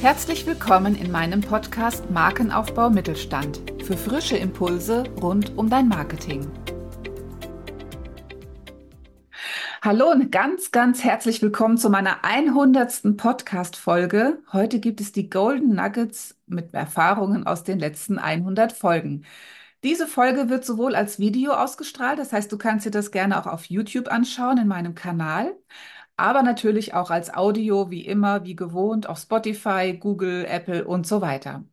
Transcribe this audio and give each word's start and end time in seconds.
Herzlich 0.00 0.46
willkommen 0.46 0.94
in 0.94 1.10
meinem 1.10 1.40
Podcast 1.40 2.10
Markenaufbau 2.10 2.90
Mittelstand 2.90 3.60
für 3.82 3.96
frische 3.96 4.36
Impulse 4.36 5.04
rund 5.22 5.56
um 5.56 5.70
dein 5.70 5.88
Marketing. 5.88 6.50
Hallo 9.82 10.10
und 10.10 10.30
ganz, 10.30 10.70
ganz 10.70 11.02
herzlich 11.02 11.40
willkommen 11.40 11.78
zu 11.78 11.88
meiner 11.88 12.24
100. 12.24 13.16
Podcast-Folge. 13.16 14.42
Heute 14.52 14.80
gibt 14.80 15.00
es 15.00 15.12
die 15.12 15.30
Golden 15.30 15.74
Nuggets 15.74 16.36
mit 16.46 16.74
Erfahrungen 16.74 17.46
aus 17.46 17.64
den 17.64 17.78
letzten 17.78 18.18
100 18.18 18.72
Folgen. 18.72 19.24
Diese 19.84 20.06
Folge 20.06 20.48
wird 20.48 20.64
sowohl 20.64 20.96
als 20.96 21.20
Video 21.20 21.52
ausgestrahlt, 21.52 22.18
das 22.18 22.32
heißt, 22.32 22.50
du 22.50 22.58
kannst 22.58 22.86
dir 22.86 22.90
das 22.90 23.12
gerne 23.12 23.38
auch 23.38 23.46
auf 23.46 23.66
YouTube 23.66 24.08
anschauen 24.08 24.58
in 24.58 24.66
meinem 24.66 24.94
Kanal, 24.96 25.54
aber 26.16 26.42
natürlich 26.42 26.94
auch 26.94 27.10
als 27.10 27.32
Audio, 27.34 27.90
wie 27.90 28.06
immer, 28.06 28.44
wie 28.44 28.56
gewohnt, 28.56 29.08
auf 29.08 29.18
Spotify, 29.18 29.96
Google, 29.98 30.44
Apple 30.46 30.86
und 30.86 31.06
so 31.06 31.20
weiter. 31.20 31.64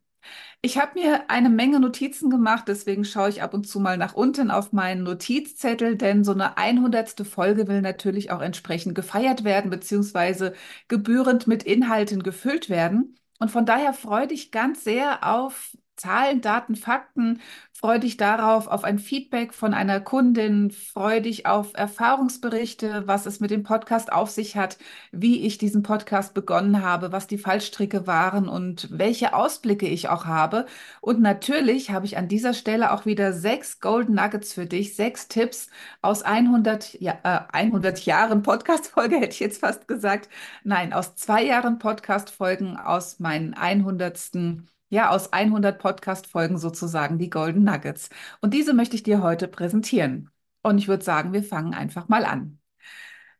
Ich 0.62 0.78
habe 0.78 0.98
mir 1.00 1.30
eine 1.30 1.50
Menge 1.50 1.78
Notizen 1.80 2.30
gemacht, 2.30 2.64
deswegen 2.68 3.04
schaue 3.04 3.28
ich 3.28 3.42
ab 3.42 3.54
und 3.54 3.66
zu 3.68 3.80
mal 3.80 3.98
nach 3.98 4.14
unten 4.14 4.50
auf 4.50 4.72
meinen 4.72 5.02
Notizzettel, 5.02 5.96
denn 5.96 6.24
so 6.24 6.32
eine 6.32 6.56
100. 6.56 7.24
Folge 7.24 7.68
will 7.68 7.82
natürlich 7.82 8.30
auch 8.30 8.40
entsprechend 8.40 8.94
gefeiert 8.94 9.44
werden, 9.44 9.70
beziehungsweise 9.70 10.54
gebührend 10.88 11.46
mit 11.46 11.62
Inhalten 11.64 12.22
gefüllt 12.22 12.70
werden. 12.70 13.16
Und 13.38 13.50
von 13.50 13.66
daher 13.66 13.92
freue 13.92 14.26
dich 14.28 14.50
ganz 14.52 14.84
sehr 14.84 15.26
auf 15.28 15.76
Zahlen, 15.96 16.40
Daten, 16.40 16.76
Fakten. 16.76 17.40
Freu 17.72 17.98
dich 17.98 18.16
darauf, 18.16 18.66
auf 18.66 18.82
ein 18.84 18.98
Feedback 18.98 19.52
von 19.52 19.74
einer 19.74 20.00
Kundin. 20.00 20.70
Freu 20.70 21.20
dich 21.20 21.46
auf 21.46 21.72
Erfahrungsberichte, 21.74 23.02
was 23.06 23.26
es 23.26 23.40
mit 23.40 23.50
dem 23.50 23.62
Podcast 23.62 24.12
auf 24.12 24.30
sich 24.30 24.56
hat, 24.56 24.78
wie 25.12 25.46
ich 25.46 25.58
diesen 25.58 25.82
Podcast 25.82 26.34
begonnen 26.34 26.82
habe, 26.82 27.12
was 27.12 27.26
die 27.26 27.38
Fallstricke 27.38 28.06
waren 28.06 28.48
und 28.48 28.88
welche 28.90 29.34
Ausblicke 29.34 29.86
ich 29.86 30.08
auch 30.08 30.24
habe. 30.24 30.66
Und 31.00 31.20
natürlich 31.20 31.90
habe 31.90 32.06
ich 32.06 32.16
an 32.16 32.28
dieser 32.28 32.54
Stelle 32.54 32.92
auch 32.92 33.06
wieder 33.06 33.32
sechs 33.32 33.80
Golden 33.80 34.14
Nuggets 34.14 34.52
für 34.52 34.66
dich, 34.66 34.96
sechs 34.96 35.28
Tipps 35.28 35.68
aus 36.02 36.22
100, 36.22 37.00
ja, 37.00 37.18
äh, 37.22 37.40
100 37.52 38.04
Jahren 38.06 38.42
Podcast-Folge, 38.42 39.16
hätte 39.20 39.32
ich 39.34 39.40
jetzt 39.40 39.60
fast 39.60 39.86
gesagt. 39.88 40.28
Nein, 40.64 40.92
aus 40.92 41.16
zwei 41.16 41.44
Jahren 41.44 41.78
Podcast-Folgen 41.78 42.76
aus 42.76 43.20
meinen 43.20 43.54
100 43.54 44.73
ja, 44.88 45.10
aus 45.10 45.32
100 45.32 45.78
Podcast-Folgen 45.78 46.58
sozusagen 46.58 47.18
die 47.18 47.30
Golden 47.30 47.64
Nuggets. 47.64 48.08
Und 48.40 48.54
diese 48.54 48.74
möchte 48.74 48.96
ich 48.96 49.02
dir 49.02 49.22
heute 49.22 49.48
präsentieren. 49.48 50.30
Und 50.62 50.78
ich 50.78 50.88
würde 50.88 51.04
sagen, 51.04 51.32
wir 51.32 51.42
fangen 51.44 51.74
einfach 51.74 52.08
mal 52.08 52.24
an. 52.24 52.58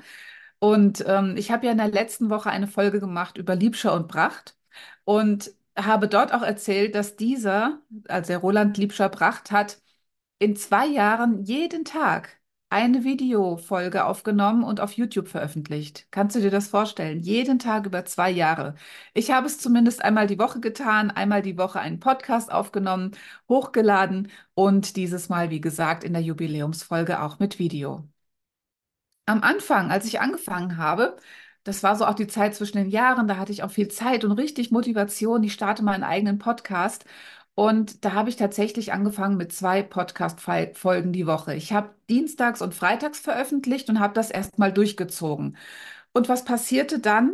Und 0.60 1.04
ähm, 1.08 1.36
ich 1.38 1.52
habe 1.52 1.66
ja 1.66 1.72
in 1.72 1.78
der 1.78 1.88
letzten 1.90 2.30
Woche 2.30 2.50
eine 2.50 2.68
Folge 2.68 3.00
gemacht 3.00 3.38
über 3.38 3.56
Liebscher 3.56 3.94
und 3.94 4.08
Bracht 4.08 4.58
und 5.04 5.52
habe 5.78 6.08
dort 6.08 6.34
auch 6.34 6.42
erzählt, 6.42 6.96
dass 6.96 7.16
dieser, 7.16 7.82
also 8.08 8.28
der 8.30 8.38
Roland 8.40 8.78
Liebscher 8.78 9.10
Bracht, 9.10 9.52
hat 9.52 9.82
in 10.40 10.56
zwei 10.56 10.88
Jahren 10.88 11.44
jeden 11.46 11.86
Tag 11.86 12.40
eine 12.76 13.06
Videofolge 13.06 14.04
aufgenommen 14.06 14.64
und 14.66 14.82
auf 14.82 14.92
YouTube 14.94 15.30
veröffentlicht. 15.30 16.08
Kannst 16.12 16.36
du 16.36 16.42
dir 16.42 16.52
das 16.52 16.68
vorstellen? 16.68 17.22
Jeden 17.22 17.58
Tag 17.58 17.86
über 17.86 18.04
zwei 18.04 18.30
Jahre. 18.30 18.76
Ich 19.14 19.32
habe 19.32 19.48
es 19.48 19.60
zumindest 19.60 20.04
einmal 20.04 20.28
die 20.28 20.38
Woche 20.40 20.60
getan, 20.60 21.10
einmal 21.10 21.42
die 21.42 21.58
Woche 21.58 21.80
einen 21.80 22.02
Podcast 22.02 22.52
aufgenommen, 22.52 23.12
hochgeladen 23.48 24.30
und 24.56 24.98
dieses 24.98 25.30
Mal, 25.30 25.50
wie 25.52 25.62
gesagt, 25.62 26.04
in 26.04 26.12
der 26.14 26.22
Jubiläumsfolge 26.22 27.22
auch 27.22 27.40
mit 27.40 27.60
Video. 27.60 28.04
Am 29.26 29.42
Anfang, 29.42 29.92
als 29.92 30.06
ich 30.06 30.20
angefangen 30.20 30.78
habe, 30.78 31.18
das 31.64 31.82
war 31.82 31.96
so 31.96 32.06
auch 32.06 32.14
die 32.14 32.28
Zeit 32.28 32.54
zwischen 32.56 32.78
den 32.78 32.90
Jahren, 32.90 33.28
da 33.28 33.38
hatte 33.38 33.52
ich 33.52 33.64
auch 33.64 33.72
viel 33.72 33.88
Zeit 33.88 34.24
und 34.24 34.34
richtig 34.34 34.70
Motivation. 34.72 35.44
Ich 35.44 35.54
starte 35.54 35.84
meinen 35.84 36.04
eigenen 36.04 36.38
Podcast 36.38 37.06
und 37.56 38.04
da 38.06 38.14
habe 38.14 38.30
ich 38.30 38.36
tatsächlich 38.36 38.92
angefangen 38.94 39.38
mit 39.38 39.54
zwei 39.54 39.82
Podcast-Folgen 39.82 41.14
die 41.14 41.26
Woche. 41.28 41.56
Ich 41.56 41.72
habe 41.74 41.96
dienstags 42.10 42.62
und 42.62 42.74
freitags 42.76 43.20
veröffentlicht 43.20 43.90
und 43.90 44.00
habe 44.00 44.14
das 44.14 44.30
erstmal 44.30 44.74
durchgezogen. 44.74 45.58
Und 46.14 46.30
was 46.30 46.46
passierte 46.46 47.00
dann? 47.00 47.34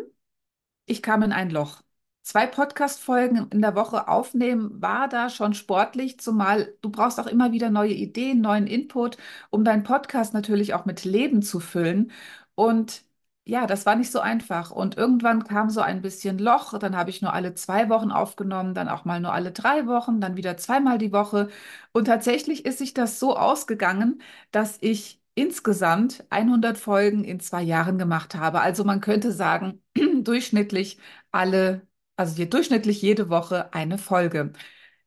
Ich 0.85 1.01
kam 1.01 1.23
in 1.23 1.31
ein 1.31 1.49
Loch. 1.49 1.81
Zwei 2.23 2.45
Podcast-Folgen 2.45 3.47
in 3.51 3.61
der 3.61 3.75
Woche 3.75 4.07
aufnehmen 4.07 4.79
war 4.81 5.07
da 5.09 5.29
schon 5.29 5.55
sportlich, 5.55 6.19
zumal 6.19 6.75
du 6.81 6.91
brauchst 6.91 7.19
auch 7.19 7.25
immer 7.27 7.51
wieder 7.51 7.71
neue 7.71 7.93
Ideen, 7.93 8.41
neuen 8.41 8.67
Input, 8.67 9.17
um 9.49 9.63
deinen 9.63 9.83
Podcast 9.83 10.33
natürlich 10.33 10.73
auch 10.75 10.85
mit 10.85 11.03
Leben 11.03 11.41
zu 11.41 11.59
füllen. 11.59 12.11
Und 12.53 13.03
ja, 13.45 13.65
das 13.67 13.85
war 13.85 13.95
nicht 13.95 14.11
so 14.11 14.19
einfach. 14.19 14.71
Und 14.71 14.97
irgendwann 14.97 15.43
kam 15.43 15.69
so 15.69 15.81
ein 15.81 16.01
bisschen 16.01 16.37
Loch. 16.37 16.77
Dann 16.77 16.95
habe 16.95 17.09
ich 17.09 17.21
nur 17.21 17.33
alle 17.33 17.53
zwei 17.55 17.89
Wochen 17.89 18.11
aufgenommen, 18.11 18.73
dann 18.73 18.87
auch 18.87 19.03
mal 19.05 19.19
nur 19.19 19.33
alle 19.33 19.51
drei 19.51 19.87
Wochen, 19.87 20.21
dann 20.21 20.37
wieder 20.37 20.57
zweimal 20.57 20.97
die 20.97 21.11
Woche. 21.11 21.49
Und 21.91 22.05
tatsächlich 22.05 22.65
ist 22.65 22.77
sich 22.77 22.93
das 22.93 23.19
so 23.19 23.35
ausgegangen, 23.37 24.21
dass 24.51 24.77
ich 24.81 25.19
insgesamt 25.33 26.23
100 26.29 26.77
Folgen 26.77 27.23
in 27.23 27.39
zwei 27.39 27.63
Jahren 27.63 27.97
gemacht 27.97 28.35
habe. 28.35 28.61
Also 28.61 28.83
man 28.83 29.01
könnte 29.01 29.31
sagen, 29.31 29.81
durchschnittlich 30.23 30.97
alle, 31.31 31.81
also 32.17 32.43
durchschnittlich 32.45 33.01
jede 33.01 33.29
Woche 33.29 33.73
eine 33.73 33.97
Folge. 33.97 34.53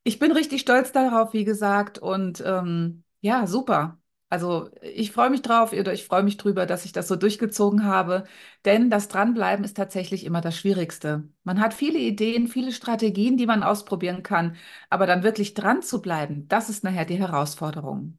Ich 0.04 0.18
bin 0.18 0.32
richtig 0.32 0.60
stolz 0.62 0.92
darauf, 0.92 1.32
wie 1.32 1.44
gesagt, 1.44 1.98
und 1.98 2.42
ähm, 2.46 3.04
ja, 3.20 3.46
super. 3.46 3.98
Also 4.34 4.68
ich 4.82 5.12
freue 5.12 5.30
mich 5.30 5.42
drauf 5.42 5.72
oder 5.72 5.92
ich 5.92 6.04
freue 6.06 6.24
mich 6.24 6.36
drüber, 6.36 6.66
dass 6.66 6.84
ich 6.84 6.90
das 6.92 7.06
so 7.06 7.14
durchgezogen 7.14 7.84
habe, 7.84 8.24
denn 8.64 8.90
das 8.90 9.06
Dranbleiben 9.08 9.64
ist 9.64 9.76
tatsächlich 9.76 10.24
immer 10.24 10.40
das 10.40 10.56
Schwierigste. 10.58 11.28
Man 11.44 11.60
hat 11.60 11.72
viele 11.72 11.98
Ideen, 12.00 12.48
viele 12.48 12.72
Strategien, 12.72 13.36
die 13.36 13.46
man 13.46 13.62
ausprobieren 13.62 14.24
kann, 14.24 14.56
aber 14.90 15.06
dann 15.06 15.22
wirklich 15.22 15.54
dran 15.54 15.82
zu 15.82 16.02
bleiben, 16.02 16.48
das 16.48 16.68
ist 16.68 16.82
nachher 16.82 17.04
die 17.04 17.18
Herausforderung. 17.18 18.18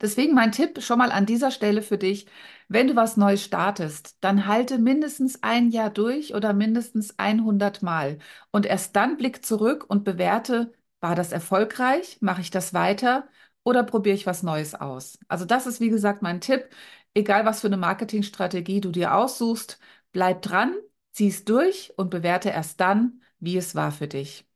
Deswegen 0.00 0.34
mein 0.34 0.50
Tipp 0.52 0.82
schon 0.82 0.98
mal 0.98 1.12
an 1.12 1.26
dieser 1.26 1.50
Stelle 1.50 1.82
für 1.82 1.98
dich, 1.98 2.26
wenn 2.68 2.88
du 2.88 2.96
was 2.96 3.16
Neues 3.18 3.44
startest, 3.44 4.16
dann 4.22 4.46
halte 4.46 4.78
mindestens 4.78 5.42
ein 5.42 5.70
Jahr 5.70 5.90
durch 5.90 6.34
oder 6.34 6.52
mindestens 6.54 7.14
100 7.18 7.82
Mal 7.82 8.18
und 8.50 8.64
erst 8.66 8.96
dann 8.96 9.16
blick 9.18 9.44
zurück 9.44 9.84
und 9.88 10.04
bewerte, 10.04 10.72
war 11.00 11.14
das 11.14 11.32
erfolgreich? 11.32 12.18
Mache 12.20 12.40
ich 12.40 12.50
das 12.50 12.72
weiter? 12.74 13.28
Oder 13.64 13.82
probiere 13.84 14.14
ich 14.16 14.26
was 14.26 14.42
Neues 14.42 14.74
aus? 14.74 15.18
Also 15.28 15.44
das 15.44 15.66
ist, 15.66 15.80
wie 15.80 15.90
gesagt, 15.90 16.22
mein 16.22 16.40
Tipp. 16.40 16.68
Egal, 17.14 17.44
was 17.44 17.60
für 17.60 17.66
eine 17.66 17.76
Marketingstrategie 17.76 18.80
du 18.80 18.90
dir 18.90 19.14
aussuchst, 19.14 19.78
bleib 20.12 20.42
dran, 20.42 20.74
zieh 21.12 21.28
es 21.28 21.44
durch 21.44 21.92
und 21.96 22.10
bewerte 22.10 22.50
erst 22.50 22.80
dann, 22.80 23.20
wie 23.40 23.56
es 23.56 23.74
war 23.74 23.90
für 23.92 24.08
dich. 24.08 24.46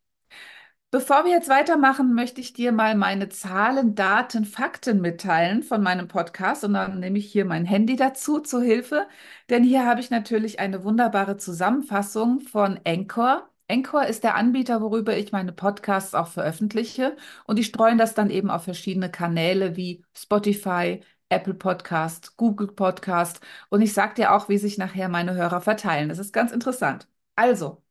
Bevor 0.90 1.24
wir 1.24 1.32
jetzt 1.32 1.48
weitermachen, 1.48 2.14
möchte 2.14 2.40
ich 2.40 2.52
dir 2.52 2.70
mal 2.70 2.94
meine 2.94 3.28
Zahlen, 3.28 3.96
Daten, 3.96 4.44
Fakten 4.44 5.00
mitteilen 5.00 5.62
von 5.64 5.82
meinem 5.82 6.06
Podcast 6.06 6.62
und 6.64 6.74
dann 6.74 7.00
nehme 7.00 7.18
ich 7.18 7.30
hier 7.32 7.44
mein 7.44 7.64
Handy 7.64 7.96
dazu 7.96 8.38
zur 8.38 8.62
Hilfe, 8.62 9.08
denn 9.50 9.64
hier 9.64 9.84
habe 9.84 10.00
ich 10.00 10.10
natürlich 10.10 10.60
eine 10.60 10.84
wunderbare 10.84 11.36
Zusammenfassung 11.36 12.40
von 12.40 12.78
Anchor. 12.86 13.50
Anchor 13.68 14.06
ist 14.06 14.24
der 14.24 14.34
Anbieter, 14.34 14.80
worüber 14.82 15.16
ich 15.16 15.32
meine 15.32 15.52
Podcasts 15.52 16.14
auch 16.14 16.28
veröffentliche 16.28 17.16
und 17.46 17.58
die 17.58 17.64
streuen 17.64 17.98
das 17.98 18.14
dann 18.14 18.30
eben 18.30 18.50
auf 18.50 18.64
verschiedene 18.64 19.10
Kanäle 19.10 19.76
wie 19.76 20.04
Spotify, 20.16 21.00
Apple 21.30 21.54
Podcast, 21.54 22.36
Google 22.36 22.68
Podcast 22.68 23.40
und 23.70 23.80
ich 23.80 23.92
sage 23.94 24.14
dir 24.14 24.32
auch, 24.34 24.48
wie 24.48 24.58
sich 24.58 24.76
nachher 24.78 25.08
meine 25.08 25.34
Hörer 25.34 25.60
verteilen. 25.62 26.08
Das 26.10 26.18
ist 26.18 26.32
ganz 26.32 26.52
interessant. 26.52 27.08
Also, 27.36 27.82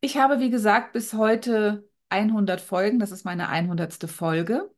ich 0.00 0.18
habe, 0.18 0.40
wie 0.40 0.50
gesagt, 0.50 0.92
bis 0.92 1.14
heute 1.14 1.88
100 2.10 2.60
Folgen. 2.60 2.98
Das 2.98 3.12
ist 3.12 3.24
meine 3.24 3.48
100. 3.48 4.08
Folge. 4.08 4.70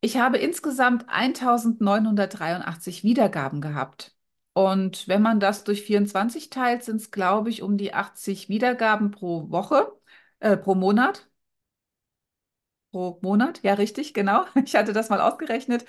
Ich 0.00 0.18
habe 0.18 0.38
insgesamt 0.38 1.08
1983 1.08 3.04
Wiedergaben 3.04 3.60
gehabt. 3.60 4.13
Und 4.54 5.08
wenn 5.08 5.22
man 5.22 5.40
das 5.40 5.64
durch 5.64 5.82
24 5.84 6.50
teilt, 6.50 6.84
sind 6.84 6.96
es, 6.98 7.10
glaube 7.12 7.50
ich, 7.50 7.62
um 7.62 7.76
die 7.78 7.94
80 7.94 8.48
Wiedergaben 8.48 9.10
pro 9.12 9.50
Woche, 9.50 9.92
äh, 10.40 10.56
pro 10.56 10.74
Monat. 10.76 11.28
Pro 12.92 13.18
Monat, 13.22 13.60
ja, 13.62 13.74
richtig, 13.74 14.14
genau. 14.14 14.44
Ich 14.64 14.76
hatte 14.76 14.92
das 14.92 15.08
mal 15.10 15.20
ausgerechnet. 15.20 15.84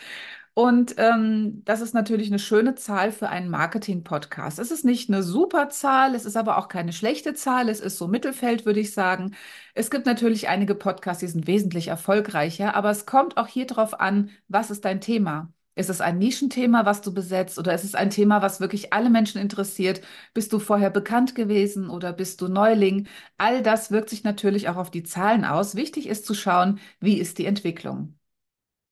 Und 0.55 0.95
ähm, 0.97 1.63
das 1.65 1.81
ist 1.81 1.93
natürlich 1.93 2.27
eine 2.29 2.39
schöne 2.39 2.75
Zahl 2.75 3.11
für 3.11 3.29
einen 3.29 3.49
Marketing-Podcast. 3.49 4.59
Es 4.59 4.71
ist 4.71 4.85
nicht 4.85 5.09
eine 5.09 5.23
super 5.23 5.69
Zahl, 5.69 6.15
es 6.15 6.25
ist 6.25 6.37
aber 6.37 6.57
auch 6.57 6.69
keine 6.69 6.93
schlechte 6.93 7.33
Zahl. 7.35 7.69
Es 7.69 7.81
ist 7.81 7.97
so 7.97 8.07
Mittelfeld, 8.09 8.65
würde 8.65 8.81
ich 8.81 8.93
sagen. 8.93 9.35
Es 9.75 9.91
gibt 9.91 10.05
natürlich 10.07 10.49
einige 10.49 10.75
Podcasts, 10.75 11.21
die 11.21 11.27
sind 11.27 11.47
wesentlich 11.47 11.89
erfolgreicher, 11.89 12.75
aber 12.75 12.91
es 12.91 13.05
kommt 13.07 13.37
auch 13.37 13.47
hier 13.47 13.67
drauf 13.67 13.99
an, 13.99 14.31
was 14.49 14.71
ist 14.71 14.85
dein 14.85 15.01
Thema? 15.01 15.53
Ist 15.75 15.89
es 15.89 16.01
ein 16.01 16.17
Nischenthema, 16.17 16.85
was 16.85 17.01
du 17.01 17.13
besetzt, 17.13 17.59
oder 17.59 17.73
ist 17.73 17.83
es 17.83 17.95
ein 17.95 18.09
Thema, 18.09 18.41
was 18.41 18.59
wirklich 18.61 18.93
alle 18.93 19.09
Menschen 19.09 19.41
interessiert? 19.41 20.01
Bist 20.33 20.53
du 20.53 20.59
vorher 20.59 20.89
bekannt 20.89 21.35
gewesen 21.35 21.89
oder 21.89 22.13
bist 22.13 22.41
du 22.41 22.47
Neuling? 22.47 23.07
All 23.37 23.61
das 23.61 23.91
wirkt 23.91 24.09
sich 24.09 24.23
natürlich 24.23 24.69
auch 24.69 24.77
auf 24.77 24.89
die 24.91 25.03
Zahlen 25.03 25.43
aus. 25.45 25.75
Wichtig 25.75 26.07
ist 26.07 26.25
zu 26.25 26.33
schauen, 26.33 26.79
wie 27.01 27.19
ist 27.19 27.37
die 27.37 27.45
Entwicklung. 27.45 28.17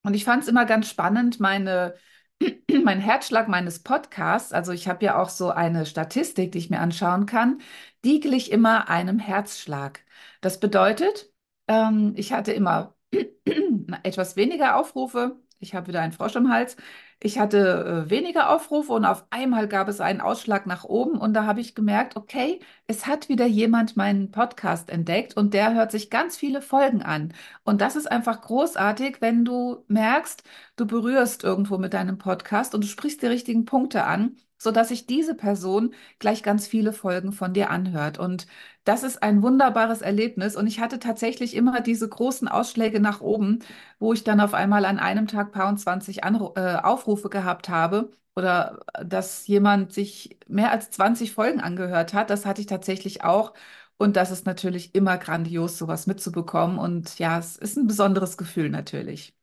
Und 0.03 0.13
ich 0.15 0.25
fand 0.25 0.43
es 0.43 0.49
immer 0.49 0.65
ganz 0.65 0.89
spannend, 0.89 1.39
meine, 1.39 1.95
mein 2.83 2.99
Herzschlag 2.99 3.47
meines 3.47 3.79
Podcasts, 3.83 4.51
also 4.53 4.71
ich 4.71 4.87
habe 4.87 5.05
ja 5.05 5.21
auch 5.21 5.29
so 5.29 5.49
eine 5.51 5.85
Statistik, 5.85 6.51
die 6.51 6.57
ich 6.57 6.69
mir 6.69 6.79
anschauen 6.79 7.25
kann, 7.25 7.61
die 8.03 8.19
glich 8.19 8.51
immer 8.51 8.89
einem 8.89 9.19
Herzschlag. 9.19 10.01
Das 10.41 10.59
bedeutet, 10.59 11.31
ähm, 11.67 12.13
ich 12.17 12.33
hatte 12.33 12.51
immer 12.51 12.95
etwas 14.03 14.35
weniger 14.35 14.75
Aufrufe, 14.77 15.39
ich 15.63 15.73
habe 15.75 15.87
wieder 15.87 16.01
einen 16.01 16.11
Frosch 16.11 16.35
im 16.35 16.51
Hals. 16.51 16.75
Ich 17.19 17.39
hatte 17.39 18.05
äh, 18.07 18.09
weniger 18.09 18.49
Aufrufe 18.49 18.91
und 18.91 19.05
auf 19.05 19.25
einmal 19.29 19.67
gab 19.69 19.87
es 19.87 20.01
einen 20.01 20.19
Ausschlag 20.19 20.65
nach 20.67 20.83
oben 20.83 21.17
und 21.17 21.33
da 21.33 21.45
habe 21.45 21.61
ich 21.61 21.73
gemerkt, 21.73 22.17
okay, 22.17 22.59
es 22.85 23.07
hat 23.07 23.29
wieder 23.29 23.45
jemand 23.45 23.95
meinen 23.95 24.29
Podcast 24.31 24.89
entdeckt 24.89 25.37
und 25.37 25.53
der 25.53 25.73
hört 25.73 25.91
sich 25.91 26.09
ganz 26.09 26.35
viele 26.35 26.61
Folgen 26.61 27.01
an. 27.01 27.33
Und 27.63 27.79
das 27.81 27.95
ist 27.95 28.11
einfach 28.11 28.41
großartig, 28.41 29.21
wenn 29.21 29.45
du 29.45 29.85
merkst, 29.87 30.43
du 30.75 30.85
berührst 30.85 31.43
irgendwo 31.45 31.77
mit 31.77 31.93
deinem 31.93 32.17
Podcast 32.17 32.75
und 32.75 32.83
du 32.83 32.87
sprichst 32.87 33.21
die 33.21 33.27
richtigen 33.27 33.63
Punkte 33.65 34.03
an, 34.03 34.35
sodass 34.57 34.89
sich 34.89 35.05
diese 35.07 35.35
Person 35.35 35.93
gleich 36.19 36.43
ganz 36.43 36.67
viele 36.67 36.91
Folgen 36.93 37.31
von 37.31 37.53
dir 37.53 37.69
anhört. 37.69 38.17
Und 38.19 38.47
das 38.83 39.03
ist 39.03 39.23
ein 39.23 39.41
wunderbares 39.41 40.01
Erlebnis. 40.01 40.55
Und 40.55 40.67
ich 40.67 40.79
hatte 40.79 40.99
tatsächlich 40.99 41.55
immer 41.55 41.81
diese 41.81 42.07
großen 42.09 42.47
Ausschläge 42.47 42.99
nach 42.99 43.21
oben, 43.21 43.59
wo 43.99 44.13
ich 44.13 44.23
dann 44.23 44.39
auf 44.41 44.53
einmal 44.53 44.85
an 44.85 44.99
einem 44.99 45.27
Tag 45.27 45.51
paar 45.51 45.69
und 45.69 45.77
20 45.79 46.23
Anru 46.23 46.53
äh, 46.55 46.75
Aufrufe 46.77 47.29
gehabt 47.29 47.69
habe 47.69 48.11
oder 48.35 48.79
dass 49.03 49.47
jemand 49.47 49.93
sich 49.93 50.37
mehr 50.47 50.71
als 50.71 50.91
20 50.91 51.31
Folgen 51.33 51.61
angehört 51.61 52.13
hat. 52.13 52.29
Das 52.29 52.45
hatte 52.45 52.61
ich 52.61 52.67
tatsächlich 52.67 53.23
auch. 53.23 53.53
Und 53.97 54.15
das 54.15 54.31
ist 54.31 54.45
natürlich 54.45 54.95
immer 54.95 55.17
grandios, 55.17 55.77
sowas 55.77 56.07
mitzubekommen. 56.07 56.77
Und 56.79 57.19
ja, 57.19 57.37
es 57.39 57.57
ist 57.57 57.77
ein 57.77 57.87
besonderes 57.87 58.37
Gefühl 58.37 58.69
natürlich. 58.69 59.33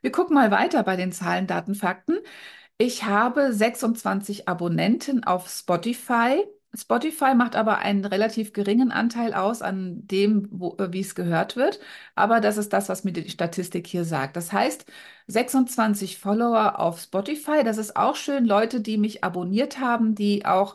Wir 0.00 0.12
gucken 0.12 0.34
mal 0.34 0.50
weiter 0.50 0.82
bei 0.82 0.96
den 0.96 1.12
Zahlen, 1.12 1.46
Daten, 1.46 1.74
Fakten. 1.74 2.18
Ich 2.78 3.04
habe 3.04 3.52
26 3.52 4.48
Abonnenten 4.48 5.24
auf 5.24 5.48
Spotify. 5.50 6.44
Spotify 6.74 7.34
macht 7.34 7.54
aber 7.56 7.78
einen 7.78 8.04
relativ 8.04 8.52
geringen 8.54 8.90
Anteil 8.92 9.34
aus 9.34 9.60
an 9.62 10.06
dem, 10.06 10.48
wo, 10.50 10.76
äh, 10.78 10.92
wie 10.92 11.00
es 11.00 11.14
gehört 11.14 11.56
wird. 11.56 11.80
Aber 12.14 12.40
das 12.40 12.56
ist 12.56 12.72
das, 12.72 12.88
was 12.88 13.04
mir 13.04 13.12
die 13.12 13.28
Statistik 13.28 13.86
hier 13.86 14.04
sagt. 14.04 14.36
Das 14.36 14.52
heißt, 14.52 14.86
26 15.26 16.18
Follower 16.18 16.78
auf 16.78 17.00
Spotify. 17.00 17.62
Das 17.64 17.76
ist 17.78 17.96
auch 17.96 18.16
schön. 18.16 18.44
Leute, 18.46 18.80
die 18.80 18.96
mich 18.98 19.22
abonniert 19.24 19.80
haben, 19.80 20.14
die 20.14 20.46
auch 20.46 20.74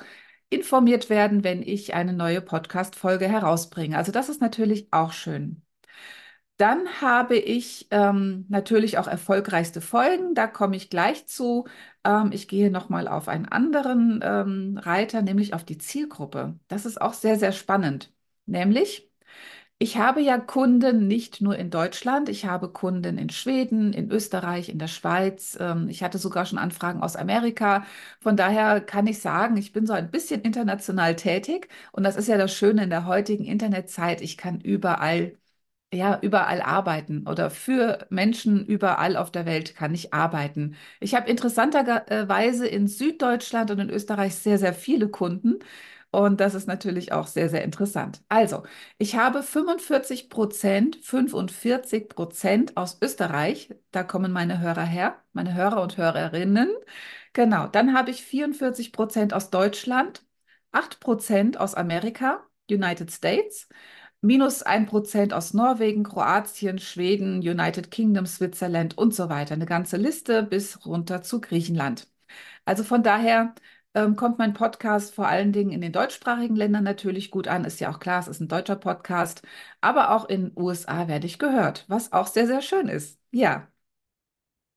informiert 0.49 1.09
werden, 1.09 1.43
wenn 1.43 1.61
ich 1.63 1.93
eine 1.93 2.13
neue 2.13 2.41
Podcast-Folge 2.41 3.27
herausbringe. 3.27 3.97
Also 3.97 4.11
das 4.11 4.29
ist 4.29 4.39
natürlich 4.41 4.87
auch 4.91 5.11
schön. 5.13 5.61
Dann 6.57 6.87
habe 7.01 7.37
ich 7.37 7.87
ähm, 7.91 8.45
natürlich 8.49 8.97
auch 8.97 9.07
erfolgreichste 9.07 9.79
Folgen. 9.79 10.33
Da 10.33 10.47
komme 10.47 10.75
ich 10.75 10.89
gleich 10.89 11.27
zu. 11.27 11.65
Ähm, 12.03 12.31
ich 12.33 12.47
gehe 12.47 12.71
nochmal 12.71 13.07
auf 13.07 13.27
einen 13.27 13.45
anderen 13.45 14.21
ähm, 14.23 14.77
Reiter, 14.79 15.21
nämlich 15.21 15.53
auf 15.53 15.63
die 15.63 15.77
Zielgruppe. 15.77 16.57
Das 16.67 16.87
ist 16.87 16.99
auch 16.99 17.13
sehr, 17.13 17.37
sehr 17.37 17.51
spannend. 17.51 18.11
Nämlich, 18.47 19.07
ich 19.79 19.97
habe 19.97 20.21
ja 20.21 20.39
Kunden 20.39 21.07
nicht 21.07 21.41
nur 21.41 21.57
in 21.57 21.69
Deutschland, 21.71 22.29
ich 22.29 22.45
habe 22.45 22.69
Kunden 22.71 23.17
in 23.19 23.29
Schweden, 23.29 23.93
in 23.93 24.11
Österreich, 24.11 24.69
in 24.69 24.79
der 24.79 24.87
Schweiz. 24.87 25.57
Ähm, 25.61 25.89
ich 25.89 26.03
hatte 26.03 26.17
sogar 26.19 26.45
schon 26.45 26.59
Anfragen 26.59 27.03
aus 27.03 27.15
Amerika. 27.17 27.85
Von 28.21 28.37
daher 28.37 28.81
kann 28.81 29.07
ich 29.07 29.19
sagen, 29.21 29.57
ich 29.57 29.73
bin 29.73 29.85
so 29.87 29.93
ein 29.93 30.11
bisschen 30.11 30.41
international 30.41 31.15
tätig. 31.15 31.69
Und 31.91 32.03
das 32.03 32.15
ist 32.17 32.27
ja 32.27 32.37
das 32.37 32.53
Schöne 32.55 32.83
in 32.83 32.89
der 32.91 33.05
heutigen 33.05 33.45
Internetzeit. 33.45 34.21
Ich 34.21 34.37
kann 34.37 34.61
überall 34.61 35.33
ja, 35.93 36.19
überall 36.21 36.61
arbeiten 36.61 37.25
oder 37.27 37.49
für 37.49 38.05
Menschen 38.09 38.65
überall 38.65 39.15
auf 39.15 39.31
der 39.31 39.45
Welt 39.45 39.75
kann 39.75 39.93
ich 39.93 40.13
arbeiten. 40.13 40.75
Ich 40.99 41.15
habe 41.15 41.29
interessanterweise 41.29 42.67
in 42.67 42.87
Süddeutschland 42.87 43.71
und 43.71 43.79
in 43.79 43.89
Österreich 43.89 44.35
sehr, 44.35 44.59
sehr 44.59 44.73
viele 44.73 45.07
Kunden 45.09 45.59
und 46.11 46.39
das 46.39 46.55
ist 46.55 46.67
natürlich 46.67 47.11
auch 47.11 47.27
sehr, 47.27 47.49
sehr 47.49 47.63
interessant. 47.63 48.21
Also, 48.29 48.63
ich 48.97 49.15
habe 49.15 49.43
45 49.43 50.29
Prozent, 50.29 50.97
45 51.03 52.09
Prozent 52.09 52.77
aus 52.77 52.97
Österreich. 53.01 53.69
Da 53.91 54.03
kommen 54.03 54.31
meine 54.31 54.59
Hörer 54.59 54.83
her, 54.85 55.21
meine 55.33 55.53
Hörer 55.53 55.81
und 55.81 55.97
Hörerinnen. 55.97 56.69
Genau, 57.33 57.67
dann 57.67 57.93
habe 57.95 58.11
ich 58.11 58.23
44 58.23 58.91
Prozent 58.93 59.33
aus 59.33 59.49
Deutschland, 59.49 60.23
8 60.71 60.99
Prozent 60.99 61.59
aus 61.59 61.75
Amerika, 61.75 62.43
United 62.69 63.11
States 63.11 63.67
minus 64.21 64.63
ein 64.63 64.85
Prozent 64.85 65.33
aus 65.33 65.53
Norwegen, 65.53 66.03
Kroatien, 66.03 66.79
Schweden, 66.79 67.39
United 67.39 67.91
Kingdom, 67.91 68.25
Switzerland 68.25 68.97
und 68.97 69.13
so 69.13 69.29
weiter. 69.29 69.53
Eine 69.55 69.65
ganze 69.65 69.97
Liste 69.97 70.43
bis 70.43 70.85
runter 70.85 71.21
zu 71.21 71.41
Griechenland. 71.41 72.07
Also 72.65 72.83
von 72.83 73.03
daher 73.03 73.55
ähm, 73.93 74.15
kommt 74.15 74.37
mein 74.39 74.53
Podcast 74.53 75.15
vor 75.15 75.27
allen 75.27 75.51
Dingen 75.53 75.71
in 75.71 75.81
den 75.81 75.91
deutschsprachigen 75.91 76.55
Ländern 76.55 76.83
natürlich 76.83 77.31
gut 77.31 77.47
an. 77.47 77.65
Ist 77.65 77.79
ja 77.79 77.89
auch 77.91 77.99
klar, 77.99 78.19
es 78.19 78.27
ist 78.27 78.39
ein 78.41 78.47
deutscher 78.47 78.75
Podcast. 78.75 79.41
Aber 79.81 80.11
auch 80.11 80.25
in 80.29 80.51
USA 80.55 81.07
werde 81.07 81.27
ich 81.27 81.39
gehört, 81.39 81.85
was 81.87 82.11
auch 82.11 82.27
sehr, 82.27 82.47
sehr 82.47 82.61
schön 82.61 82.87
ist. 82.89 83.19
Ja. 83.31 83.67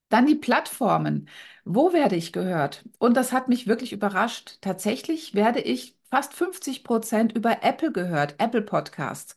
Dann 0.08 0.26
die 0.26 0.34
Plattformen. 0.34 1.28
Wo 1.64 1.92
werde 1.92 2.16
ich 2.16 2.32
gehört? 2.32 2.84
Und 2.98 3.16
das 3.16 3.32
hat 3.32 3.48
mich 3.48 3.66
wirklich 3.66 3.92
überrascht. 3.92 4.58
Tatsächlich 4.60 5.34
werde 5.34 5.60
ich 5.60 5.96
fast 6.10 6.34
50 6.34 6.84
Prozent 6.84 7.32
über 7.36 7.62
Apple 7.62 7.92
gehört, 7.92 8.34
Apple 8.38 8.62
Podcasts. 8.62 9.34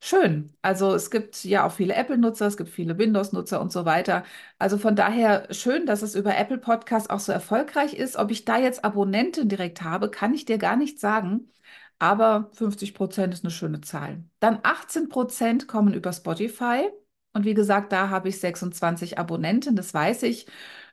Schön. 0.00 0.54
Also 0.60 0.94
es 0.94 1.10
gibt 1.10 1.44
ja 1.44 1.66
auch 1.66 1.72
viele 1.72 1.94
Apple-Nutzer, 1.94 2.46
es 2.46 2.56
gibt 2.58 2.68
viele 2.68 2.98
Windows-Nutzer 2.98 3.60
und 3.60 3.72
so 3.72 3.86
weiter. 3.86 4.24
Also 4.58 4.76
von 4.76 4.96
daher 4.96 5.46
schön, 5.52 5.86
dass 5.86 6.02
es 6.02 6.14
über 6.14 6.36
Apple 6.36 6.58
Podcasts 6.58 7.08
auch 7.08 7.20
so 7.20 7.32
erfolgreich 7.32 7.94
ist. 7.94 8.16
Ob 8.16 8.30
ich 8.30 8.44
da 8.44 8.58
jetzt 8.58 8.84
Abonnenten 8.84 9.48
direkt 9.48 9.80
habe, 9.82 10.10
kann 10.10 10.34
ich 10.34 10.44
dir 10.44 10.58
gar 10.58 10.76
nicht 10.76 11.00
sagen. 11.00 11.50
Aber 11.98 12.50
50 12.52 12.92
Prozent 12.94 13.32
ist 13.32 13.44
eine 13.44 13.50
schöne 13.50 13.80
Zahl. 13.80 14.24
Dann 14.40 14.58
18 14.62 15.08
Prozent 15.08 15.68
kommen 15.68 15.94
über 15.94 16.12
Spotify. 16.12 16.90
Und 17.32 17.44
wie 17.44 17.54
gesagt, 17.54 17.90
da 17.92 18.10
habe 18.10 18.28
ich 18.28 18.38
26 18.40 19.18
Abonnenten, 19.18 19.74
das 19.74 19.92
weiß 19.94 20.22
ich 20.24 20.46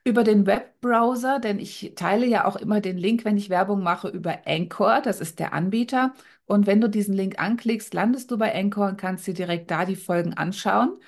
über 0.03 0.23
den 0.23 0.45
Webbrowser, 0.47 1.39
denn 1.39 1.59
ich 1.59 1.93
teile 1.95 2.25
ja 2.25 2.45
auch 2.45 2.55
immer 2.55 2.81
den 2.81 2.97
Link, 2.97 3.23
wenn 3.25 3.37
ich 3.37 3.49
Werbung 3.49 3.83
mache, 3.83 4.07
über 4.09 4.39
Anchor, 4.45 5.01
das 5.01 5.21
ist 5.21 5.39
der 5.39 5.53
Anbieter. 5.53 6.13
Und 6.45 6.67
wenn 6.67 6.81
du 6.81 6.89
diesen 6.89 7.13
Link 7.13 7.39
anklickst, 7.39 7.93
landest 7.93 8.31
du 8.31 8.37
bei 8.37 8.53
Anchor 8.53 8.87
und 8.89 8.97
kannst 8.97 9.27
dir 9.27 9.33
direkt 9.33 9.69
da 9.71 9.85
die 9.85 9.95
Folgen 9.95 10.33
anschauen. 10.33 10.99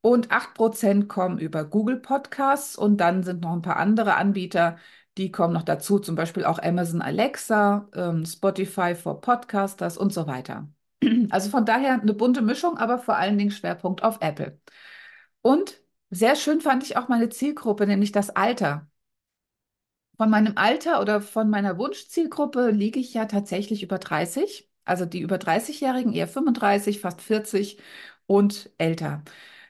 Und 0.00 0.30
8% 0.30 1.08
kommen 1.08 1.38
über 1.38 1.64
Google 1.64 1.96
Podcasts 1.98 2.76
und 2.76 2.98
dann 2.98 3.24
sind 3.24 3.42
noch 3.42 3.52
ein 3.52 3.62
paar 3.62 3.76
andere 3.76 4.14
Anbieter, 4.16 4.78
die 5.18 5.32
kommen 5.32 5.52
noch 5.52 5.64
dazu, 5.64 5.98
zum 5.98 6.14
Beispiel 6.14 6.44
auch 6.44 6.60
Amazon 6.62 7.02
Alexa, 7.02 7.88
ähm, 7.94 8.24
Spotify 8.24 8.94
for 8.94 9.20
Podcasters 9.20 9.98
und 9.98 10.12
so 10.12 10.26
weiter. 10.26 10.68
Also 11.30 11.50
von 11.50 11.64
daher 11.64 12.00
eine 12.00 12.14
bunte 12.14 12.42
Mischung, 12.42 12.78
aber 12.78 12.98
vor 12.98 13.16
allen 13.16 13.38
Dingen 13.38 13.50
Schwerpunkt 13.50 14.02
auf 14.02 14.18
Apple. 14.20 14.58
Und 15.42 15.80
sehr 16.10 16.36
schön 16.36 16.60
fand 16.60 16.84
ich 16.84 16.96
auch 16.98 17.08
meine 17.08 17.28
Zielgruppe, 17.30 17.86
nämlich 17.86 18.12
das 18.12 18.30
Alter. 18.30 18.88
Von 20.16 20.30
meinem 20.30 20.54
Alter 20.56 21.00
oder 21.00 21.20
von 21.20 21.48
meiner 21.48 21.78
Wunschzielgruppe 21.78 22.70
liege 22.70 22.98
ich 22.98 23.14
ja 23.14 23.26
tatsächlich 23.26 23.82
über 23.82 23.98
30. 23.98 24.68
Also 24.84 25.04
die 25.06 25.20
über 25.20 25.38
30-Jährigen, 25.38 26.12
eher 26.12 26.26
35, 26.28 27.00
fast 27.00 27.20
40 27.20 27.78
und 28.26 28.70
älter. 28.78 29.22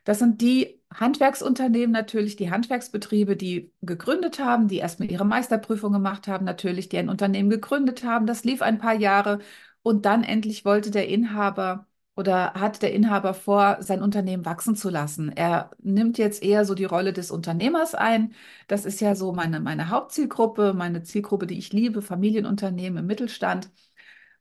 Das 0.05 0.21
sind 0.21 0.41
die 0.41 0.81
Handwerksunternehmen 0.95 1.91
natürlich, 1.93 2.37
die 2.37 2.51
Handwerksbetriebe, 2.51 3.37
die 3.37 3.73
gegründet 3.83 4.39
haben, 4.39 4.69
die 4.69 4.79
erstmal 4.79 5.11
ihre 5.11 5.27
Meisterprüfung 5.27 5.93
gemacht 5.93 6.29
haben, 6.29 6.45
natürlich, 6.47 6.89
die 6.89 6.99
ein 6.99 7.11
Unternehmen 7.11 7.51
gegründet 7.51 8.05
haben. 8.05 8.27
Das 8.27 8.45
lief 8.45 8.63
ein 8.63 8.79
paar 8.79 8.95
Jahre 8.95 9.41
und 9.83 10.07
dann 10.07 10.25
endlich 10.25 10.65
wollte 10.65 10.91
der 10.91 11.09
Inhaber 11.09 11.88
oder 12.19 12.55
hat 12.55 12.83
der 12.83 12.93
Inhaber 12.93 13.35
vor, 13.35 13.79
sein 13.81 14.03
Unternehmen 14.03 14.45
wachsen 14.45 14.77
zu 14.77 14.91
lassen? 14.91 15.31
Er 15.35 15.71
nimmt 15.81 16.19
jetzt 16.19 16.43
eher 16.43 16.65
so 16.67 16.75
die 16.75 16.85
Rolle 16.85 17.13
des 17.15 17.31
Unternehmers 17.31 17.95
ein. 17.95 18.35
Das 18.67 18.85
ist 18.85 19.01
ja 19.01 19.15
so 19.15 19.33
meine, 19.33 19.61
meine 19.61 19.91
Hauptzielgruppe, 19.91 20.75
meine 20.75 21.03
Zielgruppe, 21.05 21.47
die 21.47 21.59
ich 21.59 21.73
liebe, 21.73 22.03
Familienunternehmen 22.03 22.99
im 23.01 23.07
Mittelstand. 23.07 23.71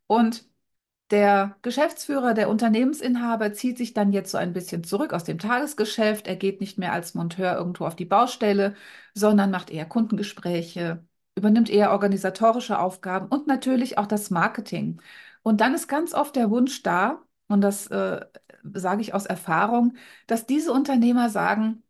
Und 0.07 0.45
Der 1.11 1.57
Geschäftsführer, 1.63 2.33
der 2.33 2.49
Unternehmensinhaber 2.49 3.53
zieht 3.53 3.77
sich 3.77 3.93
dann 3.93 4.13
jetzt 4.13 4.31
so 4.31 4.37
ein 4.39 4.53
bisschen 4.53 4.83
zurück 4.83 5.13
aus 5.13 5.23
dem 5.25 5.39
Tagesgeschäft. 5.39 6.27
Er 6.27 6.37
geht 6.37 6.61
nicht 6.61 6.77
mehr 6.79 6.93
als 6.93 7.15
Monteur 7.15 7.55
irgendwo 7.57 7.85
auf 7.85 7.95
die 7.95 8.05
Baustelle, 8.05 8.75
sondern 9.13 9.51
macht 9.51 9.69
eher 9.71 9.85
Kundengespräche, 9.85 11.05
übernimmt 11.35 11.69
eher 11.69 11.91
organisatorische 11.91 12.79
Aufgaben 12.79 13.27
und 13.29 13.47
natürlich 13.47 13.97
auch 13.97 14.07
das 14.07 14.31
Marketing. 14.31 15.01
Und 15.43 15.61
dann 15.61 15.73
ist 15.75 15.87
ganz 15.87 16.13
oft 16.13 16.35
der 16.35 16.49
Wunsch 16.51 16.83
da, 16.83 17.21
und 17.47 17.61
das 17.61 17.87
äh, 17.87 18.25
sage 18.73 19.01
ich 19.01 19.13
aus 19.13 19.25
Erfahrung, 19.25 19.95
dass 20.27 20.45
diese 20.45 20.71
Unternehmer 20.73 21.29
sagen, 21.29 21.83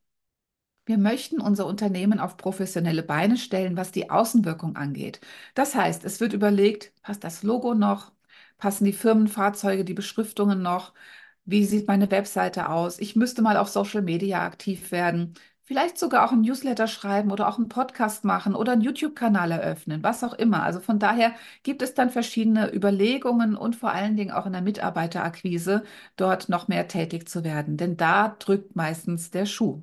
wir 0.86 0.98
möchten 0.98 1.42
unser 1.42 1.66
Unternehmen 1.68 2.20
auf 2.20 2.38
professionelle 2.38 3.04
Beine 3.04 3.38
stellen, 3.38 3.76
was 3.78 3.92
die 3.92 4.10
Außenwirkung 4.10 4.76
angeht. 4.78 5.20
Das 5.54 5.76
heißt, 5.76 6.04
es 6.06 6.20
wird 6.22 6.34
überlegt, 6.34 6.94
passt 7.02 7.24
das 7.24 7.44
Logo 7.44 7.74
noch? 7.76 8.12
Passen 8.58 8.86
die 8.86 8.94
Firmenfahrzeuge, 8.94 9.84
die 9.86 9.94
Beschriftungen 9.94 10.62
noch? 10.62 10.94
Wie 11.46 11.66
sieht 11.66 11.88
meine 11.88 12.10
Webseite 12.12 12.70
aus? 12.70 13.00
Ich 13.00 13.16
müsste 13.16 13.42
mal 13.42 13.58
auf 13.58 13.70
Social 13.70 14.02
Media 14.02 14.44
aktiv 14.46 14.92
werden. 14.92 15.34
Vielleicht 15.68 15.98
sogar 16.00 16.26
auch 16.26 16.32
ein 16.32 16.42
Newsletter 16.42 16.88
schreiben 16.88 17.32
oder 17.32 17.48
auch 17.50 17.58
einen 17.60 17.68
Podcast 17.70 18.24
machen 18.26 18.56
oder 18.56 18.72
einen 18.72 18.82
YouTube-Kanal 18.82 19.52
eröffnen, 19.52 20.02
was 20.02 20.24
auch 20.24 20.34
immer. 20.34 20.64
Also 20.64 20.80
von 20.80 20.98
daher 20.98 21.36
gibt 21.64 21.82
es 21.84 21.94
dann 21.94 22.10
verschiedene 22.10 22.74
Überlegungen 22.74 23.56
und 23.56 23.76
vor 23.76 23.92
allen 23.92 24.16
Dingen 24.16 24.32
auch 24.32 24.46
in 24.48 24.54
der 24.54 24.62
Mitarbeiterakquise 24.64 25.84
dort 26.16 26.48
noch 26.50 26.68
mehr 26.70 26.88
tätig 26.88 27.28
zu 27.30 27.44
werden. 27.44 27.78
Denn 27.78 27.98
da 27.98 28.30
drückt 28.40 28.76
meistens 28.78 29.30
der 29.32 29.46
Schuh. 29.46 29.82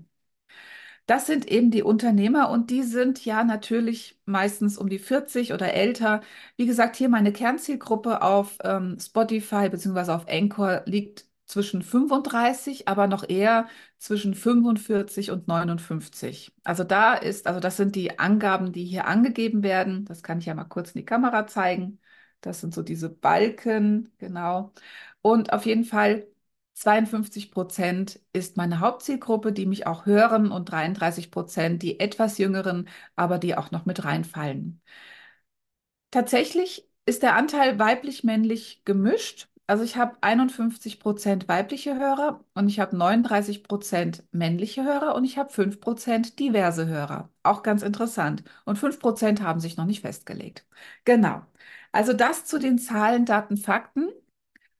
Das 1.06 1.26
sind 1.26 1.46
eben 1.50 1.70
die 1.70 1.82
Unternehmer 1.82 2.48
und 2.50 2.70
die 2.70 2.82
sind 2.82 3.24
ja 3.24 3.44
natürlich 3.44 4.18
meistens 4.24 4.78
um 4.78 4.88
die 4.88 4.98
40 4.98 5.52
oder 5.52 5.74
älter. 5.74 6.22
Wie 6.56 6.66
gesagt, 6.66 6.96
hier 6.96 7.08
meine 7.10 7.32
Kernzielgruppe 7.32 8.22
auf 8.22 8.56
ähm, 8.64 8.96
Spotify 8.98 9.68
bzw. 9.68 10.12
auf 10.12 10.26
Anchor 10.28 10.82
liegt 10.86 11.23
zwischen 11.46 11.82
35, 11.82 12.88
aber 12.88 13.06
noch 13.06 13.28
eher 13.28 13.68
zwischen 13.98 14.34
45 14.34 15.30
und 15.30 15.46
59. 15.48 16.52
Also 16.64 16.84
da 16.84 17.14
ist, 17.14 17.46
also 17.46 17.60
das 17.60 17.76
sind 17.76 17.94
die 17.96 18.18
Angaben, 18.18 18.72
die 18.72 18.84
hier 18.84 19.06
angegeben 19.06 19.62
werden. 19.62 20.04
Das 20.06 20.22
kann 20.22 20.38
ich 20.38 20.46
ja 20.46 20.54
mal 20.54 20.64
kurz 20.64 20.92
in 20.92 21.00
die 21.00 21.04
Kamera 21.04 21.46
zeigen. 21.46 22.00
Das 22.40 22.60
sind 22.60 22.74
so 22.74 22.82
diese 22.82 23.08
Balken, 23.10 24.12
genau. 24.18 24.72
Und 25.22 25.52
auf 25.52 25.66
jeden 25.66 25.84
Fall 25.84 26.26
52 26.74 27.50
Prozent 27.52 28.20
ist 28.32 28.56
meine 28.56 28.80
Hauptzielgruppe, 28.80 29.52
die 29.52 29.66
mich 29.66 29.86
auch 29.86 30.06
hören 30.06 30.50
und 30.50 30.70
33 30.70 31.30
Prozent 31.30 31.82
die 31.82 32.00
etwas 32.00 32.38
jüngeren, 32.38 32.88
aber 33.16 33.38
die 33.38 33.56
auch 33.56 33.70
noch 33.70 33.86
mit 33.86 34.04
reinfallen. 34.04 34.80
Tatsächlich 36.10 36.88
ist 37.06 37.22
der 37.22 37.34
Anteil 37.36 37.78
weiblich-männlich 37.78 38.82
gemischt. 38.84 39.48
Also 39.66 39.82
ich 39.82 39.96
habe 39.96 40.16
51 40.20 41.00
Prozent 41.00 41.48
weibliche 41.48 41.98
Hörer 41.98 42.44
und 42.54 42.68
ich 42.68 42.80
habe 42.80 42.96
39 42.96 43.62
Prozent 43.64 44.22
männliche 44.30 44.84
Hörer 44.84 45.14
und 45.14 45.24
ich 45.24 45.38
habe 45.38 45.50
5 45.50 45.80
Prozent 45.80 46.38
diverse 46.38 46.86
Hörer. 46.86 47.30
Auch 47.42 47.62
ganz 47.62 47.82
interessant. 47.82 48.44
Und 48.66 48.78
5 48.78 48.98
Prozent 49.00 49.40
haben 49.42 49.60
sich 49.60 49.76
noch 49.78 49.86
nicht 49.86 50.02
festgelegt. 50.02 50.66
Genau. 51.06 51.42
Also 51.92 52.12
das 52.12 52.44
zu 52.44 52.58
den 52.58 52.78
Zahlen, 52.78 53.24
Daten, 53.24 53.56
Fakten. 53.56 54.10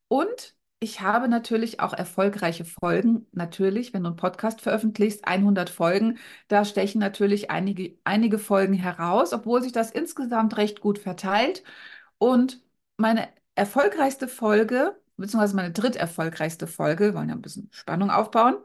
Und 0.07 0.55
ich 0.79 1.01
habe 1.01 1.27
natürlich 1.29 1.79
auch 1.79 1.93
erfolgreiche 1.93 2.65
Folgen. 2.65 3.27
Natürlich, 3.31 3.93
wenn 3.93 4.03
du 4.03 4.09
einen 4.09 4.17
Podcast 4.17 4.61
veröffentlichst, 4.61 5.27
100 5.27 5.69
Folgen, 5.69 6.19
da 6.47 6.65
stechen 6.65 6.99
natürlich 6.99 7.49
einige, 7.51 7.97
einige 8.03 8.39
Folgen 8.39 8.73
heraus, 8.75 9.33
obwohl 9.33 9.63
sich 9.63 9.71
das 9.71 9.91
insgesamt 9.91 10.57
recht 10.57 10.81
gut 10.81 10.99
verteilt. 10.99 11.63
Und 12.17 12.61
meine 12.97 13.27
erfolgreichste 13.55 14.27
Folge, 14.27 14.95
beziehungsweise 15.17 15.55
meine 15.55 15.71
dritterfolgreichste 15.71 16.67
Folge, 16.67 17.13
wollen 17.13 17.29
ja 17.29 17.35
ein 17.35 17.41
bisschen 17.41 17.69
Spannung 17.71 18.11
aufbauen, 18.11 18.57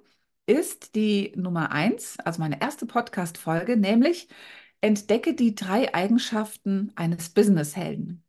ist 0.46 0.94
die 0.94 1.32
Nummer 1.36 1.72
eins, 1.72 2.18
also 2.20 2.40
meine 2.40 2.60
erste 2.60 2.86
Podcast-Folge, 2.86 3.76
nämlich 3.76 4.28
Entdecke 4.80 5.34
die 5.34 5.54
drei 5.54 5.94
Eigenschaften 5.94 6.92
eines 6.96 7.30
Businesshelden. 7.30 8.24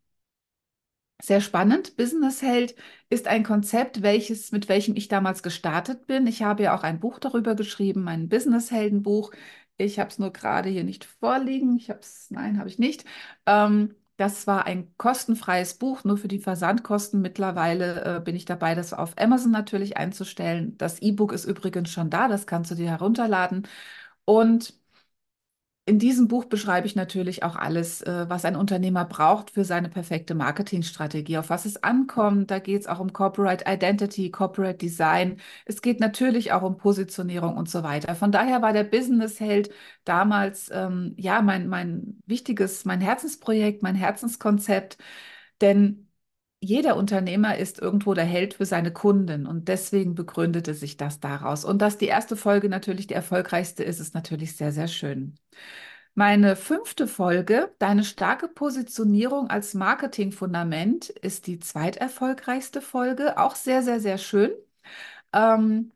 Sehr 1.22 1.40
spannend. 1.40 1.96
Business 1.96 2.42
Held 2.42 2.74
ist 3.08 3.28
ein 3.28 3.44
Konzept, 3.44 4.02
welches, 4.02 4.50
mit 4.50 4.68
welchem 4.68 4.96
ich 4.96 5.06
damals 5.06 5.42
gestartet 5.44 6.06
bin. 6.08 6.26
Ich 6.26 6.42
habe 6.42 6.64
ja 6.64 6.76
auch 6.76 6.82
ein 6.82 6.98
Buch 6.98 7.20
darüber 7.20 7.54
geschrieben, 7.54 8.08
ein 8.08 8.28
Business 8.28 8.72
Heldenbuch. 8.72 9.32
Ich 9.76 10.00
habe 10.00 10.10
es 10.10 10.18
nur 10.18 10.32
gerade 10.32 10.68
hier 10.68 10.82
nicht 10.84 11.04
vorliegen. 11.04 11.76
Ich 11.76 11.90
habe 11.90 12.00
es, 12.00 12.28
nein, 12.30 12.58
habe 12.58 12.68
ich 12.68 12.78
nicht. 12.80 13.04
Ähm, 13.46 13.94
das 14.22 14.46
war 14.46 14.66
ein 14.66 14.94
kostenfreies 14.98 15.74
Buch, 15.78 16.04
nur 16.04 16.16
für 16.16 16.28
die 16.28 16.38
Versandkosten. 16.38 17.20
Mittlerweile 17.20 18.18
äh, 18.18 18.20
bin 18.20 18.36
ich 18.36 18.44
dabei, 18.44 18.74
das 18.74 18.92
auf 18.94 19.14
Amazon 19.18 19.50
natürlich 19.50 19.96
einzustellen. 19.96 20.76
Das 20.78 21.00
E-Book 21.02 21.32
ist 21.32 21.44
übrigens 21.44 21.90
schon 21.90 22.08
da, 22.10 22.28
das 22.28 22.46
kannst 22.46 22.70
du 22.70 22.74
dir 22.76 22.88
herunterladen. 22.90 23.66
Und 24.24 24.74
in 25.84 25.98
diesem 25.98 26.28
Buch 26.28 26.44
beschreibe 26.44 26.86
ich 26.86 26.94
natürlich 26.94 27.42
auch 27.42 27.56
alles, 27.56 28.02
äh, 28.02 28.26
was 28.28 28.44
ein 28.44 28.54
Unternehmer 28.54 29.04
braucht 29.04 29.50
für 29.50 29.64
seine 29.64 29.88
perfekte 29.88 30.34
Marketingstrategie, 30.34 31.38
auf 31.38 31.50
was 31.50 31.64
es 31.64 31.82
ankommt. 31.82 32.52
Da 32.52 32.60
geht 32.60 32.82
es 32.82 32.86
auch 32.86 33.00
um 33.00 33.12
Corporate 33.12 33.64
Identity, 33.66 34.30
Corporate 34.30 34.78
Design. 34.78 35.40
Es 35.66 35.82
geht 35.82 35.98
natürlich 35.98 36.52
auch 36.52 36.62
um 36.62 36.76
Positionierung 36.76 37.56
und 37.56 37.68
so 37.68 37.82
weiter. 37.82 38.14
Von 38.14 38.30
daher 38.30 38.62
war 38.62 38.72
der 38.72 38.84
Business 38.84 39.40
Held 39.40 39.70
damals 40.04 40.70
ähm, 40.72 41.14
ja 41.18 41.42
mein, 41.42 41.66
mein 41.68 42.22
wichtiges, 42.26 42.84
mein 42.84 43.00
Herzensprojekt, 43.00 43.82
mein 43.82 43.96
Herzenskonzept. 43.96 44.98
Denn 45.60 46.08
jeder 46.62 46.96
Unternehmer 46.96 47.56
ist 47.58 47.80
irgendwo 47.80 48.14
der 48.14 48.24
Held 48.24 48.54
für 48.54 48.66
seine 48.66 48.92
Kunden 48.92 49.46
und 49.46 49.68
deswegen 49.68 50.14
begründete 50.14 50.74
sich 50.74 50.96
das 50.96 51.20
daraus. 51.20 51.64
Und 51.64 51.82
dass 51.82 51.98
die 51.98 52.06
erste 52.06 52.36
Folge 52.36 52.68
natürlich 52.68 53.08
die 53.08 53.14
erfolgreichste 53.14 53.82
ist, 53.84 54.00
ist 54.00 54.14
natürlich 54.14 54.56
sehr, 54.56 54.72
sehr 54.72 54.88
schön. 54.88 55.34
Meine 56.14 56.56
fünfte 56.56 57.08
Folge, 57.08 57.74
Deine 57.78 58.04
starke 58.04 58.48
Positionierung 58.48 59.48
als 59.50 59.74
Marketingfundament, 59.74 61.08
ist 61.10 61.46
die 61.46 61.58
zweiterfolgreichste 61.58 62.80
Folge. 62.82 63.38
Auch 63.38 63.56
sehr, 63.56 63.82
sehr, 63.82 64.00
sehr 64.00 64.18
schön. 64.18 64.50
Ähm, 65.32 65.92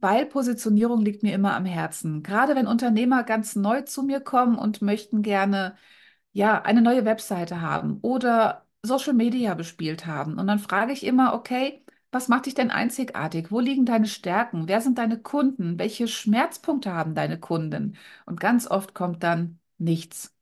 weil 0.00 0.26
Positionierung 0.26 1.02
liegt 1.02 1.22
mir 1.22 1.34
immer 1.34 1.54
am 1.54 1.64
Herzen. 1.66 2.22
Gerade 2.22 2.54
wenn 2.56 2.66
Unternehmer 2.66 3.22
ganz 3.24 3.56
neu 3.56 3.82
zu 3.82 4.02
mir 4.02 4.20
kommen 4.20 4.56
und 4.58 4.82
möchten 4.82 5.22
gerne 5.22 5.76
ja 6.32 6.62
eine 6.62 6.82
neue 6.82 7.04
Webseite 7.04 7.60
haben 7.60 7.98
oder 8.02 8.66
Social 8.84 9.12
Media 9.14 9.54
bespielt 9.54 10.06
haben. 10.06 10.38
Und 10.38 10.46
dann 10.46 10.58
frage 10.58 10.92
ich 10.92 11.04
immer, 11.04 11.34
okay, 11.34 11.84
was 12.12 12.28
macht 12.28 12.46
dich 12.46 12.54
denn 12.54 12.70
einzigartig? 12.70 13.50
Wo 13.50 13.60
liegen 13.60 13.84
deine 13.86 14.06
Stärken? 14.06 14.68
Wer 14.68 14.80
sind 14.80 14.98
deine 14.98 15.18
Kunden? 15.20 15.78
Welche 15.78 16.08
Schmerzpunkte 16.08 16.92
haben 16.92 17.14
deine 17.14 17.38
Kunden? 17.38 17.96
Und 18.26 18.40
ganz 18.40 18.66
oft 18.70 18.94
kommt 18.94 19.22
dann 19.22 19.60
nichts. 19.78 20.34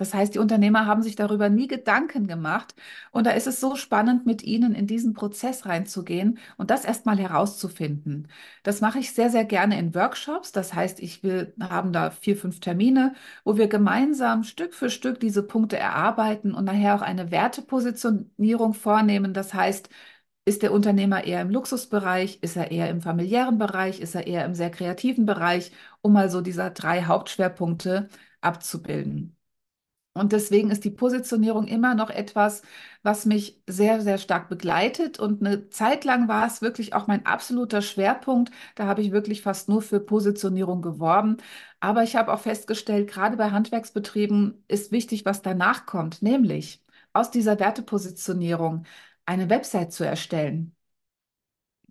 Das 0.00 0.14
heißt, 0.14 0.34
die 0.34 0.38
Unternehmer 0.38 0.86
haben 0.86 1.02
sich 1.02 1.14
darüber 1.14 1.50
nie 1.50 1.68
Gedanken 1.68 2.26
gemacht. 2.26 2.74
Und 3.10 3.26
da 3.26 3.32
ist 3.32 3.46
es 3.46 3.60
so 3.60 3.76
spannend, 3.76 4.24
mit 4.24 4.42
ihnen 4.42 4.74
in 4.74 4.86
diesen 4.86 5.12
Prozess 5.12 5.66
reinzugehen 5.66 6.38
und 6.56 6.70
das 6.70 6.84
erstmal 6.86 7.18
herauszufinden. 7.18 8.28
Das 8.62 8.80
mache 8.80 8.98
ich 8.98 9.12
sehr, 9.12 9.28
sehr 9.30 9.44
gerne 9.44 9.78
in 9.78 9.94
Workshops. 9.94 10.52
Das 10.52 10.72
heißt, 10.74 11.00
ich 11.00 11.22
will, 11.22 11.54
haben 11.60 11.92
da 11.92 12.10
vier, 12.10 12.36
fünf 12.36 12.60
Termine, 12.60 13.14
wo 13.44 13.56
wir 13.58 13.68
gemeinsam 13.68 14.42
Stück 14.44 14.72
für 14.74 14.88
Stück 14.90 15.20
diese 15.20 15.42
Punkte 15.42 15.76
erarbeiten 15.76 16.54
und 16.54 16.64
nachher 16.64 16.94
auch 16.94 17.02
eine 17.02 17.30
Wertepositionierung 17.30 18.72
vornehmen. 18.74 19.34
Das 19.34 19.52
heißt, 19.54 19.90
ist 20.44 20.62
der 20.62 20.72
Unternehmer 20.72 21.24
eher 21.24 21.40
im 21.42 21.50
Luxusbereich? 21.50 22.38
Ist 22.42 22.56
er 22.56 22.70
eher 22.70 22.88
im 22.90 23.00
familiären 23.02 23.58
Bereich? 23.58 24.00
Ist 24.00 24.14
er 24.14 24.26
eher 24.26 24.44
im 24.44 24.54
sehr 24.54 24.70
kreativen 24.70 25.26
Bereich? 25.26 25.72
Um 26.02 26.12
mal 26.12 26.30
so 26.30 26.40
dieser 26.40 26.70
drei 26.70 27.04
Hauptschwerpunkte 27.04 28.08
abzubilden. 28.40 29.36
Und 30.12 30.32
deswegen 30.32 30.70
ist 30.70 30.84
die 30.84 30.90
Positionierung 30.90 31.66
immer 31.68 31.94
noch 31.94 32.10
etwas, 32.10 32.62
was 33.02 33.26
mich 33.26 33.62
sehr, 33.68 34.00
sehr 34.00 34.18
stark 34.18 34.48
begleitet. 34.48 35.18
Und 35.20 35.40
eine 35.40 35.68
Zeit 35.70 36.04
lang 36.04 36.26
war 36.28 36.46
es 36.46 36.60
wirklich 36.62 36.94
auch 36.94 37.06
mein 37.06 37.24
absoluter 37.26 37.80
Schwerpunkt. 37.80 38.50
Da 38.74 38.86
habe 38.86 39.02
ich 39.02 39.12
wirklich 39.12 39.40
fast 39.42 39.68
nur 39.68 39.82
für 39.82 40.00
Positionierung 40.00 40.82
geworben. 40.82 41.36
Aber 41.78 42.02
ich 42.02 42.16
habe 42.16 42.32
auch 42.32 42.40
festgestellt, 42.40 43.08
gerade 43.08 43.36
bei 43.36 43.50
Handwerksbetrieben 43.52 44.64
ist 44.68 44.90
wichtig, 44.92 45.24
was 45.24 45.42
danach 45.42 45.86
kommt, 45.86 46.22
nämlich 46.22 46.82
aus 47.12 47.30
dieser 47.30 47.58
Wertepositionierung 47.60 48.84
eine 49.26 49.48
Website 49.48 49.92
zu 49.92 50.04
erstellen 50.04 50.74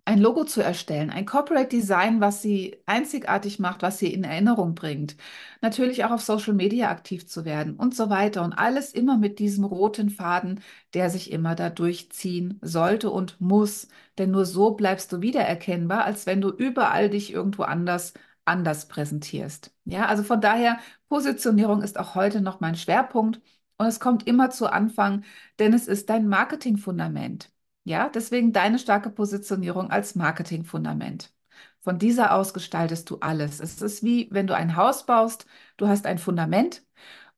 ein 0.04 0.18
Logo 0.18 0.44
zu 0.44 0.62
erstellen, 0.62 1.10
ein 1.10 1.26
Corporate 1.26 1.68
Design, 1.68 2.20
was 2.20 2.42
sie 2.42 2.78
einzigartig 2.86 3.58
macht, 3.58 3.82
was 3.82 3.98
sie 3.98 4.12
in 4.12 4.24
Erinnerung 4.24 4.74
bringt. 4.74 5.16
Natürlich 5.60 6.04
auch 6.04 6.10
auf 6.10 6.22
Social 6.22 6.54
Media 6.54 6.90
aktiv 6.90 7.26
zu 7.26 7.44
werden 7.44 7.76
und 7.76 7.94
so 7.94 8.10
weiter. 8.10 8.42
Und 8.42 8.52
alles 8.52 8.92
immer 8.92 9.16
mit 9.18 9.38
diesem 9.38 9.64
roten 9.64 10.10
Faden, 10.10 10.60
der 10.94 11.10
sich 11.10 11.30
immer 11.32 11.54
da 11.54 11.70
durchziehen 11.70 12.58
sollte 12.62 13.10
und 13.10 13.40
muss. 13.40 13.88
Denn 14.18 14.30
nur 14.30 14.46
so 14.46 14.72
bleibst 14.72 15.12
du 15.12 15.20
wiedererkennbar, 15.20 16.04
als 16.04 16.26
wenn 16.26 16.40
du 16.40 16.50
überall 16.50 17.10
dich 17.10 17.32
irgendwo 17.32 17.62
anders 17.62 18.14
anders 18.44 18.88
präsentierst. 18.88 19.72
Ja, 19.84 20.06
also 20.06 20.22
von 20.24 20.40
daher, 20.40 20.78
Positionierung 21.08 21.82
ist 21.82 21.98
auch 21.98 22.14
heute 22.14 22.40
noch 22.40 22.60
mein 22.60 22.74
Schwerpunkt 22.74 23.40
und 23.78 23.86
es 23.86 24.00
kommt 24.00 24.26
immer 24.26 24.50
zu 24.50 24.66
Anfang, 24.72 25.24
denn 25.58 25.72
es 25.72 25.86
ist 25.88 26.10
dein 26.10 26.26
Marketingfundament. 26.28 27.50
Ja, 27.84 28.08
deswegen 28.08 28.52
deine 28.52 28.78
starke 28.78 29.10
Positionierung 29.10 29.90
als 29.90 30.14
Marketingfundament. 30.14 31.32
Von 31.80 31.98
dieser 31.98 32.34
aus 32.34 32.52
gestaltest 32.54 33.08
du 33.10 33.18
alles. 33.20 33.58
Es 33.60 33.80
ist 33.82 34.02
wie 34.04 34.28
wenn 34.30 34.46
du 34.46 34.54
ein 34.54 34.76
Haus 34.76 35.06
baust, 35.06 35.46
du 35.76 35.88
hast 35.88 36.06
ein 36.06 36.18
Fundament 36.18 36.84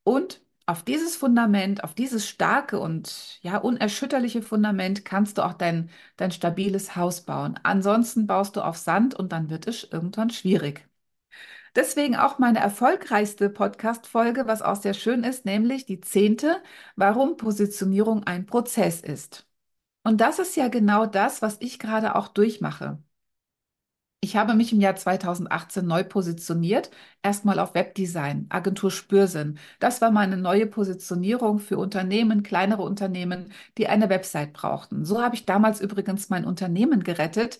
und 0.05 0.43
auf 0.67 0.83
dieses 0.85 1.17
Fundament, 1.17 1.85
auf 1.85 1.95
dieses 1.95 2.29
starke 2.29 2.81
und 2.81 3.41
ja 3.43 3.59
unerschütterliche 3.59 4.43
Fundament 4.43 5.05
kannst 5.05 5.39
du 5.39 5.43
auch 5.45 5.55
dein, 5.55 5.91
dein 6.17 6.33
stabiles 6.33 6.97
Haus 6.97 7.23
bauen. 7.23 7.61
Ansonsten 7.65 8.27
baust 8.27 8.57
du 8.57 8.63
auf 8.63 8.77
Sand 8.79 9.15
und 9.15 9.33
dann 9.33 9.51
wird 9.51 9.67
es 9.69 9.85
irgendwann 9.93 10.31
schwierig. 10.31 10.89
Deswegen 11.77 12.17
auch 12.17 12.39
meine 12.39 12.61
erfolgreichste 12.61 13.51
Podcast-Folge, 13.51 14.47
was 14.47 14.63
auch 14.63 14.77
sehr 14.77 14.95
schön 14.95 15.25
ist, 15.25 15.45
nämlich 15.47 15.87
die 15.87 16.01
zehnte, 16.01 16.63
warum 16.97 17.37
Positionierung 17.39 18.25
ein 18.27 18.47
Prozess 18.47 19.01
ist. 19.03 19.47
Und 20.04 20.21
das 20.21 20.38
ist 20.38 20.54
ja 20.56 20.68
genau 20.68 21.06
das, 21.06 21.42
was 21.42 21.56
ich 21.61 21.78
gerade 21.80 22.14
auch 22.16 22.28
durchmache. 22.28 23.02
Ich 24.25 24.37
habe 24.37 24.54
mich 24.54 24.73
im 24.73 24.80
Jahr 24.80 24.94
2018 24.94 25.85
neu 25.85 26.04
positioniert, 26.04 26.90
erstmal 27.23 27.59
auf 27.59 27.75
Webdesign, 27.75 28.47
Agentur 28.50 28.92
Spürsinn. 28.92 29.59
Das 29.80 30.00
war 30.00 30.12
meine 30.12 30.37
neue 30.37 30.66
Positionierung 30.68 31.59
für 31.59 31.76
Unternehmen, 31.76 32.44
kleinere 32.44 32.82
Unternehmen, 32.82 33.52
die 33.78 33.88
eine 33.88 34.09
Website 34.11 34.52
brauchten. 34.52 35.04
So 35.04 35.21
habe 35.21 35.35
ich 35.35 35.44
damals 35.44 35.80
übrigens 35.80 36.30
mein 36.30 36.44
Unternehmen 36.44 37.02
gerettet, 37.02 37.59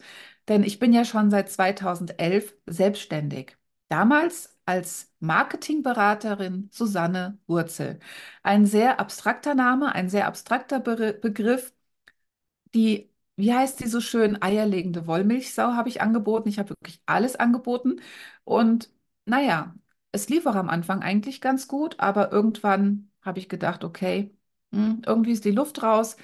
denn 0.49 0.63
ich 0.63 0.79
bin 0.79 0.93
ja 0.93 1.05
schon 1.05 1.31
seit 1.33 1.51
2011 1.51 2.55
selbstständig. 2.67 3.57
Damals 3.89 4.57
als 4.65 5.11
Marketingberaterin 5.19 6.69
Susanne 6.73 7.39
Wurzel. 7.49 7.99
Ein 8.45 8.67
sehr 8.67 9.01
abstrakter 9.01 9.55
Name, 9.57 9.95
ein 9.95 10.09
sehr 10.09 10.27
abstrakter 10.29 10.79
Be 10.81 11.13
Begriff. 11.21 11.73
Die, 12.75 13.11
wie 13.37 13.53
heißt 13.55 13.79
sie 13.79 13.89
so 13.89 14.01
schön, 14.01 14.41
eierlegende 14.43 15.07
Wollmilchsau 15.07 15.73
habe 15.75 15.89
ich 15.89 16.01
angeboten. 16.01 16.49
Ich 16.49 16.59
habe 16.59 16.71
wirklich 16.71 17.01
alles 17.07 17.37
angeboten. 17.37 18.01
Und 18.45 18.91
naja, 19.27 19.75
es 20.13 20.29
lief 20.29 20.47
auch 20.47 20.55
am 20.55 20.69
Anfang 20.71 21.03
eigentlich 21.03 21.41
ganz 21.41 21.69
gut, 21.69 22.01
aber 22.01 22.33
irgendwann 22.33 23.11
habe 23.23 23.39
ich 23.39 23.49
gedacht, 23.49 23.85
okay, 23.85 24.35
hm, 24.73 25.03
irgendwie 25.07 25.33
ist 25.33 25.45
die 25.45 25.51
Luft 25.51 25.83
raus. 25.83 26.17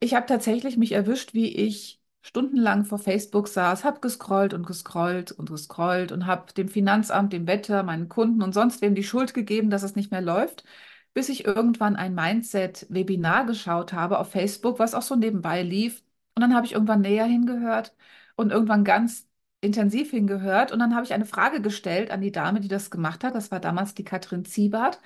Ich 0.00 0.14
habe 0.14 0.26
tatsächlich 0.26 0.76
mich 0.76 0.92
erwischt, 0.92 1.32
wie 1.34 1.48
ich 1.54 2.00
stundenlang 2.22 2.84
vor 2.84 2.98
Facebook 2.98 3.48
saß, 3.48 3.84
habe 3.84 4.00
gescrollt 4.00 4.52
und 4.54 4.66
gescrollt 4.66 5.32
und 5.32 5.48
gescrollt 5.50 6.12
und 6.12 6.26
habe 6.26 6.52
dem 6.52 6.68
Finanzamt, 6.68 7.32
dem 7.32 7.46
Wetter, 7.46 7.82
meinen 7.82 8.08
Kunden 8.08 8.42
und 8.42 8.52
sonst 8.52 8.80
wem 8.82 8.94
die 8.94 9.02
Schuld 9.04 9.34
gegeben, 9.34 9.70
dass 9.70 9.82
es 9.82 9.96
nicht 9.96 10.10
mehr 10.10 10.20
läuft, 10.20 10.64
bis 11.14 11.28
ich 11.28 11.44
irgendwann 11.44 11.96
ein 11.96 12.14
Mindset-Webinar 12.14 13.46
geschaut 13.46 13.92
habe 13.92 14.18
auf 14.18 14.30
Facebook, 14.30 14.78
was 14.78 14.94
auch 14.94 15.02
so 15.02 15.16
nebenbei 15.16 15.62
lief. 15.62 16.02
Und 16.34 16.40
dann 16.42 16.54
habe 16.54 16.66
ich 16.66 16.72
irgendwann 16.72 17.02
näher 17.02 17.26
hingehört 17.26 17.94
und 18.36 18.50
irgendwann 18.52 18.84
ganz 18.84 19.28
intensiv 19.60 20.10
hingehört. 20.10 20.72
Und 20.72 20.78
dann 20.78 20.94
habe 20.94 21.04
ich 21.04 21.12
eine 21.12 21.26
Frage 21.26 21.60
gestellt 21.60 22.10
an 22.10 22.20
die 22.20 22.32
Dame, 22.32 22.60
die 22.60 22.68
das 22.68 22.90
gemacht 22.90 23.24
hat. 23.24 23.34
Das 23.34 23.50
war 23.50 23.60
damals 23.60 23.94
die 23.94 24.04
Katrin 24.04 24.44
Ziebart 24.44 24.98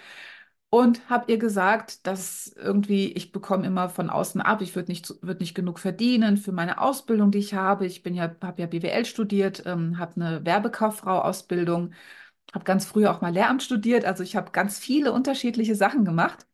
und 0.70 1.08
habe 1.08 1.30
ihr 1.32 1.38
gesagt, 1.38 2.06
dass 2.06 2.48
irgendwie 2.56 3.12
ich 3.12 3.32
bekomme 3.32 3.66
immer 3.66 3.88
von 3.88 4.10
außen 4.10 4.40
ab, 4.40 4.60
ich 4.62 4.74
würde 4.74 4.90
nicht, 4.90 5.12
würd 5.22 5.40
nicht 5.40 5.54
genug 5.54 5.78
verdienen 5.78 6.36
für 6.36 6.52
meine 6.52 6.80
Ausbildung, 6.80 7.30
die 7.30 7.38
ich 7.38 7.54
habe. 7.54 7.86
Ich 7.86 8.02
bin 8.02 8.14
ja, 8.14 8.34
habe 8.42 8.60
ja 8.60 8.66
BWL 8.66 9.04
studiert, 9.06 9.62
ähm, 9.66 9.98
habe 9.98 10.16
eine 10.20 10.44
Werbekauffrau-Ausbildung, 10.44 11.92
habe 12.54 12.64
ganz 12.64 12.84
früh 12.86 13.06
auch 13.06 13.20
mal 13.20 13.32
Lehramt 13.32 13.62
studiert, 13.62 14.04
also 14.04 14.22
ich 14.22 14.36
habe 14.36 14.50
ganz 14.52 14.78
viele 14.78 15.12
unterschiedliche 15.12 15.74
Sachen 15.74 16.04
gemacht. 16.04 16.46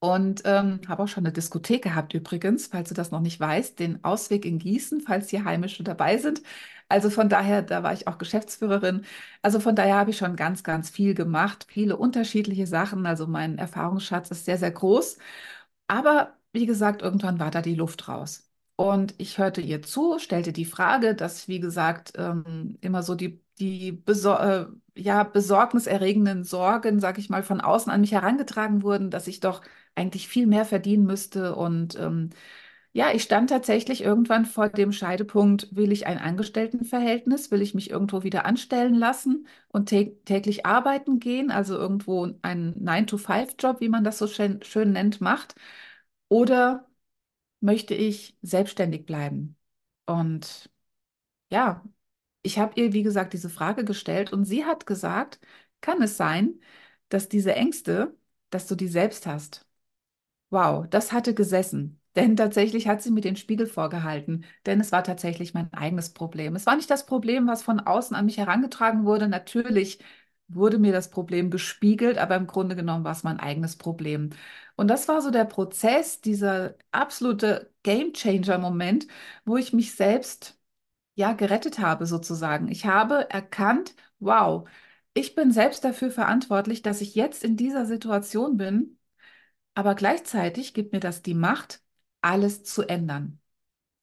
Und 0.00 0.42
ähm, 0.46 0.80
habe 0.88 1.04
auch 1.04 1.06
schon 1.08 1.24
eine 1.24 1.32
Diskothek 1.32 1.82
gehabt 1.84 2.12
übrigens, 2.12 2.66
falls 2.66 2.88
du 2.88 2.94
das 2.94 3.12
noch 3.12 3.20
nicht 3.20 3.38
weißt, 3.38 3.78
den 3.78 4.02
Ausweg 4.02 4.44
in 4.44 4.58
Gießen, 4.58 5.00
falls 5.00 5.30
hier 5.30 5.44
Heimische 5.44 5.84
dabei 5.84 6.18
sind. 6.18 6.42
Also 6.88 7.08
von 7.08 7.28
daher, 7.28 7.62
da 7.62 7.84
war 7.84 7.92
ich 7.92 8.08
auch 8.08 8.18
Geschäftsführerin. 8.18 9.04
Also 9.42 9.60
von 9.60 9.76
daher 9.76 9.94
habe 9.96 10.10
ich 10.10 10.16
schon 10.18 10.34
ganz, 10.34 10.64
ganz 10.64 10.90
viel 10.90 11.14
gemacht, 11.14 11.66
viele 11.68 11.96
unterschiedliche 11.96 12.66
Sachen. 12.66 13.06
Also 13.06 13.28
mein 13.28 13.58
Erfahrungsschatz 13.58 14.30
ist 14.32 14.44
sehr, 14.44 14.58
sehr 14.58 14.72
groß. 14.72 15.18
Aber 15.86 16.36
wie 16.52 16.66
gesagt, 16.66 17.02
irgendwann 17.02 17.38
war 17.40 17.50
da 17.50 17.62
die 17.62 17.74
Luft 17.74 18.08
raus. 18.08 18.48
Und 18.76 19.14
ich 19.18 19.38
hörte 19.38 19.60
ihr 19.60 19.82
zu, 19.82 20.18
stellte 20.18 20.52
die 20.52 20.64
Frage, 20.64 21.14
dass, 21.14 21.46
wie 21.48 21.60
gesagt, 21.60 22.12
ähm, 22.16 22.78
immer 22.80 23.02
so 23.02 23.14
die, 23.14 23.40
die 23.58 23.92
besor 23.92 24.40
äh, 24.40 24.66
ja, 25.00 25.24
besorgniserregenden 25.24 26.44
Sorgen, 26.44 27.00
sag 27.00 27.18
ich 27.18 27.30
mal, 27.30 27.42
von 27.42 27.60
außen 27.60 27.90
an 27.92 28.00
mich 28.02 28.12
herangetragen 28.12 28.82
wurden, 28.82 29.10
dass 29.10 29.26
ich 29.26 29.40
doch 29.40 29.62
eigentlich 29.94 30.28
viel 30.28 30.46
mehr 30.46 30.64
verdienen 30.66 31.04
müsste. 31.06 31.54
Und 31.56 31.98
ähm, 31.98 32.30
ja, 32.92 33.10
ich 33.12 33.22
stand 33.22 33.50
tatsächlich 33.50 34.02
irgendwann 34.02 34.44
vor 34.46 34.68
dem 34.68 34.92
Scheidepunkt, 34.92 35.74
will 35.74 35.92
ich 35.92 36.06
ein 36.06 36.18
Angestelltenverhältnis, 36.18 37.50
will 37.50 37.62
ich 37.62 37.74
mich 37.74 37.90
irgendwo 37.90 38.22
wieder 38.22 38.44
anstellen 38.44 38.94
lassen 38.94 39.46
und 39.68 39.86
tä 39.90 40.16
täglich 40.26 40.66
arbeiten 40.66 41.18
gehen, 41.18 41.50
also 41.50 41.76
irgendwo 41.78 42.28
einen 42.42 42.82
9-to-5-Job, 42.82 43.80
wie 43.80 43.88
man 43.88 44.04
das 44.04 44.18
so 44.18 44.26
schön, 44.26 44.62
schön 44.62 44.92
nennt, 44.92 45.20
macht, 45.22 45.54
oder 46.28 46.88
möchte 47.60 47.94
ich 47.94 48.36
selbstständig 48.42 49.06
bleiben? 49.06 49.56
Und 50.06 50.70
ja, 51.50 51.84
ich 52.42 52.58
habe 52.58 52.72
ihr, 52.80 52.92
wie 52.92 53.02
gesagt, 53.02 53.32
diese 53.32 53.50
Frage 53.50 53.84
gestellt 53.84 54.32
und 54.32 54.44
sie 54.44 54.64
hat 54.64 54.86
gesagt, 54.86 55.40
kann 55.80 56.02
es 56.02 56.16
sein, 56.16 56.60
dass 57.08 57.28
diese 57.28 57.54
Ängste, 57.54 58.16
dass 58.50 58.66
du 58.66 58.74
die 58.74 58.88
selbst 58.88 59.26
hast? 59.26 59.66
Wow, 60.50 60.86
das 60.88 61.12
hatte 61.12 61.34
gesessen. 61.34 61.98
Denn 62.16 62.36
tatsächlich 62.36 62.88
hat 62.88 63.02
sie 63.02 63.10
mir 63.10 63.22
den 63.22 63.36
Spiegel 63.36 63.66
vorgehalten. 63.66 64.44
Denn 64.66 64.80
es 64.80 64.92
war 64.92 65.02
tatsächlich 65.02 65.54
mein 65.54 65.72
eigenes 65.72 66.10
Problem. 66.12 66.54
Es 66.56 66.66
war 66.66 66.76
nicht 66.76 66.90
das 66.90 67.06
Problem, 67.06 67.46
was 67.46 67.62
von 67.62 67.80
außen 67.80 68.14
an 68.14 68.26
mich 68.26 68.36
herangetragen 68.38 69.04
wurde. 69.06 69.28
Natürlich 69.28 69.98
wurde 70.48 70.78
mir 70.78 70.92
das 70.92 71.10
Problem 71.10 71.50
gespiegelt, 71.50 72.18
aber 72.18 72.36
im 72.36 72.46
Grunde 72.46 72.76
genommen 72.76 73.04
war 73.04 73.12
es 73.12 73.22
mein 73.22 73.40
eigenes 73.40 73.76
Problem. 73.76 74.30
Und 74.76 74.88
das 74.88 75.08
war 75.08 75.22
so 75.22 75.30
der 75.30 75.46
Prozess, 75.46 76.20
dieser 76.20 76.74
absolute 76.90 77.72
Game-Changer-Moment, 77.82 79.06
wo 79.46 79.56
ich 79.56 79.72
mich 79.72 79.94
selbst 79.94 80.58
ja 81.22 81.32
gerettet 81.34 81.78
habe 81.78 82.06
sozusagen. 82.06 82.68
Ich 82.68 82.86
habe 82.86 83.30
erkannt, 83.30 83.94
wow, 84.20 84.68
ich 85.14 85.34
bin 85.34 85.52
selbst 85.52 85.84
dafür 85.84 86.10
verantwortlich, 86.10 86.82
dass 86.82 87.00
ich 87.00 87.14
jetzt 87.14 87.44
in 87.44 87.56
dieser 87.56 87.86
Situation 87.86 88.56
bin 88.56 88.98
aber 89.74 89.94
gleichzeitig 89.94 90.74
gibt 90.74 90.92
mir 90.92 91.00
das 91.00 91.22
die 91.22 91.34
Macht, 91.34 91.82
alles 92.20 92.62
zu 92.64 92.82
ändern. 92.82 93.40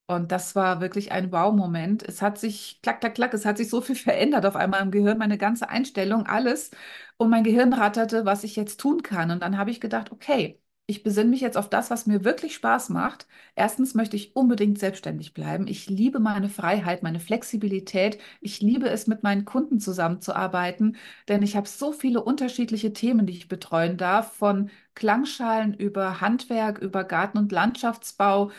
Und 0.06 0.32
das 0.32 0.56
war 0.56 0.80
wirklich 0.80 1.12
ein 1.12 1.32
Wow-Moment. 1.32 2.02
Es 2.02 2.22
hat 2.22 2.38
sich, 2.38 2.80
klack, 2.82 3.00
klack, 3.00 3.14
klack, 3.14 3.34
es 3.34 3.44
hat 3.46 3.58
sich 3.58 3.70
so 3.70 3.80
viel 3.80 3.96
verändert 3.96 4.46
auf 4.46 4.56
einmal 4.56 4.82
im 4.82 4.90
Gehirn, 4.90 5.18
meine 5.18 5.38
ganze 5.38 5.68
Einstellung, 5.70 6.26
alles. 6.26 6.70
Und 7.16 7.30
mein 7.30 7.44
Gehirn 7.44 7.72
ratterte, 7.72 8.24
was 8.24 8.44
ich 8.44 8.56
jetzt 8.56 8.80
tun 8.80 9.02
kann. 9.02 9.30
Und 9.30 9.40
dann 9.42 9.58
habe 9.58 9.70
ich 9.70 9.80
gedacht, 9.80 10.12
okay, 10.12 10.60
ich 10.90 11.02
besinne 11.02 11.30
mich 11.30 11.40
jetzt 11.40 11.56
auf 11.56 11.68
das, 11.70 11.90
was 11.90 12.06
mir 12.06 12.24
wirklich 12.24 12.54
Spaß 12.54 12.90
macht. 12.90 13.26
Erstens 13.54 13.94
möchte 13.94 14.16
ich 14.16 14.36
unbedingt 14.36 14.78
selbstständig 14.78 15.32
bleiben. 15.34 15.66
Ich 15.68 15.88
liebe 15.88 16.20
meine 16.20 16.48
Freiheit, 16.48 17.02
meine 17.02 17.20
Flexibilität. 17.20 18.18
Ich 18.40 18.60
liebe 18.60 18.88
es, 18.88 19.06
mit 19.06 19.22
meinen 19.22 19.44
Kunden 19.44 19.80
zusammenzuarbeiten, 19.80 20.96
denn 21.28 21.42
ich 21.42 21.56
habe 21.56 21.68
so 21.68 21.92
viele 21.92 22.22
unterschiedliche 22.22 22.92
Themen, 22.92 23.26
die 23.26 23.32
ich 23.34 23.48
betreuen 23.48 23.96
darf, 23.96 24.32
von 24.34 24.70
Klangschalen 24.94 25.74
über 25.74 26.20
Handwerk, 26.20 26.78
über 26.78 27.04
Garten- 27.04 27.38
und 27.38 27.52
Landschaftsbau, 27.52 28.50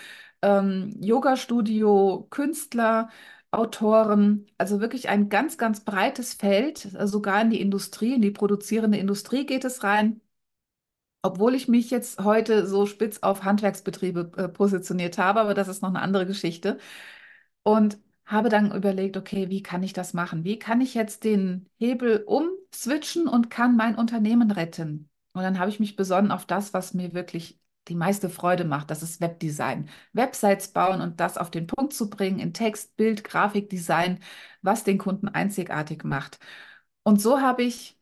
ähm, 0.42 0.96
Yoga-Studio, 1.00 2.28
Künstler. 2.30 3.10
Autoren, 3.54 4.48
also 4.58 4.80
wirklich 4.80 5.10
ein 5.10 5.28
ganz, 5.28 5.58
ganz 5.58 5.82
breites 5.82 6.34
Feld, 6.34 6.78
sogar 7.04 7.42
in 7.42 7.50
die 7.50 7.60
Industrie, 7.60 8.14
in 8.16 8.22
die 8.22 8.32
produzierende 8.32 8.98
Industrie 8.98 9.46
geht 9.46 9.66
es 9.66 9.84
rein. 9.84 10.22
Obwohl 11.24 11.54
ich 11.56 11.68
mich 11.68 11.92
jetzt 11.92 12.20
heute 12.24 12.66
so 12.68 12.86
spitz 12.88 13.20
auf 13.22 13.44
Handwerksbetriebe 13.44 14.32
äh, 14.38 14.48
positioniert 14.50 15.18
habe, 15.18 15.40
aber 15.42 15.54
das 15.54 15.68
ist 15.68 15.82
noch 15.82 15.90
eine 15.90 16.02
andere 16.02 16.26
Geschichte. 16.26 16.78
Und 17.64 18.00
habe 18.26 18.50
dann 18.50 18.72
überlegt, 18.74 19.18
okay, 19.18 19.50
wie 19.50 19.64
kann 19.64 19.84
ich 19.84 19.94
das 19.94 20.14
machen? 20.14 20.44
Wie 20.46 20.58
kann 20.60 20.82
ich 20.82 20.94
jetzt 20.94 21.24
den 21.24 21.68
Hebel 21.78 22.24
umswitchen 22.26 23.28
und 23.28 23.50
kann 23.50 23.76
mein 23.76 23.96
Unternehmen 23.96 24.52
retten? 24.52 25.10
Und 25.34 25.44
dann 25.44 25.60
habe 25.60 25.70
ich 25.70 25.80
mich 25.80 25.96
besonnen 25.96 26.32
auf 26.32 26.46
das, 26.46 26.74
was 26.74 26.94
mir 26.94 27.14
wirklich 27.14 27.60
die 27.88 27.96
meiste 27.96 28.30
Freude 28.30 28.64
macht. 28.66 28.92
Das 28.92 29.04
ist 29.04 29.22
Webdesign. 29.22 29.90
Websites 30.14 30.70
bauen 30.70 31.02
und 31.02 31.20
das 31.20 31.38
auf 31.38 31.52
den 31.52 31.68
Punkt 31.68 31.94
zu 31.94 32.10
bringen 32.10 32.40
in 32.40 32.54
Text, 32.54 32.96
Bild, 32.96 33.24
Grafikdesign, 33.24 34.20
was 34.62 34.84
den 34.84 34.98
Kunden 34.98 35.28
einzigartig 35.28 36.04
macht. 36.04 36.40
Und 37.04 37.22
so 37.22 37.42
habe 37.42 37.64
ich 37.64 38.00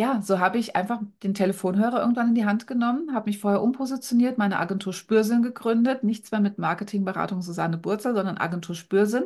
ja, 0.00 0.22
so 0.22 0.38
habe 0.40 0.58
ich 0.58 0.76
einfach 0.76 1.00
den 1.22 1.34
Telefonhörer 1.34 2.00
irgendwann 2.00 2.28
in 2.28 2.34
die 2.34 2.46
Hand 2.46 2.66
genommen, 2.66 3.12
habe 3.14 3.28
mich 3.28 3.38
vorher 3.38 3.62
umpositioniert, 3.62 4.38
meine 4.38 4.58
Agentur 4.58 4.92
Spürsinn 4.94 5.42
gegründet, 5.42 6.04
nichts 6.04 6.30
mehr 6.32 6.40
mit 6.40 6.58
Marketingberatung 6.58 7.42
Susanne 7.42 7.76
Burzer, 7.78 8.14
sondern 8.14 8.38
Agentur 8.38 8.74
Spürsinn 8.74 9.24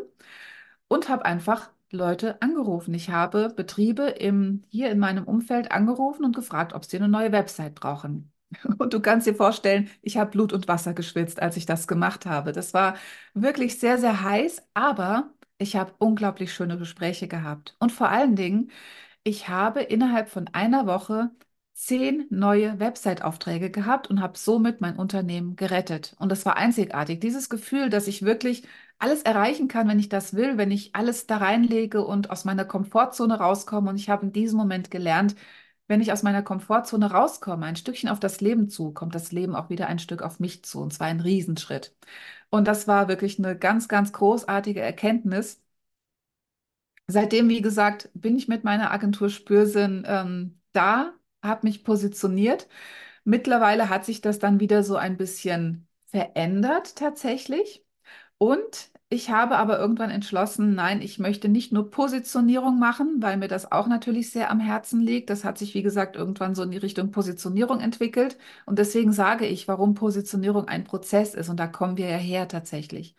und 0.88 1.08
habe 1.08 1.24
einfach 1.24 1.70
Leute 1.90 2.40
angerufen. 2.42 2.94
Ich 2.94 3.10
habe 3.10 3.50
Betriebe 3.50 4.04
im, 4.04 4.62
hier 4.68 4.90
in 4.90 4.98
meinem 4.98 5.24
Umfeld 5.24 5.70
angerufen 5.72 6.24
und 6.24 6.34
gefragt, 6.36 6.72
ob 6.74 6.84
sie 6.84 6.96
eine 6.96 7.08
neue 7.08 7.32
Website 7.32 7.74
brauchen. 7.74 8.32
Und 8.78 8.94
du 8.94 9.00
kannst 9.00 9.26
dir 9.26 9.34
vorstellen, 9.34 9.90
ich 10.02 10.16
habe 10.16 10.30
Blut 10.30 10.52
und 10.52 10.68
Wasser 10.68 10.94
geschwitzt, 10.94 11.42
als 11.42 11.56
ich 11.56 11.66
das 11.66 11.88
gemacht 11.88 12.24
habe. 12.26 12.52
Das 12.52 12.72
war 12.74 12.94
wirklich 13.34 13.80
sehr, 13.80 13.98
sehr 13.98 14.22
heiß, 14.22 14.62
aber 14.74 15.30
ich 15.58 15.74
habe 15.76 15.92
unglaublich 15.98 16.52
schöne 16.52 16.78
Gespräche 16.78 17.26
gehabt. 17.28 17.74
Und 17.80 17.90
vor 17.92 18.08
allen 18.10 18.36
Dingen, 18.36 18.70
ich 19.24 19.48
habe 19.48 19.82
innerhalb 19.82 20.28
von 20.28 20.48
einer 20.52 20.86
Woche 20.86 21.30
zehn 21.74 22.26
neue 22.30 22.78
Website-Aufträge 22.78 23.70
gehabt 23.70 24.08
und 24.08 24.20
habe 24.20 24.38
somit 24.38 24.80
mein 24.80 24.96
Unternehmen 24.96 25.56
gerettet. 25.56 26.14
Und 26.18 26.30
das 26.30 26.46
war 26.46 26.56
einzigartig. 26.56 27.20
Dieses 27.20 27.50
Gefühl, 27.50 27.90
dass 27.90 28.06
ich 28.06 28.22
wirklich 28.22 28.64
alles 28.98 29.22
erreichen 29.22 29.68
kann, 29.68 29.88
wenn 29.88 29.98
ich 29.98 30.08
das 30.08 30.34
will, 30.34 30.56
wenn 30.56 30.70
ich 30.70 30.94
alles 30.94 31.26
da 31.26 31.38
reinlege 31.38 32.04
und 32.06 32.30
aus 32.30 32.44
meiner 32.44 32.64
Komfortzone 32.64 33.38
rauskomme. 33.38 33.90
Und 33.90 33.96
ich 33.96 34.08
habe 34.08 34.26
in 34.26 34.32
diesem 34.32 34.58
Moment 34.58 34.90
gelernt, 34.90 35.34
wenn 35.88 36.00
ich 36.00 36.12
aus 36.12 36.22
meiner 36.22 36.42
Komfortzone 36.42 37.10
rauskomme, 37.10 37.66
ein 37.66 37.76
Stückchen 37.76 38.08
auf 38.08 38.20
das 38.20 38.40
Leben 38.40 38.68
zu, 38.70 38.92
kommt 38.92 39.14
das 39.14 39.32
Leben 39.32 39.54
auch 39.56 39.68
wieder 39.68 39.86
ein 39.88 39.98
Stück 39.98 40.22
auf 40.22 40.40
mich 40.40 40.64
zu. 40.64 40.80
Und 40.80 40.92
zwar 40.94 41.08
ein 41.08 41.20
Riesenschritt. 41.20 41.94
Und 42.50 42.68
das 42.68 42.88
war 42.88 43.08
wirklich 43.08 43.38
eine 43.38 43.58
ganz, 43.58 43.88
ganz 43.88 44.12
großartige 44.12 44.80
Erkenntnis. 44.80 45.63
Seitdem, 47.06 47.48
wie 47.48 47.60
gesagt, 47.62 48.10
bin 48.14 48.36
ich 48.36 48.48
mit 48.48 48.64
meiner 48.64 48.90
Agentur 48.90 49.28
Spürsinn 49.28 50.04
ähm, 50.06 50.60
da, 50.72 51.14
habe 51.42 51.66
mich 51.66 51.84
positioniert. 51.84 52.68
Mittlerweile 53.24 53.88
hat 53.90 54.04
sich 54.04 54.20
das 54.20 54.38
dann 54.38 54.60
wieder 54.60 54.82
so 54.82 54.96
ein 54.96 55.16
bisschen 55.16 55.88
verändert 56.06 56.96
tatsächlich. 56.96 57.84
Und 58.38 58.90
ich 59.10 59.30
habe 59.30 59.56
aber 59.58 59.78
irgendwann 59.78 60.10
entschlossen, 60.10 60.74
nein, 60.74 61.00
ich 61.02 61.18
möchte 61.18 61.48
nicht 61.48 61.72
nur 61.72 61.90
Positionierung 61.90 62.78
machen, 62.78 63.16
weil 63.22 63.36
mir 63.36 63.48
das 63.48 63.70
auch 63.72 63.86
natürlich 63.86 64.30
sehr 64.32 64.50
am 64.50 64.60
Herzen 64.60 65.00
liegt. 65.00 65.30
Das 65.30 65.44
hat 65.44 65.58
sich, 65.58 65.74
wie 65.74 65.82
gesagt, 65.82 66.16
irgendwann 66.16 66.54
so 66.54 66.62
in 66.62 66.70
die 66.72 66.78
Richtung 66.78 67.10
Positionierung 67.12 67.80
entwickelt. 67.80 68.38
Und 68.66 68.78
deswegen 68.78 69.12
sage 69.12 69.46
ich, 69.46 69.68
warum 69.68 69.94
Positionierung 69.94 70.68
ein 70.68 70.84
Prozess 70.84 71.34
ist. 71.34 71.48
Und 71.48 71.60
da 71.60 71.66
kommen 71.68 71.96
wir 71.96 72.08
ja 72.08 72.16
her 72.18 72.48
tatsächlich. 72.48 73.16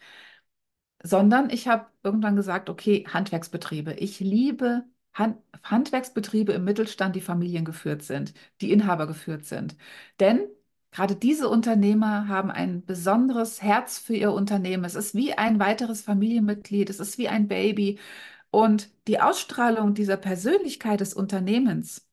Sondern 1.05 1.49
ich 1.49 1.67
habe 1.67 1.87
irgendwann 2.03 2.35
gesagt, 2.35 2.69
okay, 2.69 3.05
Handwerksbetriebe. 3.11 3.93
Ich 3.93 4.19
liebe 4.19 4.85
Hand 5.13 5.37
Handwerksbetriebe 5.63 6.53
im 6.53 6.63
Mittelstand, 6.65 7.15
die 7.15 7.21
familiengeführt 7.21 8.03
sind, 8.03 8.33
die 8.61 8.71
Inhaber 8.71 9.07
geführt 9.07 9.45
sind. 9.45 9.75
Denn 10.19 10.47
Gerade 10.91 11.15
diese 11.17 11.49
Unternehmer 11.49 12.29
haben 12.29 12.49
ein 12.51 12.85
besonderes 12.85 13.61
Herz 13.61 13.99
für 13.99 14.15
ihr 14.15 14.31
Unternehmen. 14.31 14.85
Es 14.85 14.95
ist 14.95 15.13
wie 15.13 15.33
ein 15.33 15.59
weiteres 15.59 16.01
Familienmitglied, 16.01 16.89
es 16.89 17.01
ist 17.01 17.17
wie 17.17 17.27
ein 17.27 17.49
Baby. 17.49 17.99
Und 18.51 18.89
die 19.07 19.19
Ausstrahlung 19.19 19.93
dieser 19.93 20.17
Persönlichkeit 20.17 21.01
des 21.01 21.13
Unternehmens 21.13 22.04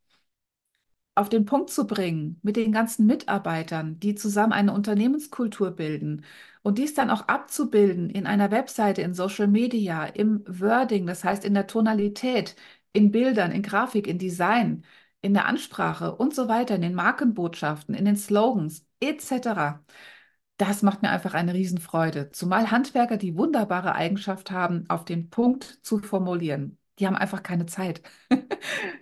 auf 1.15 1.29
den 1.29 1.45
Punkt 1.45 1.71
zu 1.71 1.87
bringen 1.87 2.39
mit 2.43 2.57
den 2.57 2.73
ganzen 2.73 3.07
Mitarbeitern, 3.07 3.99
die 4.01 4.15
zusammen 4.15 4.53
eine 4.53 4.73
Unternehmenskultur 4.73 5.71
bilden 5.73 6.25
und 6.63 6.79
dies 6.79 6.95
dann 6.95 7.11
auch 7.11 7.29
abzubilden 7.29 8.09
in 8.11 8.27
einer 8.27 8.51
Webseite, 8.51 9.03
in 9.03 9.15
Social 9.15 9.47
Media, 9.49 10.05
im 10.07 10.43
Wording, 10.47 11.07
das 11.07 11.25
heißt 11.25 11.45
in 11.45 11.55
der 11.55 11.67
Tonalität, 11.67 12.57
in 12.93 13.11
Bildern, 13.11 13.53
in 13.53 13.63
Grafik, 13.63 14.07
in 14.07 14.19
Design, 14.19 14.85
in 15.21 15.35
der 15.35 15.47
Ansprache 15.47 16.15
und 16.17 16.35
so 16.35 16.49
weiter, 16.49 16.75
in 16.77 16.83
den 16.83 16.95
Markenbotschaften, 16.95 17.95
in 17.95 18.05
den 18.05 18.17
Slogans 18.17 18.87
etc. 19.01 19.85
Das 20.59 20.83
macht 20.83 21.03
mir 21.03 21.11
einfach 21.11 21.35
eine 21.35 21.55
Riesenfreude. 21.55 22.31
Zumal 22.33 22.71
Handwerker 22.71 23.17
die 23.17 23.37
wunderbare 23.37 23.95
Eigenschaft 23.95 24.51
haben, 24.51 24.85
auf 24.89 25.05
den 25.05 25.31
Punkt 25.31 25.65
zu 25.83 25.99
formulieren. 25.99 26.79
Die 26.99 27.07
haben 27.07 27.17
einfach 27.17 27.43
keine 27.43 27.67
Zeit. 27.67 28.03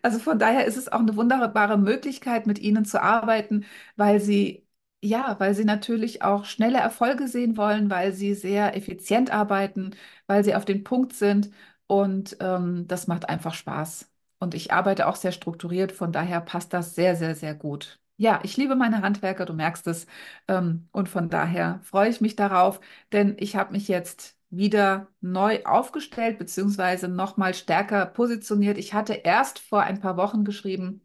Also 0.02 0.18
von 0.18 0.38
daher 0.38 0.64
ist 0.64 0.76
es 0.78 0.88
auch 0.90 1.00
eine 1.00 1.16
wunderbare 1.16 1.76
Möglichkeit, 1.78 2.46
mit 2.46 2.58
ihnen 2.58 2.84
zu 2.86 3.02
arbeiten, 3.02 3.66
weil 3.96 4.18
sie, 4.20 4.66
ja, 5.02 5.38
weil 5.38 5.54
sie 5.54 5.64
natürlich 5.64 6.22
auch 6.22 6.44
schnelle 6.46 6.78
Erfolge 6.78 7.28
sehen 7.28 7.56
wollen, 7.56 7.90
weil 7.90 8.12
sie 8.12 8.34
sehr 8.34 8.76
effizient 8.76 9.30
arbeiten, 9.30 9.90
weil 10.26 10.42
sie 10.44 10.54
auf 10.54 10.64
den 10.64 10.82
Punkt 10.84 11.12
sind 11.14 11.50
und 11.86 12.36
ähm, 12.40 12.86
das 12.88 13.06
macht 13.06 13.28
einfach 13.28 13.54
Spaß. 13.54 14.10
Und 14.38 14.54
ich 14.54 14.72
arbeite 14.72 15.06
auch 15.06 15.16
sehr 15.16 15.32
strukturiert, 15.32 15.92
von 15.92 16.12
daher 16.12 16.40
passt 16.40 16.72
das 16.72 16.94
sehr, 16.94 17.16
sehr, 17.16 17.34
sehr 17.34 17.54
gut. 17.54 18.00
Ja, 18.16 18.40
ich 18.42 18.56
liebe 18.56 18.76
meine 18.76 19.02
Handwerker, 19.02 19.44
du 19.46 19.52
merkst 19.54 19.86
es. 19.86 20.06
Ähm, 20.48 20.88
und 20.92 21.08
von 21.08 21.28
daher 21.30 21.80
freue 21.82 22.08
ich 22.10 22.20
mich 22.20 22.36
darauf, 22.36 22.80
denn 23.12 23.36
ich 23.38 23.56
habe 23.56 23.72
mich 23.72 23.88
jetzt 23.88 24.36
wieder 24.50 25.08
neu 25.20 25.64
aufgestellt, 25.64 26.38
beziehungsweise 26.38 27.08
nochmal 27.08 27.54
stärker 27.54 28.06
positioniert. 28.06 28.78
Ich 28.78 28.94
hatte 28.94 29.14
erst 29.14 29.58
vor 29.60 29.82
ein 29.82 30.00
paar 30.00 30.16
Wochen 30.16 30.44
geschrieben, 30.44 31.02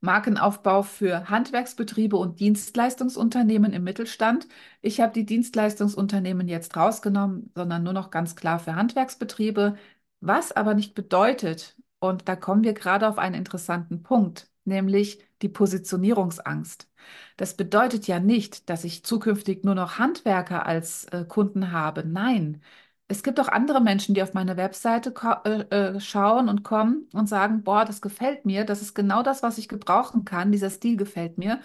Markenaufbau 0.00 0.82
für 0.82 1.28
Handwerksbetriebe 1.28 2.16
und 2.16 2.40
Dienstleistungsunternehmen 2.40 3.72
im 3.72 3.84
Mittelstand. 3.84 4.46
Ich 4.80 5.00
habe 5.00 5.12
die 5.12 5.26
Dienstleistungsunternehmen 5.26 6.48
jetzt 6.48 6.76
rausgenommen, 6.76 7.50
sondern 7.54 7.82
nur 7.82 7.92
noch 7.92 8.10
ganz 8.10 8.36
klar 8.36 8.58
für 8.58 8.74
Handwerksbetriebe, 8.76 9.76
was 10.20 10.52
aber 10.52 10.74
nicht 10.74 10.94
bedeutet, 10.94 11.76
und 12.00 12.28
da 12.28 12.36
kommen 12.36 12.62
wir 12.62 12.74
gerade 12.74 13.08
auf 13.08 13.18
einen 13.18 13.34
interessanten 13.34 14.02
Punkt, 14.02 14.48
nämlich 14.64 15.20
die 15.42 15.48
Positionierungsangst. 15.48 16.87
Das 17.36 17.54
bedeutet 17.56 18.06
ja 18.06 18.20
nicht, 18.20 18.68
dass 18.70 18.84
ich 18.84 19.04
zukünftig 19.04 19.64
nur 19.64 19.74
noch 19.74 19.98
Handwerker 19.98 20.66
als 20.66 21.04
äh, 21.06 21.24
Kunden 21.26 21.72
habe. 21.72 22.04
Nein, 22.04 22.62
es 23.08 23.22
gibt 23.22 23.40
auch 23.40 23.48
andere 23.48 23.80
Menschen, 23.80 24.14
die 24.14 24.22
auf 24.22 24.34
meine 24.34 24.56
Webseite 24.56 25.14
äh, 25.44 25.60
äh, 25.96 26.00
schauen 26.00 26.48
und 26.48 26.62
kommen 26.62 27.08
und 27.12 27.28
sagen, 27.28 27.62
boah, 27.62 27.84
das 27.84 28.02
gefällt 28.02 28.44
mir, 28.44 28.64
das 28.64 28.82
ist 28.82 28.94
genau 28.94 29.22
das, 29.22 29.42
was 29.42 29.58
ich 29.58 29.68
gebrauchen 29.68 30.24
kann, 30.24 30.52
dieser 30.52 30.70
Stil 30.70 30.96
gefällt 30.96 31.38
mir. 31.38 31.60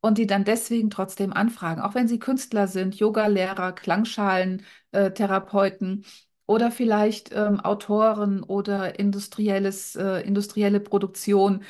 Und 0.00 0.18
die 0.18 0.26
dann 0.28 0.44
deswegen 0.44 0.90
trotzdem 0.90 1.32
anfragen, 1.32 1.80
auch 1.82 1.94
wenn 1.94 2.06
sie 2.08 2.20
Künstler 2.20 2.68
sind, 2.68 2.94
Yogalehrer, 2.96 3.72
Klangschalen, 3.72 4.62
äh, 4.92 5.10
oder 6.46 6.70
vielleicht 6.70 7.30
ähm, 7.32 7.60
Autoren 7.60 8.42
oder 8.42 8.98
industrielles, 8.98 9.96
äh, 9.96 10.20
industrielle 10.22 10.80
Produktion. 10.80 11.64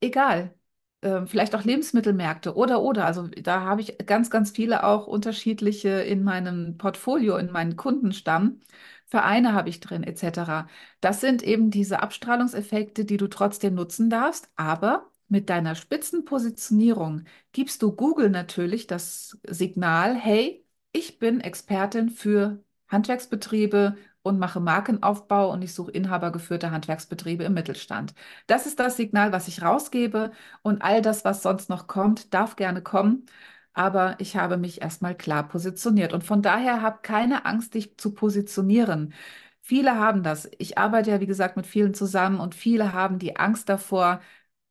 Egal. 0.00 0.54
Ähm, 1.02 1.26
vielleicht 1.26 1.54
auch 1.54 1.64
Lebensmittelmärkte 1.64 2.54
oder 2.56 2.82
oder. 2.82 3.06
Also 3.06 3.26
da 3.28 3.62
habe 3.62 3.80
ich 3.80 3.96
ganz, 4.06 4.28
ganz 4.30 4.50
viele 4.50 4.84
auch 4.84 5.06
unterschiedliche 5.06 5.88
in 5.88 6.22
meinem 6.24 6.76
Portfolio, 6.76 7.36
in 7.38 7.50
meinen 7.50 7.76
Kundenstamm. 7.76 8.60
Vereine 9.06 9.54
habe 9.54 9.68
ich 9.70 9.80
drin, 9.80 10.02
etc. 10.04 10.68
Das 11.00 11.20
sind 11.20 11.42
eben 11.42 11.70
diese 11.70 12.02
Abstrahlungseffekte, 12.02 13.04
die 13.04 13.16
du 13.16 13.28
trotzdem 13.28 13.74
nutzen 13.74 14.10
darfst, 14.10 14.50
aber 14.56 15.10
mit 15.28 15.48
deiner 15.48 15.74
Spitzenpositionierung 15.74 17.24
gibst 17.52 17.82
du 17.82 17.92
Google 17.92 18.30
natürlich 18.30 18.86
das 18.86 19.38
Signal, 19.48 20.14
hey, 20.16 20.64
ich 20.92 21.18
bin 21.18 21.40
Expertin 21.40 22.10
für 22.10 22.62
Handwerksbetriebe 22.88 23.96
und 24.22 24.38
mache 24.38 24.60
Markenaufbau 24.60 25.50
und 25.52 25.62
ich 25.62 25.74
suche 25.74 25.90
inhabergeführte 25.92 26.70
Handwerksbetriebe 26.70 27.44
im 27.44 27.54
Mittelstand. 27.54 28.14
Das 28.46 28.66
ist 28.66 28.78
das 28.80 28.96
Signal, 28.96 29.32
was 29.32 29.48
ich 29.48 29.62
rausgebe 29.62 30.32
und 30.62 30.82
all 30.82 31.02
das, 31.02 31.24
was 31.24 31.42
sonst 31.42 31.68
noch 31.70 31.86
kommt, 31.86 32.34
darf 32.34 32.56
gerne 32.56 32.82
kommen. 32.82 33.26
Aber 33.72 34.16
ich 34.18 34.36
habe 34.36 34.56
mich 34.56 34.82
erstmal 34.82 35.14
klar 35.16 35.48
positioniert 35.48 36.12
und 36.12 36.24
von 36.24 36.42
daher 36.42 36.82
habe 36.82 36.98
keine 37.02 37.44
Angst, 37.46 37.74
dich 37.74 37.96
zu 37.96 38.12
positionieren. 38.12 39.14
Viele 39.62 39.96
haben 39.98 40.22
das. 40.22 40.48
Ich 40.58 40.78
arbeite 40.78 41.10
ja, 41.10 41.20
wie 41.20 41.26
gesagt, 41.26 41.56
mit 41.56 41.66
vielen 41.66 41.94
zusammen 41.94 42.40
und 42.40 42.54
viele 42.54 42.92
haben 42.92 43.18
die 43.18 43.36
Angst 43.36 43.68
davor, 43.68 44.20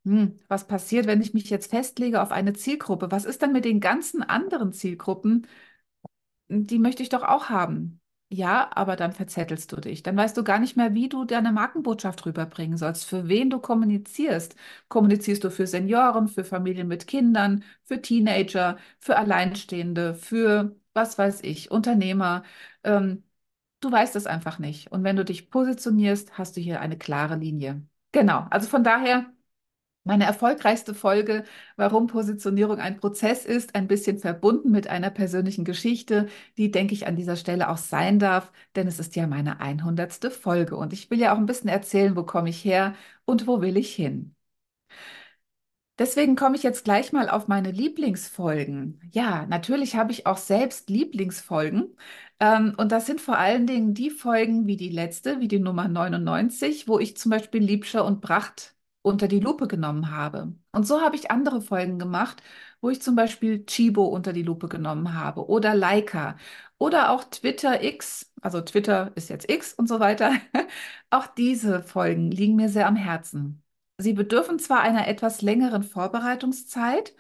hm, 0.06 0.40
was 0.48 0.68
passiert, 0.68 1.08
wenn 1.08 1.22
ich 1.22 1.34
mich 1.34 1.50
jetzt 1.50 1.70
festlege 1.72 2.22
auf 2.22 2.32
eine 2.32 2.54
Zielgruppe? 2.54 3.12
Was 3.12 3.26
ist 3.26 3.42
dann 3.42 3.54
mit 3.54 3.66
den 3.66 3.80
ganzen 3.82 4.24
anderen 4.24 4.74
Zielgruppen? 4.74 5.48
Die 6.50 6.80
möchte 6.80 7.02
ich 7.04 7.10
doch 7.10 7.24
auch 7.24 7.50
haben. 7.50 8.02
Ja, 8.32 8.70
aber 8.76 8.96
dann 8.96 9.12
verzettelst 9.12 9.72
du 9.72 9.78
dich. 9.78 10.04
Dann 10.04 10.16
weißt 10.16 10.38
du 10.38 10.44
gar 10.44 10.60
nicht 10.60 10.78
mehr, 10.78 10.94
wie 10.94 11.10
du 11.10 11.26
deine 11.26 11.52
Markenbotschaft 11.52 12.26
rüberbringen 12.28 12.78
sollst, 12.78 13.06
für 13.06 13.28
wen 13.28 13.50
du 13.50 13.60
kommunizierst. 13.60 14.56
Kommunizierst 14.88 15.44
du 15.44 15.50
für 15.50 15.66
Senioren, 15.66 16.28
für 16.28 16.44
Familien 16.44 16.88
mit 16.88 17.08
Kindern, 17.08 17.64
für 17.86 18.02
Teenager, 18.04 18.78
für 19.00 19.18
Alleinstehende, 19.18 20.14
für 20.14 20.76
was 20.94 21.18
weiß 21.18 21.42
ich, 21.42 21.72
Unternehmer. 21.72 22.44
Ähm, 22.84 23.24
du 23.82 23.92
weißt 23.92 24.16
es 24.16 24.28
einfach 24.28 24.60
nicht. 24.60 24.92
Und 24.92 25.04
wenn 25.04 25.16
du 25.16 25.26
dich 25.26 25.50
positionierst, 25.50 26.38
hast 26.38 26.56
du 26.58 26.62
hier 26.62 26.82
eine 26.82 26.98
klare 27.00 27.36
Linie. 27.36 27.84
Genau, 28.12 28.46
also 28.52 28.68
von 28.68 28.84
daher. 28.84 29.32
Meine 30.04 30.26
erfolgreichste 30.26 30.94
Folge, 30.96 31.44
warum 31.76 32.08
Positionierung 32.08 32.80
ein 32.80 32.98
Prozess 32.98 33.46
ist, 33.46 33.76
ein 33.76 33.88
bisschen 33.88 34.18
verbunden 34.18 34.72
mit 34.72 34.88
einer 34.88 35.10
persönlichen 35.12 35.64
Geschichte, 35.66 36.28
die, 36.58 36.72
denke 36.72 36.94
ich, 36.94 37.06
an 37.08 37.16
dieser 37.16 37.36
Stelle 37.36 37.70
auch 37.70 37.78
sein 37.78 38.18
darf, 38.20 38.52
denn 38.76 38.88
es 38.88 39.00
ist 39.00 39.16
ja 39.16 39.28
meine 39.28 39.60
100. 39.60 40.32
Folge 40.32 40.76
und 40.78 40.94
ich 40.94 41.10
will 41.12 41.20
ja 41.20 41.34
auch 41.34 41.38
ein 41.38 41.46
bisschen 41.46 41.70
erzählen, 41.70 42.16
wo 42.16 42.24
komme 42.24 42.50
ich 42.50 42.64
her 42.66 42.96
und 43.26 43.46
wo 43.48 43.62
will 43.62 43.78
ich 43.78 43.94
hin. 43.94 44.36
Deswegen 46.00 46.36
komme 46.38 46.56
ich 46.56 46.64
jetzt 46.64 46.86
gleich 46.86 47.12
mal 47.12 47.30
auf 47.30 47.48
meine 47.50 47.72
Lieblingsfolgen. 47.72 49.02
Ja, 49.12 49.46
natürlich 49.48 49.96
habe 49.96 50.12
ich 50.14 50.26
auch 50.26 50.38
selbst 50.38 50.90
Lieblingsfolgen. 50.90 51.96
Ähm, 52.40 52.74
und 52.78 52.92
das 52.94 53.06
sind 53.06 53.20
vor 53.20 53.38
allen 53.38 53.68
Dingen 53.68 53.94
die 53.94 54.10
Folgen 54.10 54.66
wie 54.66 54.78
die 54.78 54.90
letzte, 54.90 55.42
wie 55.42 55.50
die 55.50 55.60
Nummer 55.60 55.88
99, 55.90 56.88
wo 56.88 57.00
ich 57.00 57.18
zum 57.18 57.32
Beispiel 57.32 57.62
Liebscher 57.62 58.06
und 58.06 58.22
Bracht 58.22 58.76
unter 59.02 59.28
die 59.28 59.40
Lupe 59.40 59.68
genommen 59.68 60.12
habe. 60.12 60.54
Und 60.72 60.86
so 60.88 61.02
habe 61.02 61.16
ich 61.16 61.32
andere 61.32 61.62
Folgen 61.62 62.00
gemacht, 62.00 62.42
wo 62.82 62.90
ich 62.90 63.02
zum 63.02 63.16
Beispiel 63.16 63.66
Chibo 63.66 64.06
unter 64.06 64.34
die 64.34 64.44
Lupe 64.44 64.68
genommen 64.68 65.14
habe 65.14 65.48
oder 65.50 65.74
Leica 65.76 66.38
oder 66.78 67.12
auch 67.12 67.24
Twitter 67.26 67.84
X, 67.84 68.32
also 68.42 68.62
Twitter 68.62 69.12
ist 69.16 69.30
jetzt 69.30 69.50
X 69.50 69.74
und 69.74 69.88
so 69.88 70.00
weiter. 70.00 70.34
Auch 71.10 71.28
diese 71.28 71.84
Folgen 71.84 72.32
liegen 72.32 72.56
mir 72.56 72.70
sehr 72.70 72.88
am 72.88 72.96
Herzen. 72.96 73.64
Sie 73.98 74.14
bedürfen 74.14 74.60
zwar 74.60 74.80
einer 74.82 75.08
etwas 75.08 75.42
längeren 75.42 75.84
Vorbereitungszeit, 75.84 77.14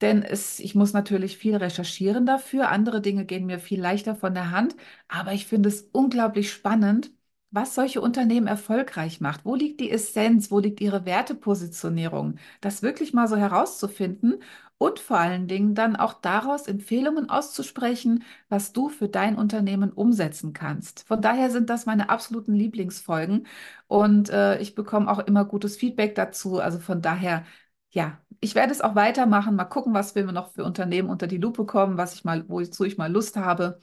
denn 0.00 0.22
es, 0.22 0.58
ich 0.60 0.74
muss 0.74 0.92
natürlich 0.92 1.38
viel 1.38 1.56
recherchieren 1.56 2.26
dafür. 2.26 2.68
Andere 2.70 3.00
Dinge 3.00 3.24
gehen 3.26 3.46
mir 3.46 3.58
viel 3.58 3.80
leichter 3.80 4.14
von 4.16 4.34
der 4.34 4.50
Hand, 4.50 4.76
aber 5.08 5.32
ich 5.32 5.46
finde 5.46 5.68
es 5.68 5.82
unglaublich 5.92 6.52
spannend, 6.52 7.12
was 7.54 7.74
solche 7.74 8.00
Unternehmen 8.00 8.46
erfolgreich 8.46 9.20
macht. 9.20 9.44
Wo 9.44 9.54
liegt 9.54 9.80
die 9.80 9.90
Essenz? 9.90 10.50
Wo 10.50 10.58
liegt 10.58 10.80
ihre 10.80 11.04
Wertepositionierung? 11.06 12.36
Das 12.60 12.82
wirklich 12.82 13.12
mal 13.12 13.28
so 13.28 13.36
herauszufinden 13.36 14.42
und 14.78 14.98
vor 14.98 15.18
allen 15.18 15.46
Dingen 15.48 15.74
dann 15.74 15.96
auch 15.96 16.14
daraus 16.14 16.66
Empfehlungen 16.66 17.30
auszusprechen, 17.30 18.24
was 18.48 18.72
du 18.72 18.88
für 18.88 19.08
dein 19.08 19.36
Unternehmen 19.36 19.92
umsetzen 19.92 20.52
kannst. 20.52 21.04
Von 21.06 21.22
daher 21.22 21.50
sind 21.50 21.70
das 21.70 21.86
meine 21.86 22.10
absoluten 22.10 22.54
Lieblingsfolgen 22.54 23.46
und 23.86 24.30
äh, 24.30 24.58
ich 24.60 24.74
bekomme 24.74 25.10
auch 25.10 25.20
immer 25.20 25.44
gutes 25.44 25.76
Feedback 25.76 26.14
dazu. 26.14 26.58
Also 26.60 26.78
von 26.80 27.02
daher, 27.02 27.44
ja, 27.90 28.20
ich 28.40 28.54
werde 28.54 28.72
es 28.72 28.80
auch 28.80 28.94
weitermachen. 28.94 29.56
Mal 29.56 29.64
gucken, 29.64 29.94
was 29.94 30.14
wir 30.14 30.24
noch 30.26 30.52
für 30.52 30.64
Unternehmen 30.64 31.08
unter 31.08 31.26
die 31.26 31.38
Lupe 31.38 31.64
kommen, 31.66 31.96
was 31.96 32.14
ich 32.14 32.24
mal, 32.24 32.48
wozu 32.48 32.84
ich 32.84 32.98
mal 32.98 33.10
Lust 33.12 33.36
habe, 33.36 33.80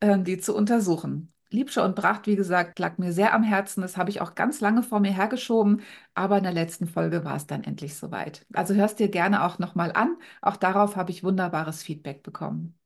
äh, 0.00 0.18
die 0.20 0.38
zu 0.38 0.54
untersuchen. 0.56 1.33
Liebscher 1.54 1.84
und 1.84 1.94
Bracht, 1.96 2.26
wie 2.26 2.36
gesagt, 2.36 2.78
lag 2.78 2.98
mir 2.98 3.12
sehr 3.12 3.32
am 3.34 3.42
Herzen. 3.42 3.80
Das 3.82 3.96
habe 3.96 4.10
ich 4.10 4.20
auch 4.20 4.34
ganz 4.34 4.60
lange 4.60 4.82
vor 4.82 5.00
mir 5.00 5.12
hergeschoben, 5.12 5.82
aber 6.14 6.36
in 6.38 6.44
der 6.44 6.52
letzten 6.52 6.86
Folge 6.86 7.24
war 7.24 7.36
es 7.36 7.46
dann 7.46 7.64
endlich 7.64 7.96
soweit. 7.96 8.46
Also 8.52 8.74
hörst 8.74 8.98
dir 8.98 9.08
gerne 9.08 9.44
auch 9.44 9.58
nochmal 9.58 9.92
an. 9.92 10.16
Auch 10.42 10.56
darauf 10.56 10.96
habe 10.96 11.10
ich 11.12 11.24
wunderbares 11.24 11.82
Feedback 11.82 12.22
bekommen. 12.22 12.78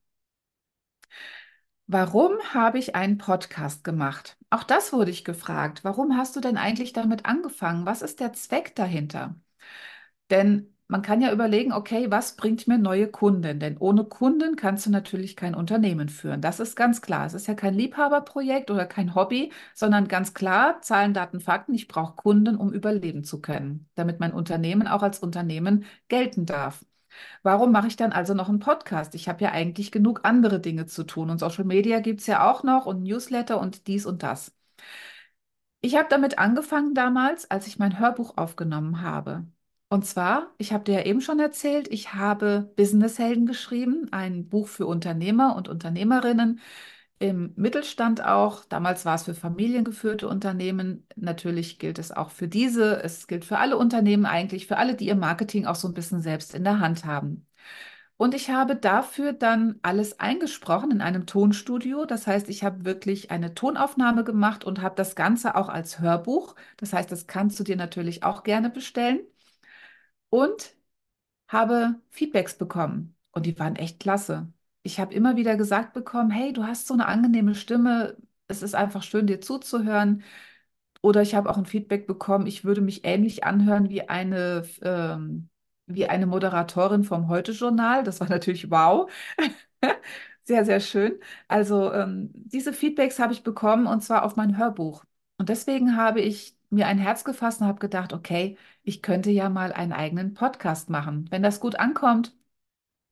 Warum 1.86 2.38
habe 2.54 2.78
ich 2.78 2.94
einen 2.94 3.18
Podcast 3.18 3.82
gemacht? 3.82 4.36
Auch 4.50 4.62
das 4.62 4.92
wurde 4.92 5.10
ich 5.10 5.24
gefragt. 5.24 5.84
Warum 5.84 6.16
hast 6.16 6.36
du 6.36 6.40
denn 6.40 6.56
eigentlich 6.58 6.92
damit 6.92 7.24
angefangen? 7.26 7.86
Was 7.86 8.02
ist 8.02 8.20
der 8.20 8.32
Zweck 8.34 8.74
dahinter? 8.76 9.34
Denn 10.30 10.74
man 10.88 11.02
kann 11.02 11.20
ja 11.20 11.32
überlegen, 11.32 11.72
okay, 11.72 12.10
was 12.10 12.36
bringt 12.36 12.66
mir 12.66 12.78
neue 12.78 13.08
Kunden? 13.08 13.60
Denn 13.60 13.76
ohne 13.78 14.04
Kunden 14.04 14.56
kannst 14.56 14.86
du 14.86 14.90
natürlich 14.90 15.36
kein 15.36 15.54
Unternehmen 15.54 16.08
führen. 16.08 16.40
Das 16.40 16.60
ist 16.60 16.76
ganz 16.76 17.02
klar. 17.02 17.26
Es 17.26 17.34
ist 17.34 17.46
ja 17.46 17.54
kein 17.54 17.74
Liebhaberprojekt 17.74 18.70
oder 18.70 18.86
kein 18.86 19.14
Hobby, 19.14 19.52
sondern 19.74 20.08
ganz 20.08 20.32
klar 20.34 20.80
Zahlen, 20.82 21.12
Daten, 21.14 21.40
Fakten. 21.40 21.74
Ich 21.74 21.88
brauche 21.88 22.14
Kunden, 22.16 22.56
um 22.56 22.72
überleben 22.72 23.22
zu 23.24 23.40
können, 23.42 23.88
damit 23.96 24.18
mein 24.20 24.32
Unternehmen 24.32 24.88
auch 24.88 25.02
als 25.02 25.18
Unternehmen 25.18 25.84
gelten 26.08 26.46
darf. 26.46 26.84
Warum 27.42 27.72
mache 27.72 27.88
ich 27.88 27.96
dann 27.96 28.12
also 28.12 28.34
noch 28.34 28.48
einen 28.48 28.60
Podcast? 28.60 29.14
Ich 29.14 29.28
habe 29.28 29.44
ja 29.44 29.52
eigentlich 29.52 29.92
genug 29.92 30.20
andere 30.24 30.60
Dinge 30.60 30.86
zu 30.86 31.04
tun 31.04 31.30
und 31.30 31.38
Social 31.38 31.64
Media 31.64 32.00
gibt 32.00 32.20
es 32.20 32.26
ja 32.26 32.50
auch 32.50 32.62
noch 32.64 32.86
und 32.86 33.02
Newsletter 33.02 33.60
und 33.60 33.86
dies 33.88 34.06
und 34.06 34.22
das. 34.22 34.52
Ich 35.80 35.96
habe 35.96 36.08
damit 36.08 36.38
angefangen 36.38 36.94
damals, 36.94 37.50
als 37.50 37.66
ich 37.66 37.78
mein 37.80 37.98
Hörbuch 37.98 38.36
aufgenommen 38.36 39.02
habe. 39.02 39.44
Und 39.90 40.04
zwar, 40.04 40.52
ich 40.58 40.72
habe 40.72 40.84
dir 40.84 40.96
ja 40.96 41.04
eben 41.06 41.22
schon 41.22 41.40
erzählt, 41.40 41.88
ich 41.90 42.12
habe 42.12 42.70
Businesshelden 42.76 43.46
geschrieben, 43.46 44.08
ein 44.12 44.46
Buch 44.48 44.68
für 44.68 44.86
Unternehmer 44.86 45.56
und 45.56 45.68
Unternehmerinnen 45.68 46.60
im 47.18 47.52
Mittelstand 47.56 48.22
auch. 48.24 48.64
Damals 48.66 49.04
war 49.06 49.14
es 49.14 49.24
für 49.24 49.34
familiengeführte 49.34 50.28
Unternehmen. 50.28 51.06
Natürlich 51.16 51.78
gilt 51.78 51.98
es 51.98 52.12
auch 52.12 52.30
für 52.30 52.48
diese. 52.48 53.02
Es 53.02 53.26
gilt 53.26 53.44
für 53.46 53.58
alle 53.58 53.78
Unternehmen 53.78 54.26
eigentlich, 54.26 54.66
für 54.66 54.76
alle, 54.76 54.94
die 54.94 55.06
ihr 55.06 55.16
Marketing 55.16 55.66
auch 55.66 55.74
so 55.74 55.88
ein 55.88 55.94
bisschen 55.94 56.20
selbst 56.22 56.54
in 56.54 56.64
der 56.64 56.80
Hand 56.80 57.04
haben. 57.06 57.46
Und 58.18 58.34
ich 58.34 58.50
habe 58.50 58.76
dafür 58.76 59.32
dann 59.32 59.78
alles 59.82 60.20
eingesprochen 60.20 60.90
in 60.90 61.00
einem 61.02 61.26
Tonstudio. 61.26 62.04
Das 62.04 62.26
heißt, 62.26 62.48
ich 62.50 62.64
habe 62.64 62.84
wirklich 62.84 63.30
eine 63.30 63.54
Tonaufnahme 63.54 64.24
gemacht 64.24 64.64
und 64.64 64.82
habe 64.82 64.96
das 64.96 65.16
Ganze 65.16 65.56
auch 65.56 65.68
als 65.68 66.00
Hörbuch. 66.00 66.54
Das 66.76 66.92
heißt, 66.92 67.10
das 67.12 67.26
kannst 67.26 67.58
du 67.60 67.64
dir 67.64 67.76
natürlich 67.76 68.22
auch 68.24 68.42
gerne 68.42 68.70
bestellen 68.70 69.20
und 70.30 70.76
habe 71.48 71.96
Feedbacks 72.10 72.56
bekommen 72.58 73.16
und 73.32 73.46
die 73.46 73.58
waren 73.58 73.76
echt 73.76 74.00
klasse. 74.00 74.52
Ich 74.82 75.00
habe 75.00 75.14
immer 75.14 75.36
wieder 75.36 75.56
gesagt 75.56 75.92
bekommen, 75.94 76.30
hey, 76.30 76.52
du 76.52 76.64
hast 76.64 76.86
so 76.86 76.94
eine 76.94 77.06
angenehme 77.06 77.54
Stimme, 77.54 78.16
es 78.48 78.62
ist 78.62 78.74
einfach 78.74 79.02
schön, 79.02 79.26
dir 79.26 79.40
zuzuhören. 79.40 80.22
Oder 81.02 81.22
ich 81.22 81.34
habe 81.34 81.48
auch 81.50 81.58
ein 81.58 81.66
Feedback 81.66 82.06
bekommen, 82.06 82.46
ich 82.46 82.64
würde 82.64 82.80
mich 82.80 83.04
ähnlich 83.04 83.44
anhören 83.44 83.88
wie 83.88 84.08
eine, 84.08 84.66
ähm, 84.82 85.48
wie 85.86 86.06
eine 86.08 86.26
Moderatorin 86.26 87.04
vom 87.04 87.28
Heute-Journal. 87.28 88.02
Das 88.04 88.20
war 88.20 88.28
natürlich 88.28 88.70
wow. 88.70 89.10
Sehr, 90.44 90.64
sehr 90.64 90.80
schön. 90.80 91.20
Also 91.48 91.92
ähm, 91.92 92.30
diese 92.34 92.72
Feedbacks 92.72 93.18
habe 93.18 93.32
ich 93.32 93.42
bekommen 93.42 93.86
und 93.86 94.00
zwar 94.02 94.24
auf 94.24 94.36
mein 94.36 94.56
Hörbuch. 94.56 95.04
Und 95.36 95.48
deswegen 95.50 95.96
habe 95.96 96.20
ich 96.20 96.56
mir 96.70 96.86
ein 96.86 96.98
Herz 96.98 97.24
gefasst 97.24 97.60
und 97.60 97.66
habe 97.66 97.78
gedacht, 97.80 98.12
okay, 98.12 98.56
ich 98.88 99.02
könnte 99.02 99.30
ja 99.30 99.48
mal 99.50 99.72
einen 99.72 99.92
eigenen 99.92 100.34
Podcast 100.34 100.90
machen. 100.90 101.26
Wenn 101.30 101.42
das 101.42 101.60
gut 101.60 101.76
ankommt, 101.78 102.34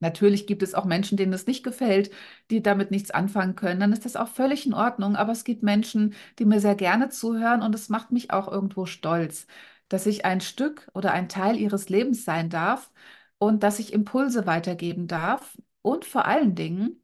natürlich 0.00 0.46
gibt 0.46 0.62
es 0.62 0.74
auch 0.74 0.84
Menschen, 0.84 1.16
denen 1.18 1.32
es 1.32 1.46
nicht 1.46 1.64
gefällt, 1.64 2.10
die 2.50 2.62
damit 2.62 2.90
nichts 2.90 3.10
anfangen 3.10 3.56
können, 3.56 3.80
dann 3.80 3.92
ist 3.92 4.04
das 4.04 4.16
auch 4.16 4.28
völlig 4.28 4.66
in 4.66 4.74
Ordnung. 4.74 5.16
Aber 5.16 5.32
es 5.32 5.44
gibt 5.44 5.62
Menschen, 5.62 6.14
die 6.38 6.44
mir 6.46 6.60
sehr 6.60 6.74
gerne 6.76 7.08
zuhören 7.10 7.62
und 7.62 7.74
es 7.74 7.88
macht 7.88 8.12
mich 8.12 8.30
auch 8.32 8.48
irgendwo 8.48 8.86
stolz, 8.86 9.46
dass 9.88 10.06
ich 10.06 10.24
ein 10.24 10.40
Stück 10.40 10.88
oder 10.94 11.12
ein 11.12 11.28
Teil 11.28 11.56
ihres 11.56 11.88
Lebens 11.88 12.24
sein 12.24 12.50
darf 12.50 12.92
und 13.38 13.62
dass 13.62 13.78
ich 13.78 13.92
Impulse 13.92 14.46
weitergeben 14.46 15.06
darf 15.08 15.58
und 15.82 16.04
vor 16.04 16.26
allen 16.26 16.54
Dingen, 16.54 17.02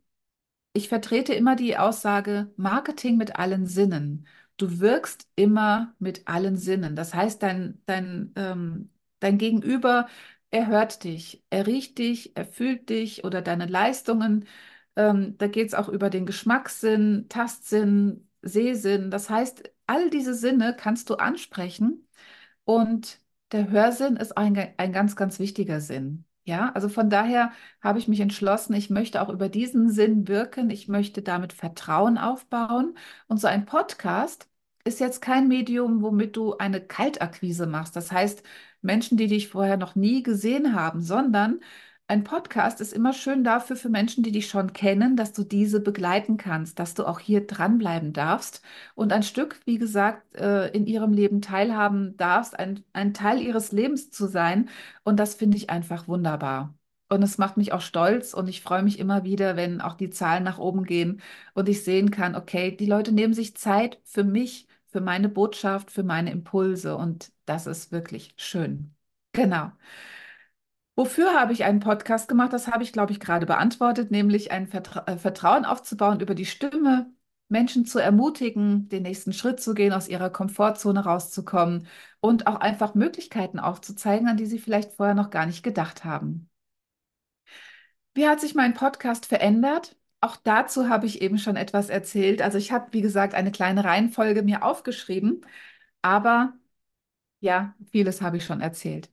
ich 0.74 0.88
vertrete 0.88 1.34
immer 1.34 1.56
die 1.56 1.78
Aussage 1.78 2.52
Marketing 2.56 3.16
mit 3.16 3.36
allen 3.36 3.66
Sinnen. 3.66 4.26
Du 4.62 4.78
wirkst 4.78 5.26
immer 5.34 5.92
mit 5.98 6.28
allen 6.28 6.56
Sinnen. 6.56 6.94
Das 6.94 7.14
heißt, 7.14 7.42
dein, 7.42 7.82
dein, 7.86 8.32
ähm, 8.36 8.90
dein 9.18 9.36
Gegenüber, 9.36 10.06
er 10.52 10.68
hört 10.68 11.02
dich, 11.02 11.42
er 11.50 11.66
riecht 11.66 11.98
dich, 11.98 12.36
er 12.36 12.44
fühlt 12.46 12.88
dich 12.88 13.24
oder 13.24 13.42
deine 13.42 13.66
Leistungen. 13.66 14.46
Ähm, 14.94 15.36
da 15.38 15.48
geht 15.48 15.66
es 15.66 15.74
auch 15.74 15.88
über 15.88 16.10
den 16.10 16.26
Geschmackssinn, 16.26 17.26
Tastsinn, 17.28 18.28
Sehsinn. 18.42 19.10
Das 19.10 19.30
heißt, 19.30 19.64
all 19.88 20.10
diese 20.10 20.34
Sinne 20.34 20.76
kannst 20.78 21.10
du 21.10 21.16
ansprechen 21.16 22.06
und 22.64 23.20
der 23.52 23.68
Hörsinn 23.70 24.16
ist 24.16 24.36
ein, 24.38 24.56
ein 24.76 24.92
ganz, 24.92 25.16
ganz 25.16 25.40
wichtiger 25.40 25.80
Sinn. 25.80 26.24
Ja, 26.44 26.70
also 26.72 26.88
von 26.88 27.10
daher 27.10 27.52
habe 27.80 27.98
ich 27.98 28.08
mich 28.08 28.20
entschlossen, 28.20 28.74
ich 28.74 28.90
möchte 28.90 29.22
auch 29.22 29.28
über 29.28 29.48
diesen 29.48 29.90
Sinn 29.90 30.28
wirken, 30.28 30.70
ich 30.70 30.88
möchte 30.88 31.22
damit 31.22 31.52
Vertrauen 31.52 32.18
aufbauen. 32.18 32.96
Und 33.28 33.40
so 33.40 33.46
ein 33.48 33.64
Podcast 33.66 34.48
ist 34.84 35.00
jetzt 35.00 35.20
kein 35.22 35.48
Medium, 35.48 36.02
womit 36.02 36.36
du 36.36 36.56
eine 36.58 36.80
Kaltakquise 36.80 37.66
machst. 37.66 37.96
Das 37.96 38.12
heißt, 38.12 38.42
Menschen, 38.80 39.16
die 39.16 39.26
dich 39.28 39.48
vorher 39.48 39.76
noch 39.76 39.94
nie 39.94 40.22
gesehen 40.22 40.74
haben, 40.74 41.00
sondern 41.02 41.60
ein 42.08 42.24
Podcast 42.24 42.80
ist 42.80 42.92
immer 42.92 43.12
schön 43.14 43.42
dafür 43.44 43.76
für 43.76 43.88
Menschen, 43.88 44.22
die 44.22 44.32
dich 44.32 44.48
schon 44.48 44.72
kennen, 44.74 45.16
dass 45.16 45.32
du 45.32 45.44
diese 45.44 45.80
begleiten 45.80 46.36
kannst, 46.36 46.78
dass 46.78 46.94
du 46.94 47.06
auch 47.06 47.20
hier 47.20 47.46
dranbleiben 47.46 48.12
darfst 48.12 48.60
und 48.94 49.12
ein 49.12 49.22
Stück, 49.22 49.60
wie 49.64 49.78
gesagt, 49.78 50.34
äh, 50.36 50.68
in 50.72 50.86
ihrem 50.86 51.12
Leben 51.14 51.40
teilhaben 51.40 52.16
darfst, 52.18 52.58
ein, 52.58 52.84
ein 52.92 53.14
Teil 53.14 53.40
ihres 53.40 53.72
Lebens 53.72 54.10
zu 54.10 54.26
sein. 54.26 54.68
Und 55.04 55.18
das 55.18 55.34
finde 55.36 55.56
ich 55.56 55.70
einfach 55.70 56.06
wunderbar. 56.08 56.74
Und 57.08 57.22
es 57.22 57.38
macht 57.38 57.56
mich 57.56 57.72
auch 57.72 57.80
stolz 57.82 58.32
und 58.34 58.48
ich 58.48 58.62
freue 58.62 58.82
mich 58.82 58.98
immer 58.98 59.24
wieder, 59.24 59.56
wenn 59.56 59.80
auch 59.82 59.94
die 59.94 60.10
Zahlen 60.10 60.44
nach 60.44 60.58
oben 60.58 60.84
gehen 60.84 61.20
und 61.54 61.68
ich 61.68 61.84
sehen 61.84 62.10
kann, 62.10 62.34
okay, 62.34 62.74
die 62.74 62.86
Leute 62.86 63.12
nehmen 63.12 63.34
sich 63.34 63.54
Zeit 63.56 64.00
für 64.04 64.24
mich, 64.24 64.66
für 64.92 65.00
meine 65.00 65.28
Botschaft, 65.28 65.90
für 65.90 66.02
meine 66.04 66.30
Impulse 66.30 66.96
und 66.96 67.32
das 67.46 67.66
ist 67.66 67.92
wirklich 67.92 68.34
schön. 68.36 68.94
Genau. 69.32 69.72
Wofür 70.94 71.32
habe 71.34 71.52
ich 71.54 71.64
einen 71.64 71.80
Podcast 71.80 72.28
gemacht? 72.28 72.52
Das 72.52 72.68
habe 72.68 72.82
ich, 72.82 72.92
glaube 72.92 73.12
ich, 73.12 73.20
gerade 73.20 73.46
beantwortet, 73.46 74.10
nämlich 74.10 74.52
ein 74.52 74.66
Vertra 74.68 75.04
äh, 75.06 75.16
Vertrauen 75.16 75.64
aufzubauen 75.64 76.20
über 76.20 76.34
die 76.34 76.44
Stimme, 76.44 77.10
Menschen 77.48 77.86
zu 77.86 77.98
ermutigen, 77.98 78.88
den 78.88 79.02
nächsten 79.02 79.32
Schritt 79.32 79.60
zu 79.60 79.74
gehen, 79.74 79.92
aus 79.92 80.08
ihrer 80.08 80.30
Komfortzone 80.30 81.04
rauszukommen 81.04 81.86
und 82.20 82.46
auch 82.46 82.56
einfach 82.56 82.94
Möglichkeiten 82.94 83.58
aufzuzeigen, 83.58 84.28
an 84.28 84.36
die 84.36 84.46
sie 84.46 84.58
vielleicht 84.58 84.92
vorher 84.92 85.14
noch 85.14 85.30
gar 85.30 85.46
nicht 85.46 85.62
gedacht 85.62 86.04
haben. 86.04 86.50
Wie 88.14 88.26
hat 88.26 88.40
sich 88.40 88.54
mein 88.54 88.74
Podcast 88.74 89.26
verändert? 89.26 89.96
Auch 90.22 90.36
dazu 90.38 90.88
habe 90.90 91.06
ich 91.06 91.22
eben 91.22 91.38
schon 91.38 91.56
etwas 91.56 91.90
erzählt. 91.90 92.42
Also 92.42 92.58
ich 92.58 92.72
habe, 92.72 92.92
wie 92.92 93.02
gesagt, 93.02 93.34
eine 93.34 93.52
kleine 93.52 93.84
Reihenfolge 93.84 94.42
mir 94.44 94.64
aufgeschrieben, 94.64 95.42
aber 96.02 96.54
ja, 97.40 97.74
vieles 97.92 98.22
habe 98.22 98.38
ich 98.38 98.44
schon 98.44 98.60
erzählt. 98.62 99.10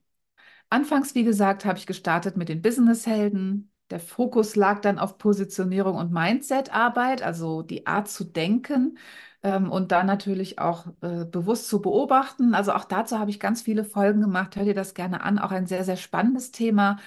Anfangs, 0.70 1.14
wie 1.14 1.24
gesagt, 1.24 1.64
habe 1.66 1.78
ich 1.78 1.86
gestartet 1.86 2.36
mit 2.36 2.48
den 2.50 2.62
Businesshelden. 2.62 3.72
Der 3.90 4.00
Fokus 4.00 4.56
lag 4.56 4.80
dann 4.82 4.98
auf 4.98 5.18
Positionierung 5.18 5.96
und 5.96 6.12
Mindset-Arbeit, 6.12 7.22
also 7.22 7.62
die 7.62 7.86
Art 7.86 8.08
zu 8.08 8.24
denken. 8.24 8.98
ähm, 9.42 9.70
und 9.70 9.92
dann 9.92 10.06
natürlich 10.06 10.58
auch 10.58 10.86
äh, 11.02 11.24
bewusst 11.24 11.68
zu 11.68 11.80
beobachten. 11.82 12.54
Also 12.54 12.72
auch 12.72 12.84
dazu 12.84 13.18
habe 13.18 13.30
ich 13.30 13.40
ganz 13.40 13.62
viele 13.62 13.84
Folgen 13.84 14.20
gemacht. 14.22 14.56
Hör 14.56 14.64
dir 14.64 14.74
das 14.74 14.94
gerne 14.94 15.22
an. 15.22 15.38
Auch 15.38 15.50
ein 15.52 15.66
sehr, 15.66 15.84
sehr 15.84 15.96
spannendes 15.96 16.52
Thema. 16.52 16.98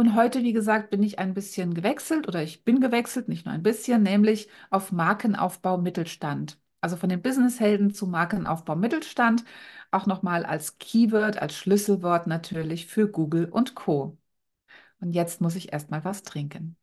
Und 0.00 0.14
heute, 0.14 0.42
wie 0.42 0.52
gesagt, 0.54 0.88
bin 0.90 1.02
ich 1.02 1.18
ein 1.18 1.34
bisschen 1.34 1.74
gewechselt 1.74 2.26
oder 2.26 2.42
ich 2.42 2.64
bin 2.64 2.80
gewechselt, 2.80 3.28
nicht 3.28 3.44
nur 3.44 3.52
ein 3.54 3.62
bisschen, 3.62 4.02
nämlich 4.02 4.48
auf 4.70 4.92
Markenaufbau 4.92 5.76
Mittelstand. 5.76 6.58
Also 6.80 6.96
von 6.96 7.10
den 7.10 7.20
Businesshelden 7.20 7.92
zu 7.92 8.06
Markenaufbau 8.06 8.76
Mittelstand, 8.76 9.44
auch 9.90 10.06
nochmal 10.06 10.46
als 10.46 10.78
Keyword, 10.78 11.36
als 11.42 11.54
Schlüsselwort 11.54 12.26
natürlich 12.26 12.86
für 12.86 13.08
Google 13.10 13.44
und 13.50 13.74
Co. 13.74 14.16
Und 15.00 15.12
jetzt 15.14 15.40
muss 15.42 15.56
ich 15.56 15.72
erstmal 15.72 16.04
was 16.04 16.22
trinken. 16.24 16.76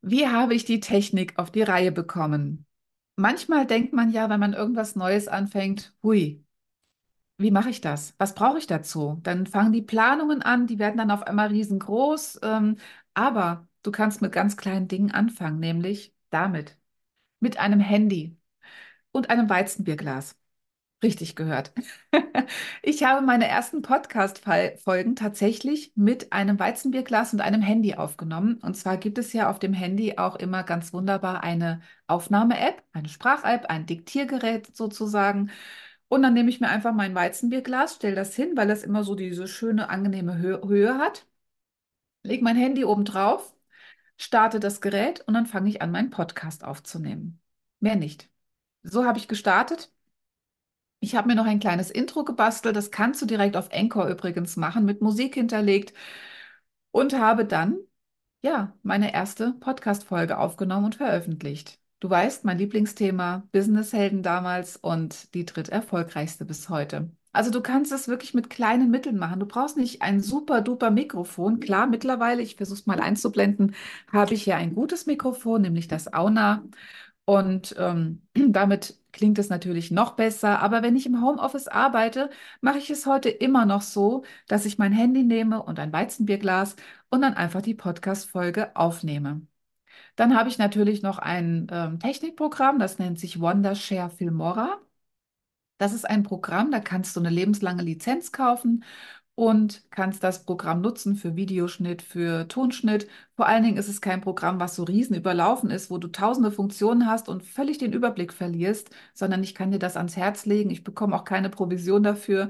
Wie 0.00 0.26
habe 0.26 0.54
ich 0.54 0.64
die 0.64 0.80
Technik 0.80 1.38
auf 1.38 1.50
die 1.50 1.60
Reihe 1.62 1.92
bekommen? 1.92 2.64
Manchmal 3.16 3.66
denkt 3.66 3.92
man 3.94 4.10
ja, 4.10 4.28
wenn 4.28 4.40
man 4.40 4.52
irgendwas 4.52 4.94
Neues 4.96 5.28
anfängt, 5.28 5.94
hui, 6.02 6.44
wie 7.38 7.50
mache 7.50 7.70
ich 7.70 7.80
das? 7.82 8.14
Was 8.18 8.34
brauche 8.34 8.58
ich 8.58 8.66
dazu? 8.66 9.20
Dann 9.22 9.46
fangen 9.46 9.72
die 9.72 9.82
Planungen 9.82 10.42
an, 10.42 10.66
die 10.66 10.78
werden 10.78 10.98
dann 10.98 11.10
auf 11.10 11.22
einmal 11.24 11.48
riesengroß. 11.48 12.40
Ähm, 12.42 12.78
aber 13.14 13.68
du 13.82 13.92
kannst 13.92 14.22
mit 14.22 14.32
ganz 14.32 14.56
kleinen 14.56 14.88
Dingen 14.88 15.12
anfangen, 15.12 15.60
nämlich 15.60 16.14
damit, 16.30 16.78
mit 17.40 17.58
einem 17.58 17.80
Handy 17.80 18.36
und 19.12 19.30
einem 19.30 19.50
Weizenbierglas. 19.50 20.36
Richtig 21.02 21.36
gehört. 21.36 21.72
Ich 22.82 23.02
habe 23.02 23.24
meine 23.26 23.48
ersten 23.48 23.82
Podcast-Folgen 23.82 25.16
tatsächlich 25.16 25.92
mit 25.96 26.32
einem 26.32 26.58
Weizenbierglas 26.58 27.32
und 27.32 27.40
einem 27.40 27.60
Handy 27.62 27.94
aufgenommen. 27.94 28.58
Und 28.62 28.76
zwar 28.76 28.96
gibt 28.96 29.18
es 29.18 29.32
ja 29.32 29.50
auf 29.50 29.58
dem 29.58 29.72
Handy 29.72 30.16
auch 30.18 30.36
immer 30.36 30.62
ganz 30.62 30.92
wunderbar 30.92 31.42
eine 31.42 31.80
Aufnahme-App, 32.06 32.82
eine 32.92 33.08
Sprach-App, 33.08 33.66
ein 33.68 33.86
Diktiergerät 33.86 34.74
sozusagen. 34.76 35.50
Und 36.08 36.22
dann 36.22 36.34
nehme 36.34 36.50
ich 36.50 36.60
mir 36.60 36.68
einfach 36.68 36.94
mein 36.94 37.14
Weizenbierglas, 37.14 37.96
stelle 37.96 38.14
das 38.16 38.34
hin, 38.36 38.52
weil 38.56 38.68
das 38.68 38.84
immer 38.84 39.02
so 39.04 39.14
diese 39.16 39.48
schöne, 39.48 39.88
angenehme 39.90 40.38
Hö 40.38 40.60
Höhe 40.68 40.98
hat, 40.98 41.26
lege 42.22 42.44
mein 42.44 42.56
Handy 42.56 42.84
oben 42.84 43.04
drauf, 43.04 43.54
starte 44.18 44.60
das 44.60 44.80
Gerät 44.82 45.22
und 45.28 45.34
dann 45.34 45.46
fange 45.46 45.70
ich 45.70 45.82
an, 45.82 45.92
meinen 45.92 46.10
Podcast 46.10 46.64
aufzunehmen. 46.64 47.40
Mehr 47.80 47.96
nicht. 47.96 48.30
So 48.84 49.04
habe 49.06 49.18
ich 49.18 49.28
gestartet. 49.28 49.92
Ich 51.06 51.14
habe 51.14 51.28
mir 51.28 51.36
noch 51.36 51.46
ein 51.46 51.60
kleines 51.60 51.92
Intro 51.92 52.24
gebastelt. 52.24 52.74
Das 52.74 52.90
kannst 52.90 53.22
du 53.22 53.26
direkt 53.26 53.56
auf 53.56 53.72
Anchor 53.72 54.08
übrigens 54.08 54.56
machen, 54.56 54.84
mit 54.84 55.02
Musik 55.02 55.34
hinterlegt. 55.34 55.94
Und 56.90 57.14
habe 57.16 57.44
dann, 57.44 57.78
ja, 58.42 58.74
meine 58.82 59.14
erste 59.14 59.52
Podcast-Folge 59.60 60.36
aufgenommen 60.36 60.86
und 60.86 60.96
veröffentlicht. 60.96 61.78
Du 62.00 62.10
weißt, 62.10 62.44
mein 62.44 62.58
Lieblingsthema, 62.58 63.44
Businesshelden 63.52 64.24
damals 64.24 64.76
und 64.76 65.32
die 65.34 65.44
dritterfolgreichste 65.44 66.44
bis 66.44 66.68
heute. 66.70 67.08
Also 67.32 67.52
du 67.52 67.60
kannst 67.60 67.92
es 67.92 68.08
wirklich 68.08 68.34
mit 68.34 68.50
kleinen 68.50 68.90
Mitteln 68.90 69.16
machen. 69.16 69.38
Du 69.38 69.46
brauchst 69.46 69.76
nicht 69.76 70.02
ein 70.02 70.20
super 70.20 70.60
duper 70.60 70.90
Mikrofon. 70.90 71.60
Klar, 71.60 71.86
mittlerweile, 71.86 72.42
ich 72.42 72.56
versuche 72.56 72.80
es 72.80 72.86
mal 72.86 72.98
einzublenden, 72.98 73.76
habe 74.12 74.34
ich 74.34 74.42
hier 74.42 74.56
ein 74.56 74.74
gutes 74.74 75.06
Mikrofon, 75.06 75.62
nämlich 75.62 75.86
das 75.86 76.12
Auna. 76.12 76.64
Und 77.24 77.76
ähm, 77.78 78.22
damit 78.34 78.98
klingt 79.16 79.38
es 79.40 79.48
natürlich 79.48 79.90
noch 79.90 80.12
besser. 80.14 80.60
Aber 80.60 80.82
wenn 80.82 80.96
ich 80.96 81.06
im 81.06 81.22
Homeoffice 81.22 81.68
arbeite, 81.68 82.30
mache 82.60 82.78
ich 82.78 82.90
es 82.90 83.06
heute 83.06 83.28
immer 83.30 83.66
noch 83.66 83.82
so, 83.82 84.24
dass 84.48 84.66
ich 84.66 84.78
mein 84.78 84.92
Handy 84.92 85.24
nehme 85.24 85.62
und 85.62 85.80
ein 85.80 85.92
Weizenbierglas 85.92 86.76
und 87.10 87.22
dann 87.22 87.34
einfach 87.34 87.62
die 87.62 87.74
Podcast-Folge 87.74 88.76
aufnehme. 88.76 89.42
Dann 90.16 90.36
habe 90.38 90.48
ich 90.50 90.58
natürlich 90.58 91.02
noch 91.02 91.18
ein 91.18 91.68
ähm, 91.70 92.00
Technikprogramm, 92.00 92.78
das 92.78 92.98
nennt 92.98 93.18
sich 93.20 93.40
Wondershare 93.40 94.10
Filmora. 94.10 94.80
Das 95.78 95.92
ist 95.92 96.08
ein 96.08 96.22
Programm, 96.22 96.70
da 96.70 96.80
kannst 96.80 97.14
du 97.16 97.20
eine 97.20 97.28
lebenslange 97.30 97.82
Lizenz 97.82 98.32
kaufen 98.32 98.82
und 99.36 99.84
kannst 99.90 100.24
das 100.24 100.44
Programm 100.44 100.80
nutzen 100.80 101.14
für 101.14 101.36
Videoschnitt, 101.36 102.02
für 102.02 102.48
Tonschnitt. 102.48 103.06
Vor 103.36 103.46
allen 103.46 103.62
Dingen 103.62 103.76
ist 103.76 103.88
es 103.88 104.00
kein 104.00 104.22
Programm, 104.22 104.58
was 104.60 104.74
so 104.76 104.82
riesen 104.84 105.14
überlaufen 105.14 105.70
ist, 105.70 105.90
wo 105.90 105.98
du 105.98 106.08
tausende 106.08 106.50
Funktionen 106.50 107.06
hast 107.06 107.28
und 107.28 107.44
völlig 107.44 107.78
den 107.78 107.92
Überblick 107.92 108.32
verlierst, 108.32 108.90
sondern 109.14 109.42
ich 109.44 109.54
kann 109.54 109.70
dir 109.70 109.78
das 109.78 109.96
ans 109.96 110.16
Herz 110.16 110.46
legen. 110.46 110.70
Ich 110.70 110.84
bekomme 110.84 111.14
auch 111.14 111.24
keine 111.24 111.50
Provision 111.50 112.02
dafür. 112.02 112.48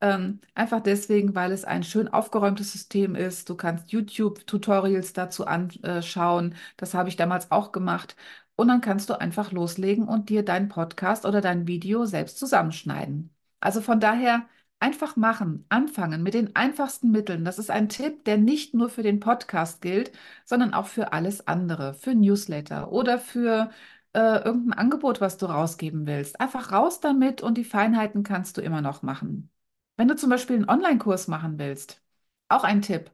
Ähm, 0.00 0.40
einfach 0.54 0.80
deswegen, 0.80 1.34
weil 1.34 1.52
es 1.52 1.64
ein 1.64 1.82
schön 1.82 2.08
aufgeräumtes 2.08 2.70
System 2.72 3.14
ist. 3.14 3.48
Du 3.48 3.54
kannst 3.56 3.90
YouTube-Tutorials 3.92 5.14
dazu 5.14 5.46
anschauen. 5.46 6.54
Das 6.76 6.92
habe 6.94 7.08
ich 7.08 7.16
damals 7.16 7.50
auch 7.50 7.72
gemacht. 7.72 8.14
Und 8.56 8.68
dann 8.68 8.80
kannst 8.82 9.10
du 9.10 9.18
einfach 9.18 9.52
loslegen 9.52 10.06
und 10.08 10.28
dir 10.28 10.44
deinen 10.44 10.68
Podcast 10.68 11.24
oder 11.26 11.40
dein 11.40 11.66
Video 11.66 12.04
selbst 12.06 12.38
zusammenschneiden. 12.38 13.30
Also 13.60 13.80
von 13.80 14.00
daher 14.00 14.46
Einfach 14.78 15.16
machen, 15.16 15.64
anfangen 15.70 16.22
mit 16.22 16.34
den 16.34 16.54
einfachsten 16.54 17.10
Mitteln. 17.10 17.44
Das 17.44 17.58
ist 17.58 17.70
ein 17.70 17.88
Tipp, 17.88 18.24
der 18.24 18.36
nicht 18.36 18.74
nur 18.74 18.90
für 18.90 19.02
den 19.02 19.20
Podcast 19.20 19.80
gilt, 19.80 20.12
sondern 20.44 20.74
auch 20.74 20.86
für 20.86 21.12
alles 21.12 21.46
andere, 21.48 21.94
für 21.94 22.14
Newsletter 22.14 22.92
oder 22.92 23.18
für 23.18 23.70
äh, 24.12 24.18
irgendein 24.44 24.78
Angebot, 24.78 25.20
was 25.20 25.38
du 25.38 25.46
rausgeben 25.46 26.06
willst. 26.06 26.40
Einfach 26.40 26.72
raus 26.72 27.00
damit 27.00 27.42
und 27.42 27.56
die 27.56 27.64
Feinheiten 27.64 28.22
kannst 28.22 28.58
du 28.58 28.60
immer 28.60 28.82
noch 28.82 29.02
machen. 29.02 29.50
Wenn 29.96 30.08
du 30.08 30.16
zum 30.16 30.28
Beispiel 30.30 30.56
einen 30.56 30.68
Online-Kurs 30.68 31.26
machen 31.28 31.58
willst, 31.58 32.02
auch 32.48 32.62
ein 32.64 32.82
Tipp, 32.82 33.10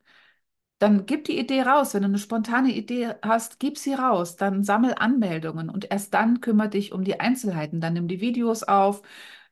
dann 0.78 1.06
gib 1.06 1.24
die 1.24 1.38
Idee 1.38 1.62
raus. 1.62 1.94
Wenn 1.94 2.02
du 2.02 2.08
eine 2.08 2.18
spontane 2.18 2.72
Idee 2.72 3.14
hast, 3.22 3.60
gib 3.60 3.78
sie 3.78 3.94
raus. 3.94 4.36
Dann 4.36 4.64
sammel 4.64 4.94
Anmeldungen 4.98 5.70
und 5.70 5.90
erst 5.90 6.12
dann 6.14 6.40
kümmere 6.40 6.70
dich 6.70 6.92
um 6.92 7.04
die 7.04 7.20
Einzelheiten. 7.20 7.80
Dann 7.80 7.92
nimm 7.94 8.08
die 8.08 8.20
Videos 8.20 8.64
auf 8.64 9.02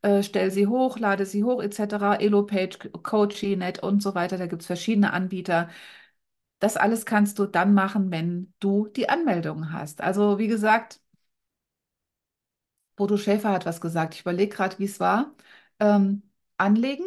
äh, 0.02 0.22
stell 0.22 0.50
sie 0.50 0.66
hoch, 0.66 0.98
lade 0.98 1.26
sie 1.26 1.44
hoch, 1.44 1.62
etc. 1.62 2.16
Elopage, 2.16 2.90
Coachy.net 3.02 3.82
und 3.82 4.02
so 4.02 4.14
weiter. 4.14 4.38
Da 4.38 4.46
gibt 4.46 4.62
es 4.62 4.66
verschiedene 4.66 5.12
Anbieter. 5.12 5.68
Das 6.60 6.76
alles 6.76 7.06
kannst 7.06 7.38
du 7.38 7.46
dann 7.46 7.74
machen, 7.74 8.10
wenn 8.10 8.52
du 8.60 8.88
die 8.88 9.08
Anmeldung 9.08 9.72
hast. 9.72 10.00
Also 10.02 10.38
wie 10.38 10.48
gesagt, 10.48 11.00
Bodo 12.96 13.16
Schäfer 13.16 13.50
hat 13.52 13.66
was 13.66 13.80
gesagt. 13.80 14.14
Ich 14.14 14.20
überlege 14.22 14.54
gerade, 14.54 14.78
wie 14.78 14.84
es 14.84 15.00
war. 15.00 15.34
Ähm, 15.80 16.22
anlegen, 16.58 17.04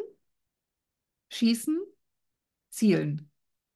schießen, 1.30 1.80
zielen 2.70 3.32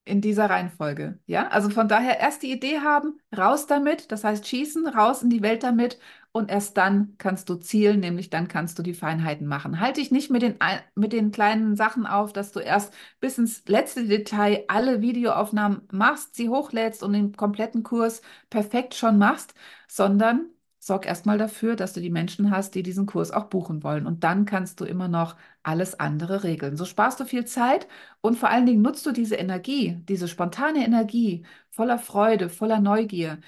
in 0.05 0.21
dieser 0.21 0.49
Reihenfolge. 0.49 1.19
Ja, 1.27 1.49
also 1.49 1.69
von 1.69 1.87
daher 1.89 2.19
erst 2.19 2.43
die 2.43 2.51
Idee 2.51 2.79
haben, 2.81 3.19
raus 3.37 3.67
damit, 3.67 4.11
das 4.11 4.23
heißt 4.25 4.47
schießen, 4.47 4.87
raus 4.87 5.23
in 5.23 5.29
die 5.31 5.41
Welt 5.43 5.63
damit 5.63 5.99
und 6.37 6.49
erst 6.51 6.77
dann 6.77 7.15
kannst 7.17 7.49
du 7.49 7.55
zielen, 7.55 7.99
nämlich 7.99 8.29
dann 8.29 8.47
kannst 8.47 8.77
du 8.79 8.83
die 8.83 8.93
Feinheiten 8.93 9.47
machen. 9.47 9.79
Halte 9.79 9.99
dich 9.99 10.11
nicht 10.11 10.29
mit 10.29 10.41
den, 10.41 10.55
mit 10.95 11.13
den 11.13 11.31
kleinen 11.31 11.75
Sachen 11.75 12.05
auf, 12.05 12.33
dass 12.33 12.51
du 12.51 12.59
erst 12.59 12.93
bis 13.19 13.37
ins 13.37 13.63
letzte 13.67 14.05
Detail 14.07 14.63
alle 14.67 15.01
Videoaufnahmen 15.01 15.81
machst, 15.91 16.35
sie 16.35 16.49
hochlädst 16.49 17.03
und 17.03 17.13
den 17.13 17.33
kompletten 17.35 17.83
Kurs 17.83 18.21
perfekt 18.49 18.93
schon 18.95 19.17
machst, 19.17 19.53
sondern 19.87 20.47
sorg 20.79 21.05
erstmal 21.05 21.37
dafür, 21.37 21.75
dass 21.75 21.93
du 21.93 22.01
die 22.01 22.09
Menschen 22.09 22.51
hast, 22.51 22.73
die 22.75 22.83
diesen 22.83 23.05
Kurs 23.05 23.31
auch 23.31 23.45
buchen 23.45 23.83
wollen. 23.83 24.05
Und 24.07 24.23
dann 24.23 24.45
kannst 24.45 24.79
du 24.79 24.85
immer 24.85 25.07
noch 25.07 25.35
alles 25.63 25.99
andere 25.99 26.43
regeln. 26.43 26.77
So 26.77 26.85
sparst 26.85 27.19
du 27.19 27.25
viel 27.25 27.45
Zeit 27.45 27.87
und 28.21 28.37
vor 28.37 28.49
allen 28.49 28.65
Dingen 28.65 28.81
nutzt 28.81 29.05
du 29.05 29.11
diese 29.11 29.35
Energie, 29.35 29.97
diese 30.07 30.27
spontane 30.27 30.85
Energie 30.85 31.45
voller 31.71 31.99
Freude, 31.99 32.49
voller 32.49 32.79
Neugier 32.79 33.39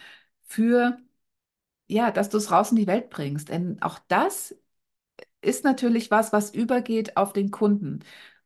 für, 0.43 0.97
ja, 1.89 2.12
dass 2.12 2.30
du 2.30 2.38
es 2.38 2.52
raus 2.52 2.71
in 2.71 2.78
die 2.78 2.88
Welt 2.88 3.10
bringst. 3.10 3.49
Denn 3.49 3.82
auch 3.82 3.99
das 4.08 4.56
ist 5.41 5.63
natürlich 5.63 6.12
was, 6.12 6.34
was 6.34 6.52
übergeht 6.54 7.17
auf 7.17 7.34
den 7.34 7.52
Kunden. 7.52 7.99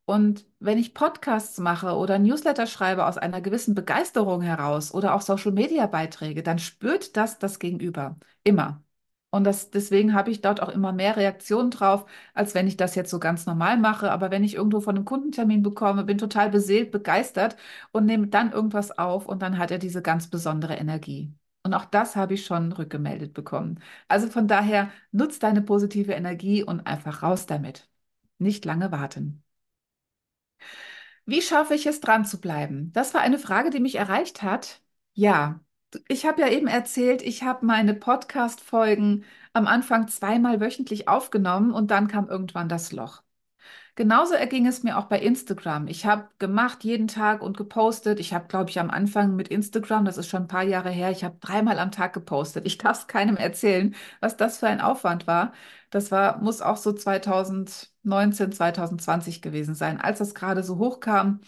Und 0.06 0.45
wenn 0.60 0.77
ich 0.77 0.93
Podcasts 0.93 1.58
mache 1.60 1.95
oder 1.95 2.19
Newsletter 2.19 2.67
schreibe 2.67 3.06
aus 3.06 3.17
einer 3.17 3.41
gewissen 3.41 3.73
Begeisterung 3.75 4.41
heraus 4.41 4.93
oder 4.93 5.13
auch 5.15 5.21
Social-Media-Beiträge, 5.21 6.43
dann 6.43 6.60
spürt 6.60 7.15
das 7.17 7.39
das 7.39 7.60
Gegenüber 7.60 8.17
immer. 8.43 8.84
Und 9.32 9.45
das, 9.45 9.71
deswegen 9.71 10.13
habe 10.13 10.29
ich 10.29 10.41
dort 10.41 10.62
auch 10.62 10.69
immer 10.69 10.91
mehr 10.93 11.17
Reaktionen 11.17 11.71
drauf, 11.71 12.06
als 12.36 12.53
wenn 12.53 12.67
ich 12.67 12.77
das 12.77 12.93
jetzt 12.95 13.10
so 13.10 13.19
ganz 13.19 13.45
normal 13.47 13.77
mache. 13.77 14.12
Aber 14.12 14.29
wenn 14.29 14.43
ich 14.43 14.53
irgendwo 14.56 14.79
von 14.82 14.95
einem 14.95 15.06
Kundentermin 15.06 15.63
bekomme, 15.63 16.03
bin 16.03 16.17
total 16.19 16.49
beseelt, 16.51 16.91
begeistert 16.91 17.56
und 17.91 18.06
nehme 18.06 18.27
dann 18.27 18.51
irgendwas 18.51 18.91
auf 18.97 19.25
und 19.27 19.41
dann 19.41 19.58
hat 19.58 19.71
er 19.71 19.79
diese 19.79 20.01
ganz 20.03 20.28
besondere 20.30 20.76
Energie. 20.76 21.34
Und 21.64 21.74
auch 21.74 21.86
das 21.86 22.16
habe 22.16 22.34
ich 22.34 22.45
schon 22.45 22.72
rückgemeldet 22.74 23.34
bekommen. 23.34 23.80
Also 24.07 24.28
von 24.30 24.47
daher 24.47 24.91
nutz 25.11 25.39
deine 25.39 25.61
positive 25.61 26.11
Energie 26.14 26.64
und 26.64 26.82
einfach 26.88 27.24
raus 27.24 27.45
damit. 27.45 27.89
Nicht 28.38 28.66
lange 28.66 28.91
warten. 28.91 29.43
Wie 31.26 31.41
schaffe 31.41 31.74
ich 31.76 31.86
es, 31.86 31.99
dran 32.01 32.26
zu 32.26 32.39
bleiben? 32.39 32.91
Das 32.93 33.14
war 33.14 33.22
eine 33.22 33.39
Frage, 33.39 33.70
die 33.70 33.80
mich 33.80 33.95
erreicht 33.95 34.41
hat. 34.41 34.82
Ja, 35.14 35.59
ich 36.07 36.26
habe 36.26 36.41
ja 36.41 36.49
eben 36.49 36.68
erzählt, 36.68 37.22
ich 37.22 37.43
habe 37.43 37.66
meine 37.66 37.93
Podcast-Folgen 37.93 39.26
am 39.53 39.68
Anfang 39.68 40.07
zweimal 40.07 40.59
wöchentlich 40.59 41.07
aufgenommen 41.07 41.72
und 41.72 41.91
dann 41.91 42.07
kam 42.07 42.28
irgendwann 42.30 42.70
das 42.70 42.91
Loch. 42.91 43.22
Genauso 43.96 44.34
erging 44.34 44.66
es 44.66 44.82
mir 44.82 44.98
auch 44.98 45.06
bei 45.06 45.20
Instagram. 45.20 45.88
Ich 45.88 46.06
habe 46.08 46.28
gemacht 46.39 46.84
jeden 46.84 47.08
Tag 47.08 47.44
und 47.44 47.58
gepostet. 47.58 48.20
Ich 48.20 48.34
habe, 48.34 48.48
glaube 48.48 48.72
ich, 48.72 48.80
am 48.80 48.89
Anfang 48.89 49.36
mit 49.36 49.50
Instagram, 49.50 50.04
das 50.06 50.18
ist 50.18 50.30
schon 50.30 50.44
ein 50.44 50.48
paar 50.48 50.64
Jahre 50.64 50.89
her, 50.89 51.12
ich 51.12 51.24
habe 51.24 51.38
dreimal 51.39 51.78
am 51.78 51.91
Tag 51.91 52.14
gepostet. 52.14 52.66
Ich 52.66 52.80
darf 52.80 53.02
es 53.02 53.08
keinem 53.08 53.38
erzählen, 53.38 53.94
was 54.20 54.36
das 54.36 54.58
für 54.58 54.68
ein 54.68 54.82
Aufwand 54.82 55.28
war. 55.28 55.54
Das 55.91 56.10
war, 56.12 56.39
muss 56.41 56.62
auch 56.62 56.78
so 56.78 56.91
2019, 56.91 58.52
2020 58.52 59.44
gewesen 59.44 59.76
sein, 59.76 60.02
als 60.02 60.18
das 60.20 60.34
gerade 60.34 60.64
so 60.64 60.80
hochkam. 60.80 61.41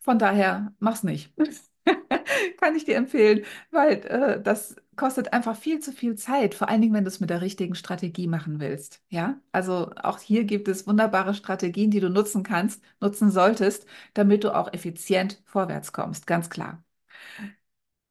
Von 0.00 0.18
daher, 0.18 0.72
mach's 0.78 1.02
nicht. 1.04 1.34
Kann 2.60 2.74
ich 2.76 2.84
dir 2.84 2.96
empfehlen, 2.96 3.44
weil 3.70 3.94
äh, 4.06 4.42
das 4.42 4.76
kostet 4.96 5.32
einfach 5.32 5.56
viel 5.56 5.80
zu 5.80 5.92
viel 5.92 6.14
Zeit, 6.16 6.54
vor 6.54 6.68
allen 6.68 6.80
Dingen, 6.80 6.94
wenn 6.94 7.04
du 7.04 7.08
es 7.08 7.20
mit 7.20 7.30
der 7.30 7.40
richtigen 7.42 7.74
Strategie 7.74 8.26
machen 8.28 8.60
willst. 8.60 9.02
Ja, 9.08 9.40
also 9.52 9.90
auch 10.02 10.18
hier 10.18 10.44
gibt 10.44 10.68
es 10.68 10.86
wunderbare 10.86 11.34
Strategien, 11.34 11.90
die 11.90 12.00
du 12.00 12.08
nutzen 12.10 12.42
kannst, 12.42 12.82
nutzen 13.00 13.30
solltest, 13.30 13.86
damit 14.14 14.44
du 14.44 14.54
auch 14.54 14.72
effizient 14.72 15.42
vorwärts 15.46 15.92
kommst, 15.92 16.26
ganz 16.26 16.48
klar. 16.50 16.82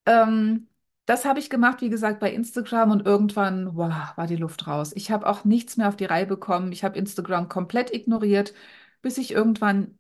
Ähm, 0.06 0.68
das 1.06 1.26
habe 1.26 1.40
ich 1.40 1.50
gemacht, 1.50 1.82
wie 1.82 1.90
gesagt, 1.90 2.20
bei 2.20 2.32
Instagram 2.34 2.92
und 2.92 3.06
irgendwann, 3.06 3.76
wow, 3.76 3.92
war 4.16 4.28
die 4.28 4.36
Luft 4.38 4.68
raus. 4.68 4.92
Ich 4.96 5.12
habe 5.12 5.28
auch 5.28 5.44
nichts 5.44 5.78
mehr 5.78 5.88
auf 5.90 5.96
die 5.98 6.06
Reihe 6.06 6.26
bekommen. 6.26 6.72
Ich 6.72 6.84
habe 6.84 6.98
Instagram 6.98 7.50
komplett 7.50 7.94
ignoriert, 7.94 8.54
bis 9.02 9.18
ich 9.18 9.32
irgendwann 9.32 9.98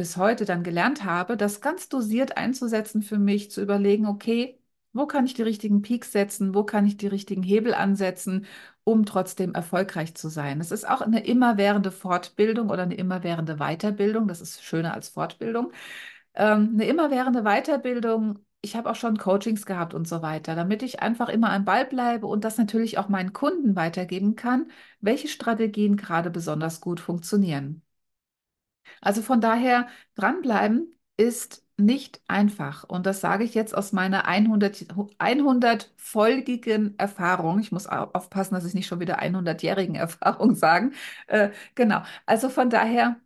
bis 0.00 0.16
heute 0.16 0.46
dann 0.46 0.62
gelernt 0.62 1.04
habe, 1.04 1.36
das 1.36 1.60
ganz 1.60 1.90
dosiert 1.90 2.38
einzusetzen 2.38 3.02
für 3.02 3.18
mich, 3.18 3.50
zu 3.50 3.60
überlegen, 3.60 4.06
okay, 4.06 4.58
wo 4.94 5.06
kann 5.06 5.26
ich 5.26 5.34
die 5.34 5.42
richtigen 5.42 5.82
Peaks 5.82 6.10
setzen, 6.10 6.54
wo 6.54 6.64
kann 6.64 6.86
ich 6.86 6.96
die 6.96 7.06
richtigen 7.06 7.42
Hebel 7.42 7.74
ansetzen, 7.74 8.46
um 8.82 9.04
trotzdem 9.04 9.52
erfolgreich 9.54 10.14
zu 10.14 10.28
sein. 10.30 10.58
Es 10.58 10.70
ist 10.70 10.88
auch 10.88 11.02
eine 11.02 11.24
immerwährende 11.26 11.92
Fortbildung 11.92 12.70
oder 12.70 12.84
eine 12.84 12.94
immerwährende 12.94 13.56
Weiterbildung, 13.58 14.26
das 14.26 14.40
ist 14.40 14.64
schöner 14.64 14.94
als 14.94 15.10
Fortbildung. 15.10 15.70
Ähm, 16.34 16.70
eine 16.74 16.86
immerwährende 16.86 17.42
Weiterbildung, 17.42 18.38
ich 18.62 18.76
habe 18.76 18.90
auch 18.90 18.96
schon 18.96 19.18
Coachings 19.18 19.66
gehabt 19.66 19.92
und 19.94 20.08
so 20.08 20.22
weiter, 20.22 20.54
damit 20.54 20.82
ich 20.82 21.00
einfach 21.02 21.28
immer 21.28 21.50
am 21.50 21.64
Ball 21.66 21.84
bleibe 21.86 22.26
und 22.26 22.44
das 22.44 22.56
natürlich 22.58 22.96
auch 22.98 23.08
meinen 23.10 23.32
Kunden 23.34 23.76
weitergeben 23.76 24.34
kann, 24.36 24.70
welche 25.02 25.28
Strategien 25.28 25.96
gerade 25.98 26.30
besonders 26.30 26.80
gut 26.80 27.00
funktionieren. 27.00 27.82
Also 29.00 29.22
von 29.22 29.40
daher, 29.40 29.88
dranbleiben 30.14 30.94
ist 31.16 31.64
nicht 31.76 32.20
einfach. 32.28 32.84
Und 32.84 33.06
das 33.06 33.20
sage 33.20 33.44
ich 33.44 33.54
jetzt 33.54 33.74
aus 33.74 33.92
meiner 33.92 34.26
100, 34.26 34.86
100-folgigen 35.18 36.98
Erfahrung. 36.98 37.58
Ich 37.60 37.72
muss 37.72 37.86
aufpassen, 37.86 38.54
dass 38.54 38.64
ich 38.66 38.74
nicht 38.74 38.86
schon 38.86 39.00
wieder 39.00 39.18
100-jährigen 39.18 39.94
Erfahrung 39.96 40.54
sagen. 40.54 40.92
Äh, 41.26 41.50
genau. 41.74 42.02
Also 42.26 42.48
von 42.50 42.68
daher, 42.70 43.16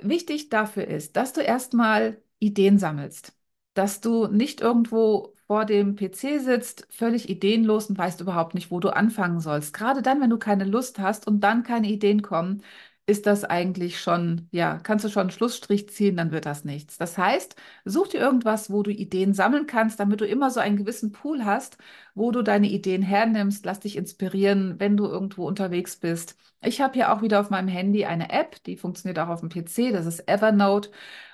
wichtig 0.00 0.48
dafür 0.48 0.86
ist, 0.86 1.16
dass 1.16 1.32
du 1.32 1.40
erstmal 1.40 2.22
Ideen 2.38 2.78
sammelst. 2.78 3.34
Dass 3.74 4.00
du 4.00 4.26
nicht 4.26 4.60
irgendwo 4.60 5.34
vor 5.46 5.64
dem 5.64 5.96
PC 5.96 6.38
sitzt, 6.38 6.86
völlig 6.90 7.28
ideenlos 7.28 7.86
und 7.90 7.98
weißt 7.98 8.20
überhaupt 8.20 8.54
nicht, 8.54 8.70
wo 8.70 8.80
du 8.80 8.90
anfangen 8.90 9.40
sollst. 9.40 9.72
Gerade 9.74 10.02
dann, 10.02 10.20
wenn 10.20 10.30
du 10.30 10.38
keine 10.38 10.64
Lust 10.64 10.98
hast 10.98 11.26
und 11.26 11.40
dann 11.40 11.62
keine 11.64 11.88
Ideen 11.88 12.22
kommen, 12.22 12.62
ist 13.06 13.26
das 13.26 13.44
eigentlich 13.44 14.00
schon, 14.00 14.48
ja, 14.52 14.78
kannst 14.78 15.04
du 15.04 15.08
schon 15.08 15.22
einen 15.22 15.30
Schlussstrich 15.30 15.88
ziehen, 15.88 16.16
dann 16.16 16.30
wird 16.30 16.46
das 16.46 16.64
nichts. 16.64 16.96
Das 16.98 17.18
heißt, 17.18 17.56
such 17.84 18.08
dir 18.08 18.20
irgendwas, 18.20 18.70
wo 18.70 18.82
du 18.82 18.90
Ideen 18.92 19.34
sammeln 19.34 19.66
kannst, 19.66 19.98
damit 19.98 20.20
du 20.20 20.26
immer 20.26 20.50
so 20.50 20.60
einen 20.60 20.76
gewissen 20.76 21.10
Pool 21.12 21.44
hast, 21.44 21.76
wo 22.14 22.30
du 22.30 22.42
deine 22.42 22.68
Ideen 22.68 23.02
hernimmst. 23.02 23.64
Lass 23.66 23.80
dich 23.80 23.96
inspirieren, 23.96 24.78
wenn 24.78 24.96
du 24.96 25.06
irgendwo 25.06 25.46
unterwegs 25.46 25.96
bist. 25.96 26.36
Ich 26.62 26.80
habe 26.80 26.94
hier 26.94 27.12
auch 27.12 27.22
wieder 27.22 27.40
auf 27.40 27.50
meinem 27.50 27.68
Handy 27.68 28.04
eine 28.04 28.30
App, 28.30 28.62
die 28.64 28.76
funktioniert 28.76 29.18
auch 29.18 29.28
auf 29.28 29.40
dem 29.40 29.48
PC, 29.48 29.90
das 29.92 30.06
ist 30.06 30.28
Evernote. 30.28 30.90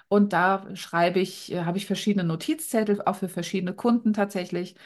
Und 0.08 0.32
da 0.32 0.74
schreibe 0.76 1.20
ich, 1.20 1.52
äh, 1.52 1.64
habe 1.64 1.78
ich 1.78 1.86
verschiedene 1.86 2.24
Notizzettel, 2.24 3.02
auch 3.02 3.16
für 3.16 3.28
verschiedene 3.28 3.74
Kunden 3.74 4.12
tatsächlich. 4.12 4.76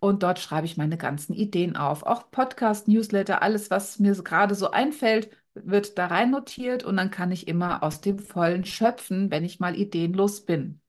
Und 0.00 0.22
dort 0.22 0.38
schreibe 0.38 0.66
ich 0.66 0.76
meine 0.76 0.96
ganzen 0.96 1.34
Ideen 1.34 1.76
auf. 1.76 2.04
Auch 2.04 2.30
Podcast, 2.30 2.86
Newsletter, 2.88 3.42
alles, 3.42 3.70
was 3.70 3.98
mir 3.98 4.14
gerade 4.14 4.54
so 4.54 4.70
einfällt, 4.70 5.30
wird 5.64 5.98
da 5.98 6.06
rein 6.06 6.30
notiert 6.30 6.84
und 6.84 6.96
dann 6.96 7.10
kann 7.10 7.32
ich 7.32 7.48
immer 7.48 7.82
aus 7.82 8.00
dem 8.00 8.18
Vollen 8.18 8.64
schöpfen, 8.64 9.30
wenn 9.30 9.44
ich 9.44 9.60
mal 9.60 9.76
ideenlos 9.76 10.44
bin. 10.44 10.80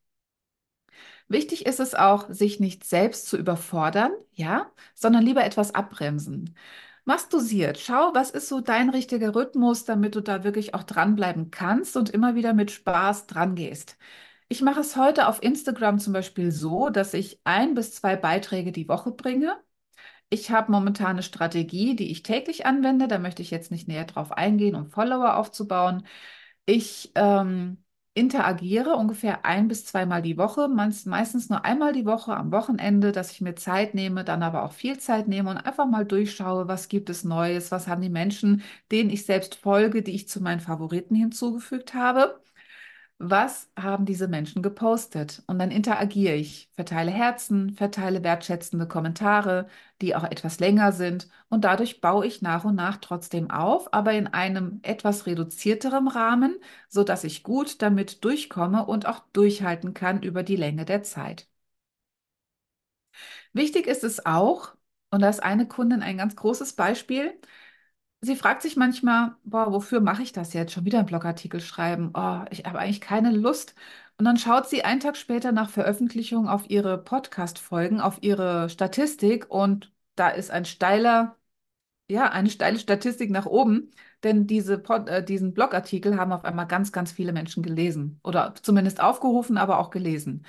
Wichtig 1.27 1.65
ist 1.65 1.79
es 1.79 1.93
auch, 1.95 2.29
sich 2.29 2.59
nicht 2.59 2.83
selbst 2.83 3.27
zu 3.27 3.37
überfordern, 3.37 4.11
ja, 4.33 4.71
sondern 4.95 5.23
lieber 5.23 5.43
etwas 5.45 5.75
abbremsen. 5.75 6.55
Mach's 7.05 7.29
dosiert. 7.29 7.79
Schau, 7.79 8.13
was 8.13 8.31
ist 8.31 8.47
so 8.49 8.61
dein 8.61 8.89
richtiger 8.89 9.35
Rhythmus, 9.35 9.85
damit 9.85 10.15
du 10.15 10.21
da 10.21 10.43
wirklich 10.43 10.73
auch 10.73 10.83
dranbleiben 10.83 11.51
kannst 11.51 11.97
und 11.97 12.09
immer 12.09 12.35
wieder 12.35 12.53
mit 12.53 12.71
Spaß 12.71 13.27
dran 13.27 13.55
gehst. 13.55 13.97
Ich 14.47 14.61
mache 14.61 14.81
es 14.81 14.95
heute 14.95 15.27
auf 15.27 15.43
Instagram 15.43 15.99
zum 15.99 16.13
Beispiel 16.13 16.51
so, 16.51 16.89
dass 16.89 17.13
ich 17.13 17.41
ein 17.43 17.75
bis 17.75 17.93
zwei 17.95 18.15
Beiträge 18.15 18.71
die 18.71 18.87
Woche 18.89 19.11
bringe 19.11 19.57
ich 20.29 20.51
habe 20.51 20.71
momentan 20.71 21.11
eine 21.11 21.23
Strategie, 21.23 21.95
die 21.95 22.11
ich 22.11 22.23
täglich 22.23 22.65
anwende. 22.65 23.07
Da 23.07 23.19
möchte 23.19 23.41
ich 23.41 23.51
jetzt 23.51 23.71
nicht 23.71 23.87
näher 23.87 24.05
drauf 24.05 24.31
eingehen, 24.31 24.75
um 24.75 24.89
Follower 24.89 25.37
aufzubauen. 25.37 26.05
Ich 26.65 27.11
ähm, 27.15 27.83
interagiere 28.13 28.95
ungefähr 28.95 29.45
ein 29.45 29.67
bis 29.67 29.85
zweimal 29.85 30.21
die 30.21 30.37
Woche, 30.37 30.67
meistens 30.67 31.49
nur 31.49 31.65
einmal 31.65 31.93
die 31.93 32.05
Woche 32.05 32.35
am 32.35 32.51
Wochenende, 32.51 33.11
dass 33.11 33.31
ich 33.31 33.41
mir 33.41 33.55
Zeit 33.55 33.95
nehme, 33.95 34.23
dann 34.23 34.43
aber 34.43 34.63
auch 34.63 34.73
viel 34.73 34.99
Zeit 34.99 35.27
nehme 35.27 35.49
und 35.49 35.57
einfach 35.57 35.87
mal 35.87 36.05
durchschaue, 36.05 36.67
was 36.67 36.89
gibt 36.89 37.09
es 37.09 37.23
Neues, 37.23 37.71
was 37.71 37.87
haben 37.87 38.01
die 38.01 38.09
Menschen, 38.09 38.61
denen 38.91 39.09
ich 39.09 39.25
selbst 39.25 39.55
folge, 39.55 40.03
die 40.03 40.15
ich 40.15 40.27
zu 40.29 40.41
meinen 40.41 40.59
Favoriten 40.59 41.15
hinzugefügt 41.15 41.93
habe 41.95 42.39
was 43.19 43.69
haben 43.77 44.05
diese 44.05 44.27
Menschen 44.27 44.61
gepostet? 44.63 45.43
Und 45.47 45.59
dann 45.59 45.71
interagiere 45.71 46.35
ich, 46.35 46.69
verteile 46.73 47.11
Herzen, 47.11 47.71
verteile 47.73 48.23
wertschätzende 48.23 48.87
Kommentare, 48.87 49.67
die 50.01 50.15
auch 50.15 50.23
etwas 50.23 50.59
länger 50.59 50.91
sind. 50.93 51.29
Und 51.49 51.63
dadurch 51.65 52.01
baue 52.01 52.25
ich 52.25 52.41
nach 52.41 52.63
und 52.65 52.75
nach 52.75 52.97
trotzdem 52.97 53.51
auf, 53.51 53.93
aber 53.93 54.13
in 54.13 54.27
einem 54.27 54.79
etwas 54.83 55.25
reduzierteren 55.25 56.07
Rahmen, 56.07 56.55
sodass 56.87 57.23
ich 57.25 57.43
gut 57.43 57.81
damit 57.81 58.23
durchkomme 58.23 58.85
und 58.85 59.05
auch 59.05 59.19
durchhalten 59.33 59.93
kann 59.93 60.23
über 60.23 60.43
die 60.43 60.55
Länge 60.55 60.85
der 60.85 61.03
Zeit. 61.03 61.47
Wichtig 63.53 63.87
ist 63.87 64.03
es 64.03 64.25
auch, 64.25 64.75
und 65.11 65.21
da 65.21 65.29
ist 65.29 65.41
eine 65.43 65.67
Kundin 65.67 66.01
ein 66.03 66.17
ganz 66.17 66.35
großes 66.35 66.73
Beispiel, 66.73 67.33
Sie 68.21 68.35
fragt 68.35 68.61
sich 68.63 68.75
manchmal, 68.75 69.35
boah, 69.45 69.71
wofür 69.71 70.01
mache 70.01 70.21
ich 70.23 70.33
das 70.33 70.51
jetzt? 70.53 70.73
Schon 70.73 70.83
wieder 70.85 70.99
einen 70.99 71.07
Blogartikel 71.07 71.61
schreiben. 71.61 72.11
Oh, 72.13 72.41
ich 72.51 72.65
habe 72.65 72.79
eigentlich 72.79 72.99
keine 72.99 73.31
Lust. 73.31 73.75
Und 74.17 74.25
dann 74.25 74.35
schaut 74.37 74.67
sie 74.67 74.83
einen 74.83 74.99
Tag 74.99 75.15
später 75.15 75.53
nach 75.53 75.69
Veröffentlichung 75.69 76.49
auf 76.49 76.69
ihre 76.69 76.97
Podcast-Folgen, 76.97 78.01
auf 78.01 78.17
ihre 78.21 78.69
Statistik 78.69 79.49
und 79.49 79.93
da 80.15 80.27
ist 80.29 80.51
ein 80.51 80.65
steiler, 80.65 81.37
ja, 82.09 82.29
eine 82.31 82.49
steile 82.49 82.79
Statistik 82.79 83.31
nach 83.31 83.45
oben, 83.47 83.91
denn 84.23 84.47
diese 84.47 84.79
Pod, 84.79 85.09
äh, 85.09 85.23
diesen 85.25 85.53
Blogartikel 85.53 86.17
haben 86.17 86.33
auf 86.33 86.45
einmal 86.45 86.67
ganz, 86.67 86.91
ganz 86.91 87.11
viele 87.13 87.33
Menschen 87.33 87.63
gelesen 87.63 88.19
oder 88.23 88.55
zumindest 88.61 89.01
aufgerufen, 89.01 89.57
aber 89.57 89.79
auch 89.79 89.91
gelesen. 89.91 90.45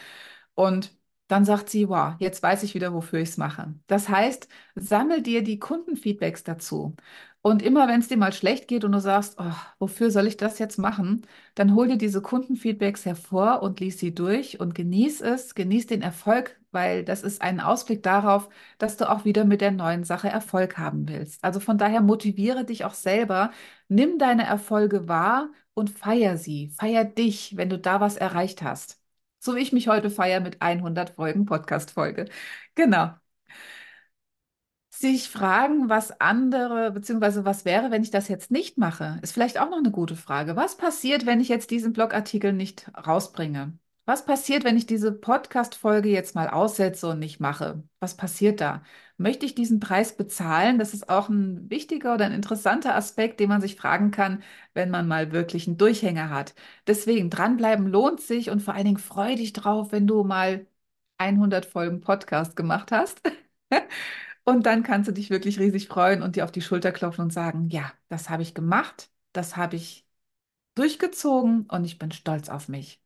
Und 0.54 0.92
dann 1.28 1.44
sagt 1.44 1.70
sie, 1.70 1.88
wow, 1.88 2.14
jetzt 2.18 2.42
weiß 2.42 2.62
ich 2.64 2.74
wieder, 2.74 2.92
wofür 2.94 3.20
ich 3.20 3.30
es 3.30 3.36
mache. 3.36 3.74
Das 3.86 4.08
heißt, 4.08 4.48
sammel 4.74 5.22
dir 5.22 5.42
die 5.44 5.58
Kundenfeedbacks 5.60 6.44
dazu. 6.44 6.96
Und 7.42 7.62
immer 7.62 7.88
wenn 7.88 8.00
es 8.00 8.08
dir 8.08 8.18
mal 8.18 8.34
schlecht 8.34 8.68
geht 8.68 8.84
und 8.84 8.92
du 8.92 9.00
sagst, 9.00 9.36
oh, 9.38 9.52
wofür 9.78 10.10
soll 10.10 10.26
ich 10.26 10.36
das 10.36 10.58
jetzt 10.58 10.76
machen, 10.78 11.26
dann 11.54 11.74
hol 11.74 11.88
dir 11.88 11.96
diese 11.96 12.20
Kundenfeedbacks 12.20 13.06
hervor 13.06 13.62
und 13.62 13.80
lies 13.80 13.98
sie 13.98 14.14
durch 14.14 14.60
und 14.60 14.74
genieß 14.74 15.22
es, 15.22 15.54
genieß 15.54 15.86
den 15.86 16.02
Erfolg, 16.02 16.60
weil 16.70 17.02
das 17.02 17.22
ist 17.22 17.40
ein 17.40 17.60
Ausblick 17.60 18.02
darauf, 18.02 18.50
dass 18.76 18.98
du 18.98 19.08
auch 19.08 19.24
wieder 19.24 19.46
mit 19.46 19.62
der 19.62 19.70
neuen 19.70 20.04
Sache 20.04 20.28
Erfolg 20.28 20.76
haben 20.76 21.08
willst. 21.08 21.42
Also 21.42 21.60
von 21.60 21.78
daher 21.78 22.02
motiviere 22.02 22.64
dich 22.66 22.84
auch 22.84 22.92
selber, 22.94 23.52
nimm 23.88 24.18
deine 24.18 24.44
Erfolge 24.44 25.08
wahr 25.08 25.48
und 25.72 25.88
feier 25.88 26.36
sie, 26.36 26.68
feier 26.78 27.04
dich, 27.04 27.56
wenn 27.56 27.70
du 27.70 27.78
da 27.78 28.00
was 28.02 28.16
erreicht 28.18 28.60
hast. 28.62 29.00
So 29.38 29.56
wie 29.56 29.60
ich 29.60 29.72
mich 29.72 29.88
heute 29.88 30.10
feiere 30.10 30.40
mit 30.40 30.60
100 30.60 31.10
Folgen 31.16 31.46
Podcast-Folge. 31.46 32.26
Genau 32.74 33.14
sich 35.00 35.28
fragen, 35.30 35.88
was 35.88 36.20
andere, 36.20 36.90
beziehungsweise 36.92 37.44
was 37.44 37.64
wäre, 37.64 37.90
wenn 37.90 38.02
ich 38.02 38.10
das 38.10 38.28
jetzt 38.28 38.50
nicht 38.50 38.78
mache, 38.78 39.18
ist 39.22 39.32
vielleicht 39.32 39.58
auch 39.58 39.70
noch 39.70 39.78
eine 39.78 39.90
gute 39.90 40.16
Frage. 40.16 40.56
Was 40.56 40.76
passiert, 40.76 41.26
wenn 41.26 41.40
ich 41.40 41.48
jetzt 41.48 41.70
diesen 41.70 41.92
Blogartikel 41.92 42.52
nicht 42.52 42.90
rausbringe? 43.06 43.78
Was 44.06 44.24
passiert, 44.24 44.64
wenn 44.64 44.76
ich 44.76 44.86
diese 44.86 45.12
Podcast-Folge 45.12 46.08
jetzt 46.08 46.34
mal 46.34 46.48
aussetze 46.48 47.08
und 47.08 47.18
nicht 47.20 47.38
mache? 47.40 47.82
Was 48.00 48.16
passiert 48.16 48.60
da? 48.60 48.82
Möchte 49.18 49.46
ich 49.46 49.54
diesen 49.54 49.78
Preis 49.78 50.16
bezahlen? 50.16 50.78
Das 50.78 50.94
ist 50.94 51.08
auch 51.08 51.28
ein 51.28 51.70
wichtiger 51.70 52.14
oder 52.14 52.24
ein 52.26 52.32
interessanter 52.32 52.94
Aspekt, 52.96 53.38
den 53.40 53.48
man 53.48 53.60
sich 53.60 53.76
fragen 53.76 54.10
kann, 54.10 54.42
wenn 54.74 54.90
man 54.90 55.06
mal 55.06 55.30
wirklich 55.32 55.66
einen 55.68 55.76
Durchhänger 55.78 56.30
hat. 56.30 56.54
Deswegen 56.86 57.30
dranbleiben 57.30 57.86
lohnt 57.86 58.20
sich 58.20 58.50
und 58.50 58.60
vor 58.62 58.74
allen 58.74 58.86
Dingen 58.86 58.98
freu 58.98 59.36
dich 59.36 59.52
drauf, 59.52 59.92
wenn 59.92 60.06
du 60.06 60.24
mal 60.24 60.66
100 61.18 61.66
Folgen 61.66 62.00
Podcast 62.00 62.56
gemacht 62.56 62.90
hast. 62.92 63.20
Und 64.50 64.66
dann 64.66 64.82
kannst 64.82 65.06
du 65.08 65.12
dich 65.12 65.30
wirklich 65.30 65.60
riesig 65.60 65.86
freuen 65.86 66.22
und 66.22 66.34
dir 66.34 66.42
auf 66.44 66.50
die 66.50 66.60
Schulter 66.60 66.90
klopfen 66.90 67.22
und 67.22 67.32
sagen, 67.32 67.68
ja, 67.68 67.92
das 68.08 68.30
habe 68.30 68.42
ich 68.42 68.52
gemacht, 68.52 69.08
das 69.32 69.56
habe 69.56 69.76
ich 69.76 70.04
durchgezogen 70.74 71.66
und 71.70 71.84
ich 71.84 71.98
bin 71.98 72.12
stolz 72.12 72.48
auf 72.48 72.68
mich. 72.68 73.00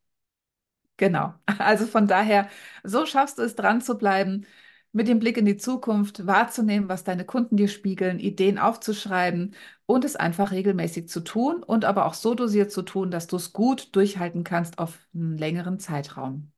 Genau. 0.97 1.33
Also 1.59 1.85
von 1.85 2.07
daher, 2.07 2.49
so 2.83 3.05
schaffst 3.05 3.37
du 3.37 3.43
es 3.43 3.55
dran 3.55 3.81
zu 3.81 3.97
bleiben, 3.97 4.45
mit 4.91 5.07
dem 5.07 5.19
Blick 5.19 5.37
in 5.37 5.45
die 5.45 5.57
Zukunft 5.57 6.25
wahrzunehmen, 6.25 6.87
was 6.89 7.03
deine 7.03 7.25
Kunden 7.25 7.57
dir 7.57 7.67
spiegeln, 7.67 8.19
Ideen 8.19 8.57
aufzuschreiben 8.59 9.53
und 9.85 10.05
es 10.05 10.15
einfach 10.15 10.51
regelmäßig 10.51 11.09
zu 11.09 11.19
tun 11.21 11.63
und 11.63 11.85
aber 11.85 12.05
auch 12.05 12.13
so 12.13 12.33
dosiert 12.33 12.71
zu 12.71 12.81
tun, 12.81 13.11
dass 13.11 13.27
du 13.27 13.35
es 13.35 13.51
gut 13.53 13.95
durchhalten 13.95 14.43
kannst 14.45 14.79
auf 14.79 14.97
einen 15.13 15.37
längeren 15.37 15.79
Zeitraum. 15.79 16.51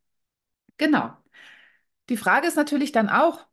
Genau. 0.78 1.14
Die 2.10 2.18
Frage 2.18 2.48
ist 2.48 2.56
natürlich 2.56 2.92
dann 2.92 3.10
auch, 3.10 3.46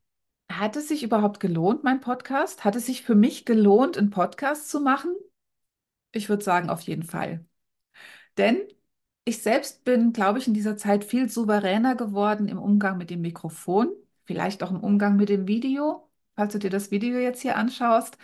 hat 0.59 0.77
es 0.77 0.89
sich 0.89 1.03
überhaupt 1.03 1.41
gelohnt, 1.41 1.85
mein 1.85 2.01
Podcast? 2.01 2.65
Hat 2.65 2.77
es 2.77 2.87
sich 2.87 3.03
für 3.03 3.15
mich 3.15 3.45
gelohnt, 3.45 3.99
einen 3.99 4.11
Podcast 4.11 4.69
zu 4.71 4.81
machen? 4.81 5.15
Ich 6.13 6.29
würde 6.29 6.45
sagen, 6.45 6.71
auf 6.71 6.81
jeden 6.83 7.03
Fall. 7.03 7.45
Denn 8.39 8.63
ich 9.25 9.43
selbst 9.43 9.85
bin, 9.85 10.13
glaube 10.13 10.39
ich, 10.39 10.49
in 10.49 10.55
dieser 10.55 10.77
Zeit 10.77 11.05
viel 11.05 11.29
souveräner 11.29 11.95
geworden 11.97 12.49
im 12.49 12.59
Umgang 12.59 12.99
mit 12.99 13.11
dem 13.11 13.23
Mikrofon, 13.23 13.91
vielleicht 14.25 14.63
auch 14.63 14.71
im 14.71 14.81
Umgang 14.81 15.17
mit 15.17 15.29
dem 15.29 15.49
Video, 15.49 16.09
falls 16.37 16.53
du 16.53 16.59
dir 16.59 16.71
das 16.71 16.91
Video 16.91 17.19
jetzt 17.19 17.43
hier 17.43 17.57
anschaust. 17.57 18.19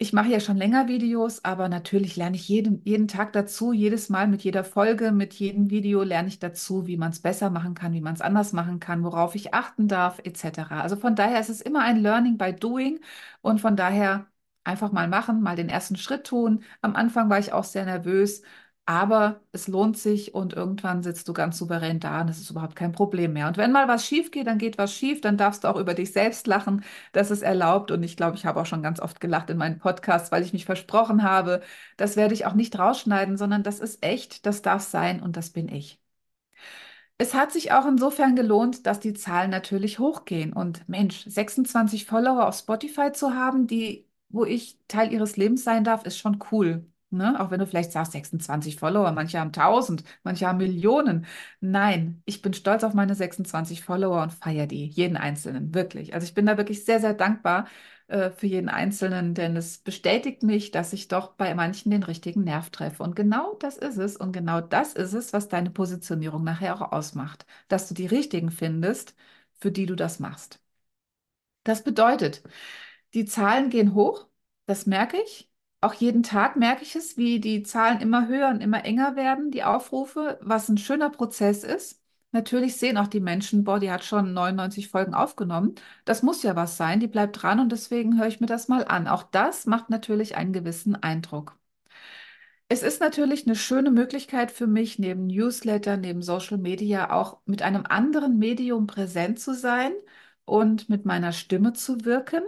Ich 0.00 0.12
mache 0.12 0.28
ja 0.28 0.38
schon 0.38 0.56
länger 0.56 0.86
Videos, 0.86 1.44
aber 1.44 1.68
natürlich 1.68 2.14
lerne 2.14 2.36
ich 2.36 2.48
jeden, 2.48 2.82
jeden 2.84 3.08
Tag 3.08 3.32
dazu, 3.32 3.72
jedes 3.72 4.08
Mal 4.08 4.28
mit 4.28 4.42
jeder 4.44 4.62
Folge, 4.62 5.10
mit 5.10 5.34
jedem 5.34 5.70
Video 5.70 6.04
lerne 6.04 6.28
ich 6.28 6.38
dazu, 6.38 6.86
wie 6.86 6.96
man 6.96 7.10
es 7.10 7.18
besser 7.20 7.50
machen 7.50 7.74
kann, 7.74 7.92
wie 7.94 8.00
man 8.00 8.14
es 8.14 8.20
anders 8.20 8.52
machen 8.52 8.78
kann, 8.78 9.02
worauf 9.02 9.34
ich 9.34 9.54
achten 9.54 9.88
darf, 9.88 10.20
etc. 10.22 10.80
Also 10.82 10.94
von 10.96 11.16
daher 11.16 11.40
ist 11.40 11.48
es 11.48 11.60
immer 11.60 11.80
ein 11.82 11.98
Learning 12.00 12.38
by 12.38 12.52
Doing 12.54 13.00
und 13.42 13.60
von 13.60 13.74
daher 13.76 14.26
einfach 14.62 14.92
mal 14.92 15.08
machen, 15.08 15.42
mal 15.42 15.56
den 15.56 15.68
ersten 15.68 15.96
Schritt 15.96 16.24
tun. 16.26 16.62
Am 16.80 16.94
Anfang 16.94 17.28
war 17.28 17.40
ich 17.40 17.52
auch 17.52 17.64
sehr 17.64 17.84
nervös 17.84 18.42
aber 18.88 19.40
es 19.52 19.68
lohnt 19.68 19.98
sich 19.98 20.34
und 20.34 20.54
irgendwann 20.54 21.02
sitzt 21.02 21.28
du 21.28 21.34
ganz 21.34 21.58
souverän 21.58 22.00
da 22.00 22.22
und 22.22 22.28
es 22.30 22.38
ist 22.40 22.50
überhaupt 22.50 22.74
kein 22.74 22.92
Problem 22.92 23.34
mehr. 23.34 23.46
Und 23.48 23.58
wenn 23.58 23.70
mal 23.72 23.86
was 23.86 24.06
schief 24.06 24.30
geht, 24.30 24.46
dann 24.46 24.56
geht 24.58 24.78
was 24.78 24.94
schief, 24.94 25.20
dann 25.20 25.36
darfst 25.36 25.64
du 25.64 25.68
auch 25.68 25.76
über 25.76 25.92
dich 25.94 26.12
selbst 26.12 26.46
lachen. 26.46 26.82
Das 27.12 27.30
ist 27.30 27.42
erlaubt. 27.42 27.90
Und 27.90 28.02
ich 28.02 28.16
glaube, 28.16 28.36
ich 28.36 28.46
habe 28.46 28.60
auch 28.60 28.66
schon 28.66 28.82
ganz 28.82 28.98
oft 29.00 29.20
gelacht 29.20 29.50
in 29.50 29.58
meinen 29.58 29.78
Podcasts, 29.78 30.32
weil 30.32 30.42
ich 30.42 30.52
mich 30.54 30.64
versprochen 30.64 31.22
habe, 31.22 31.60
das 31.98 32.16
werde 32.16 32.32
ich 32.34 32.46
auch 32.46 32.54
nicht 32.54 32.78
rausschneiden, 32.78 33.36
sondern 33.36 33.62
das 33.62 33.78
ist 33.80 34.02
echt, 34.04 34.46
das 34.46 34.62
darf 34.62 34.82
sein 34.82 35.20
und 35.22 35.36
das 35.36 35.50
bin 35.50 35.68
ich. 35.68 36.00
Es 37.18 37.34
hat 37.34 37.52
sich 37.52 37.72
auch 37.72 37.86
insofern 37.86 38.36
gelohnt, 38.36 38.86
dass 38.86 39.00
die 39.00 39.12
Zahlen 39.14 39.50
natürlich 39.50 39.98
hochgehen. 39.98 40.52
Und 40.52 40.88
Mensch, 40.88 41.24
26 41.26 42.04
Follower 42.06 42.46
auf 42.48 42.56
Spotify 42.56 43.12
zu 43.12 43.34
haben, 43.34 43.66
die, 43.66 44.06
wo 44.28 44.44
ich 44.44 44.78
Teil 44.88 45.12
ihres 45.12 45.36
Lebens 45.36 45.64
sein 45.64 45.84
darf, 45.84 46.04
ist 46.04 46.18
schon 46.18 46.38
cool. 46.52 46.86
Ne? 47.10 47.40
Auch 47.40 47.50
wenn 47.50 47.58
du 47.60 47.66
vielleicht 47.66 47.92
sagst, 47.92 48.12
26 48.12 48.76
Follower, 48.76 49.10
manche 49.12 49.38
haben 49.40 49.52
1000, 49.52 50.04
manche 50.24 50.46
haben 50.46 50.58
Millionen. 50.58 51.26
Nein, 51.60 52.22
ich 52.26 52.42
bin 52.42 52.52
stolz 52.52 52.84
auf 52.84 52.92
meine 52.94 53.14
26 53.14 53.82
Follower 53.82 54.22
und 54.22 54.32
feiere 54.32 54.66
die, 54.66 54.86
jeden 54.88 55.16
Einzelnen, 55.16 55.74
wirklich. 55.74 56.12
Also 56.14 56.26
ich 56.26 56.34
bin 56.34 56.44
da 56.46 56.58
wirklich 56.58 56.84
sehr, 56.84 57.00
sehr 57.00 57.14
dankbar 57.14 57.66
äh, 58.08 58.30
für 58.30 58.46
jeden 58.46 58.68
Einzelnen, 58.68 59.34
denn 59.34 59.56
es 59.56 59.78
bestätigt 59.78 60.42
mich, 60.42 60.70
dass 60.70 60.92
ich 60.92 61.08
doch 61.08 61.32
bei 61.34 61.54
manchen 61.54 61.90
den 61.90 62.02
richtigen 62.02 62.44
Nerv 62.44 62.70
treffe. 62.70 63.02
Und 63.02 63.16
genau 63.16 63.54
das 63.54 63.76
ist 63.78 63.96
es. 63.98 64.16
Und 64.16 64.32
genau 64.32 64.60
das 64.60 64.92
ist 64.94 65.12
es, 65.14 65.32
was 65.32 65.48
deine 65.48 65.70
Positionierung 65.70 66.44
nachher 66.44 66.74
auch 66.76 66.92
ausmacht. 66.92 67.46
Dass 67.68 67.88
du 67.88 67.94
die 67.94 68.06
richtigen 68.06 68.50
findest, 68.50 69.14
für 69.58 69.70
die 69.72 69.86
du 69.86 69.94
das 69.96 70.18
machst. 70.20 70.60
Das 71.64 71.84
bedeutet, 71.84 72.42
die 73.14 73.24
Zahlen 73.26 73.70
gehen 73.70 73.94
hoch, 73.94 74.28
das 74.66 74.86
merke 74.86 75.18
ich 75.22 75.50
auch 75.80 75.94
jeden 75.94 76.22
Tag 76.22 76.56
merke 76.56 76.82
ich 76.82 76.96
es, 76.96 77.16
wie 77.16 77.40
die 77.40 77.62
Zahlen 77.62 78.00
immer 78.00 78.28
höher 78.28 78.48
und 78.48 78.60
immer 78.60 78.84
enger 78.84 79.16
werden, 79.16 79.50
die 79.50 79.64
Aufrufe, 79.64 80.38
was 80.42 80.68
ein 80.68 80.78
schöner 80.78 81.10
Prozess 81.10 81.64
ist. 81.64 82.00
Natürlich 82.32 82.76
sehen 82.76 82.98
auch 82.98 83.06
die 83.08 83.20
Menschen, 83.20 83.64
boah, 83.64 83.78
die 83.80 83.90
hat 83.90 84.04
schon 84.04 84.32
99 84.34 84.88
Folgen 84.88 85.14
aufgenommen. 85.14 85.74
Das 86.04 86.22
muss 86.22 86.42
ja 86.42 86.56
was 86.56 86.76
sein, 86.76 87.00
die 87.00 87.06
bleibt 87.06 87.42
dran 87.42 87.60
und 87.60 87.72
deswegen 87.72 88.18
höre 88.18 88.26
ich 88.28 88.40
mir 88.40 88.46
das 88.46 88.68
mal 88.68 88.84
an. 88.86 89.08
Auch 89.08 89.22
das 89.22 89.66
macht 89.66 89.88
natürlich 89.90 90.36
einen 90.36 90.52
gewissen 90.52 90.96
Eindruck. 90.96 91.56
Es 92.70 92.82
ist 92.82 93.00
natürlich 93.00 93.46
eine 93.46 93.56
schöne 93.56 93.90
Möglichkeit 93.90 94.50
für 94.50 94.66
mich, 94.66 94.98
neben 94.98 95.26
Newsletter, 95.26 95.96
neben 95.96 96.22
Social 96.22 96.58
Media 96.58 97.10
auch 97.10 97.40
mit 97.46 97.62
einem 97.62 97.84
anderen 97.86 98.38
Medium 98.38 98.86
präsent 98.86 99.38
zu 99.40 99.54
sein 99.54 99.92
und 100.44 100.88
mit 100.88 101.04
meiner 101.06 101.32
Stimme 101.32 101.72
zu 101.74 102.04
wirken. 102.04 102.42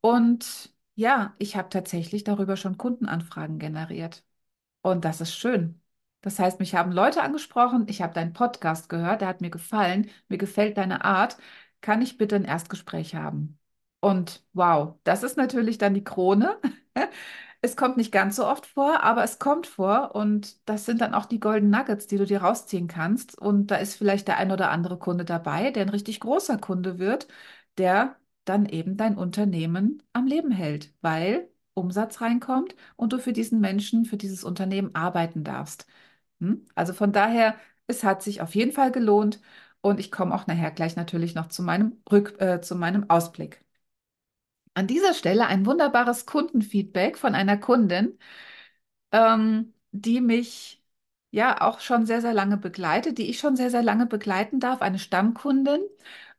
Und 0.00 0.71
ja, 0.94 1.34
ich 1.38 1.56
habe 1.56 1.68
tatsächlich 1.68 2.24
darüber 2.24 2.56
schon 2.56 2.78
Kundenanfragen 2.78 3.58
generiert. 3.58 4.24
Und 4.82 5.04
das 5.04 5.20
ist 5.20 5.34
schön. 5.34 5.80
Das 6.22 6.38
heißt, 6.38 6.60
mich 6.60 6.74
haben 6.74 6.92
Leute 6.92 7.22
angesprochen, 7.22 7.86
ich 7.88 8.02
habe 8.02 8.14
deinen 8.14 8.32
Podcast 8.34 8.88
gehört, 8.88 9.20
der 9.22 9.28
hat 9.28 9.40
mir 9.42 9.50
gefallen, 9.50 10.10
mir 10.28 10.38
gefällt 10.38 10.78
deine 10.78 11.04
Art. 11.04 11.38
Kann 11.82 12.02
ich 12.02 12.18
bitte 12.18 12.36
ein 12.36 12.44
Erstgespräch 12.44 13.14
haben? 13.16 13.58
Und 14.00 14.44
wow, 14.54 14.96
das 15.04 15.22
ist 15.22 15.36
natürlich 15.36 15.78
dann 15.78 15.94
die 15.94 16.04
Krone. 16.04 16.58
Es 17.60 17.76
kommt 17.76 17.96
nicht 17.96 18.12
ganz 18.12 18.36
so 18.36 18.46
oft 18.46 18.66
vor, 18.66 19.02
aber 19.02 19.22
es 19.24 19.38
kommt 19.38 19.66
vor 19.68 20.14
und 20.14 20.68
das 20.68 20.84
sind 20.84 21.00
dann 21.00 21.14
auch 21.14 21.26
die 21.26 21.40
Golden 21.40 21.70
Nuggets, 21.70 22.06
die 22.08 22.16
du 22.18 22.26
dir 22.26 22.42
rausziehen 22.42 22.88
kannst. 22.88 23.38
Und 23.38 23.68
da 23.70 23.76
ist 23.76 23.94
vielleicht 23.96 24.26
der 24.28 24.38
ein 24.38 24.50
oder 24.52 24.70
andere 24.70 24.98
Kunde 24.98 25.24
dabei, 25.24 25.70
der 25.70 25.82
ein 25.82 25.88
richtig 25.88 26.20
großer 26.20 26.58
Kunde 26.58 26.98
wird, 26.98 27.28
der 27.78 28.16
dann 28.44 28.66
eben 28.66 28.96
dein 28.96 29.16
Unternehmen 29.16 30.02
am 30.12 30.26
Leben 30.26 30.50
hält, 30.50 30.92
weil 31.00 31.48
Umsatz 31.74 32.20
reinkommt 32.20 32.74
und 32.96 33.12
du 33.12 33.18
für 33.18 33.32
diesen 33.32 33.60
Menschen, 33.60 34.04
für 34.04 34.16
dieses 34.16 34.44
Unternehmen 34.44 34.94
arbeiten 34.94 35.44
darfst. 35.44 35.86
Hm? 36.40 36.66
Also 36.74 36.92
von 36.94 37.12
daher, 37.12 37.56
es 37.86 38.04
hat 38.04 38.22
sich 38.22 38.40
auf 38.42 38.54
jeden 38.54 38.72
Fall 38.72 38.92
gelohnt 38.92 39.40
und 39.80 40.00
ich 40.00 40.10
komme 40.12 40.34
auch 40.34 40.46
nachher 40.46 40.70
gleich 40.72 40.96
natürlich 40.96 41.34
noch 41.34 41.48
zu 41.48 41.62
meinem 41.62 42.02
Rück, 42.10 42.40
äh, 42.40 42.60
zu 42.60 42.76
meinem 42.76 43.08
Ausblick. 43.10 43.60
An 44.74 44.86
dieser 44.86 45.12
Stelle 45.14 45.46
ein 45.46 45.66
wunderbares 45.66 46.24
Kundenfeedback 46.26 47.18
von 47.18 47.34
einer 47.34 47.58
Kundin, 47.58 48.18
ähm, 49.12 49.74
die 49.92 50.20
mich 50.20 50.82
ja 51.30 51.60
auch 51.62 51.80
schon 51.80 52.06
sehr, 52.06 52.20
sehr 52.22 52.34
lange 52.34 52.56
begleitet, 52.58 53.18
die 53.18 53.30
ich 53.30 53.38
schon 53.38 53.56
sehr, 53.56 53.70
sehr 53.70 53.82
lange 53.82 54.06
begleiten 54.06 54.60
darf, 54.60 54.82
eine 54.82 54.98
Stammkundin. 54.98 55.80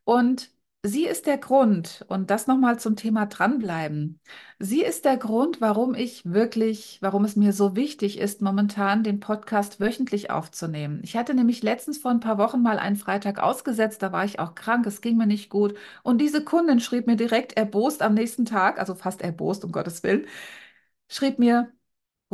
Und 0.03 0.51
Sie 0.85 1.05
ist 1.05 1.27
der 1.27 1.37
Grund, 1.37 2.03
und 2.09 2.29
das 2.29 2.45
nochmal 2.45 2.77
zum 2.77 2.97
Thema 2.97 3.25
dranbleiben. 3.25 4.19
Sie 4.59 4.81
ist 4.81 5.05
der 5.05 5.15
Grund, 5.15 5.61
warum 5.61 5.95
ich 5.95 6.25
wirklich, 6.25 6.97
warum 7.01 7.23
es 7.23 7.37
mir 7.37 7.53
so 7.53 7.77
wichtig 7.77 8.19
ist, 8.19 8.41
momentan 8.41 9.01
den 9.01 9.21
Podcast 9.21 9.79
wöchentlich 9.79 10.29
aufzunehmen. 10.29 10.99
Ich 11.03 11.15
hatte 11.15 11.33
nämlich 11.35 11.63
letztens 11.63 11.99
vor 11.99 12.11
ein 12.11 12.19
paar 12.19 12.37
Wochen 12.37 12.61
mal 12.61 12.79
einen 12.79 12.97
Freitag 12.97 13.39
ausgesetzt, 13.41 14.01
da 14.01 14.11
war 14.11 14.25
ich 14.25 14.39
auch 14.39 14.55
krank, 14.55 14.85
es 14.85 14.99
ging 14.99 15.15
mir 15.15 15.25
nicht 15.25 15.49
gut. 15.49 15.73
Und 16.03 16.17
diese 16.19 16.43
Kundin 16.43 16.81
schrieb 16.81 17.07
mir 17.07 17.15
direkt 17.15 17.53
erbost 17.53 18.01
am 18.01 18.13
nächsten 18.13 18.43
Tag, 18.43 18.77
also 18.77 18.93
fast 18.93 19.21
erbost, 19.21 19.63
um 19.63 19.71
Gottes 19.71 20.03
Willen, 20.03 20.27
schrieb 21.09 21.39
mir, 21.39 21.71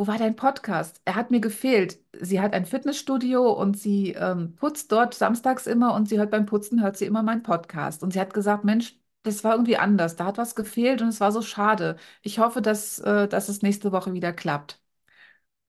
wo 0.00 0.06
war 0.06 0.16
dein 0.18 0.34
Podcast? 0.34 1.02
Er 1.04 1.14
hat 1.14 1.30
mir 1.30 1.40
gefehlt. 1.40 1.98
Sie 2.18 2.40
hat 2.40 2.54
ein 2.54 2.64
Fitnessstudio 2.64 3.52
und 3.52 3.78
sie 3.78 4.12
ähm, 4.12 4.54
putzt 4.56 4.90
dort 4.92 5.12
samstags 5.14 5.66
immer 5.66 5.92
und 5.94 6.08
sie 6.08 6.18
hört 6.18 6.30
beim 6.30 6.46
Putzen, 6.46 6.82
hört 6.82 6.96
sie 6.96 7.04
immer 7.04 7.22
meinen 7.22 7.42
Podcast. 7.42 8.02
Und 8.02 8.14
sie 8.14 8.20
hat 8.20 8.32
gesagt, 8.32 8.64
Mensch, 8.64 8.98
das 9.24 9.44
war 9.44 9.52
irgendwie 9.52 9.76
anders. 9.76 10.16
Da 10.16 10.24
hat 10.24 10.38
was 10.38 10.54
gefehlt 10.54 11.02
und 11.02 11.08
es 11.08 11.20
war 11.20 11.32
so 11.32 11.42
schade. 11.42 11.96
Ich 12.22 12.38
hoffe, 12.38 12.62
dass, 12.62 12.98
äh, 13.00 13.28
dass 13.28 13.50
es 13.50 13.60
nächste 13.60 13.92
Woche 13.92 14.14
wieder 14.14 14.32
klappt. 14.32 14.80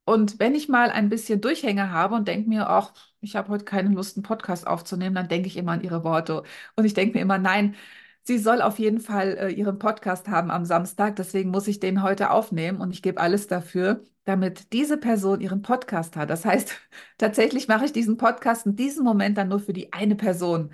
Und 0.05 0.39
wenn 0.39 0.55
ich 0.55 0.69
mal 0.69 0.89
ein 0.91 1.09
bisschen 1.09 1.41
Durchhänger 1.41 1.91
habe 1.91 2.15
und 2.15 2.27
denke 2.27 2.49
mir, 2.49 2.69
ach, 2.69 2.93
ich 3.21 3.35
habe 3.35 3.49
heute 3.49 3.65
keine 3.65 3.89
Lust, 3.89 4.17
einen 4.17 4.23
Podcast 4.23 4.67
aufzunehmen, 4.67 5.15
dann 5.15 5.27
denke 5.29 5.47
ich 5.47 5.57
immer 5.57 5.73
an 5.73 5.81
ihre 5.83 6.03
Worte. 6.03 6.43
Und 6.75 6.85
ich 6.85 6.93
denke 6.93 7.17
mir 7.17 7.21
immer, 7.21 7.37
nein, 7.37 7.75
Sie 8.23 8.37
soll 8.37 8.61
auf 8.61 8.79
jeden 8.79 8.99
Fall 8.99 9.37
äh, 9.37 9.49
ihren 9.51 9.79
Podcast 9.79 10.27
haben 10.27 10.51
am 10.51 10.65
Samstag, 10.65 11.15
deswegen 11.15 11.49
muss 11.49 11.67
ich 11.67 11.79
den 11.79 12.03
heute 12.03 12.29
aufnehmen 12.31 12.79
und 12.79 12.91
ich 12.93 13.01
gebe 13.01 13.19
alles 13.19 13.47
dafür, 13.47 14.03
damit 14.25 14.71
diese 14.73 14.97
Person 14.97 15.41
ihren 15.41 15.61
Podcast 15.63 16.15
hat. 16.15 16.29
Das 16.29 16.45
heißt, 16.45 16.71
tatsächlich 17.17 17.67
mache 17.67 17.85
ich 17.85 17.93
diesen 17.93 18.17
Podcast 18.17 18.65
in 18.65 18.75
diesem 18.75 19.03
Moment 19.03 19.37
dann 19.37 19.49
nur 19.49 19.59
für 19.59 19.73
die 19.73 19.91
eine 19.93 20.15
Person. 20.15 20.71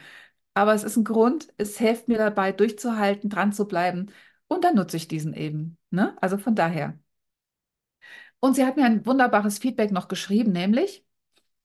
Aber 0.53 0.73
es 0.73 0.83
ist 0.83 0.97
ein 0.97 1.03
Grund, 1.05 1.49
es 1.57 1.77
hilft 1.77 2.07
mir 2.07 2.17
dabei, 2.17 2.51
durchzuhalten, 2.51 3.29
dran 3.29 3.53
zu 3.53 3.67
bleiben 3.67 4.07
und 4.47 4.63
dann 4.63 4.75
nutze 4.75 4.97
ich 4.97 5.07
diesen 5.07 5.33
eben. 5.33 5.77
Ne? 5.91 6.17
Also 6.21 6.37
von 6.37 6.55
daher. 6.55 6.97
Und 8.39 8.55
sie 8.55 8.65
hat 8.65 8.77
mir 8.77 8.85
ein 8.85 9.05
wunderbares 9.05 9.57
Feedback 9.59 9.91
noch 9.91 10.07
geschrieben, 10.07 10.51
nämlich, 10.51 11.05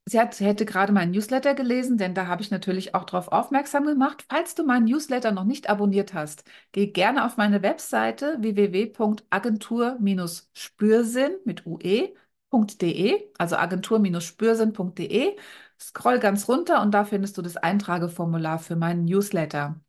Sie, 0.05 0.18
hat, 0.18 0.38
hätte 0.40 0.64
gerade 0.66 0.92
meinen 0.92 1.12
Newsletter 1.12 1.55
gelesen, 1.55 1.96
denn 1.96 2.12
da 2.14 2.26
habe 2.26 2.42
ich 2.42 2.50
natürlich 2.50 2.92
auch 2.94 3.05
darauf 3.05 3.28
aufmerksam 3.28 3.86
gemacht. 3.86 4.24
Falls 4.28 4.55
du 4.57 4.64
meinen 4.64 4.84
Newsletter 4.86 5.30
noch 5.30 5.44
nicht 5.44 5.70
abonniert 5.70 6.12
hast, 6.12 6.42
geh 6.72 6.88
gerne 6.88 7.24
auf 7.24 7.36
meine 7.36 7.62
Webseite 7.62 8.36
www.agentur-spürsinn 8.40 11.32
mit 11.44 11.64
ue.de, 11.66 13.30
also 13.38 13.57
agentur-spürsinn.de. 13.57 15.36
Scroll 15.80 16.18
ganz 16.18 16.48
runter 16.48 16.82
und 16.82 16.90
da 16.92 17.05
findest 17.05 17.38
du 17.38 17.42
das 17.42 17.57
Eintrageformular 17.57 18.59
für 18.59 18.74
meinen 18.76 19.05
Newsletter. 19.05 19.80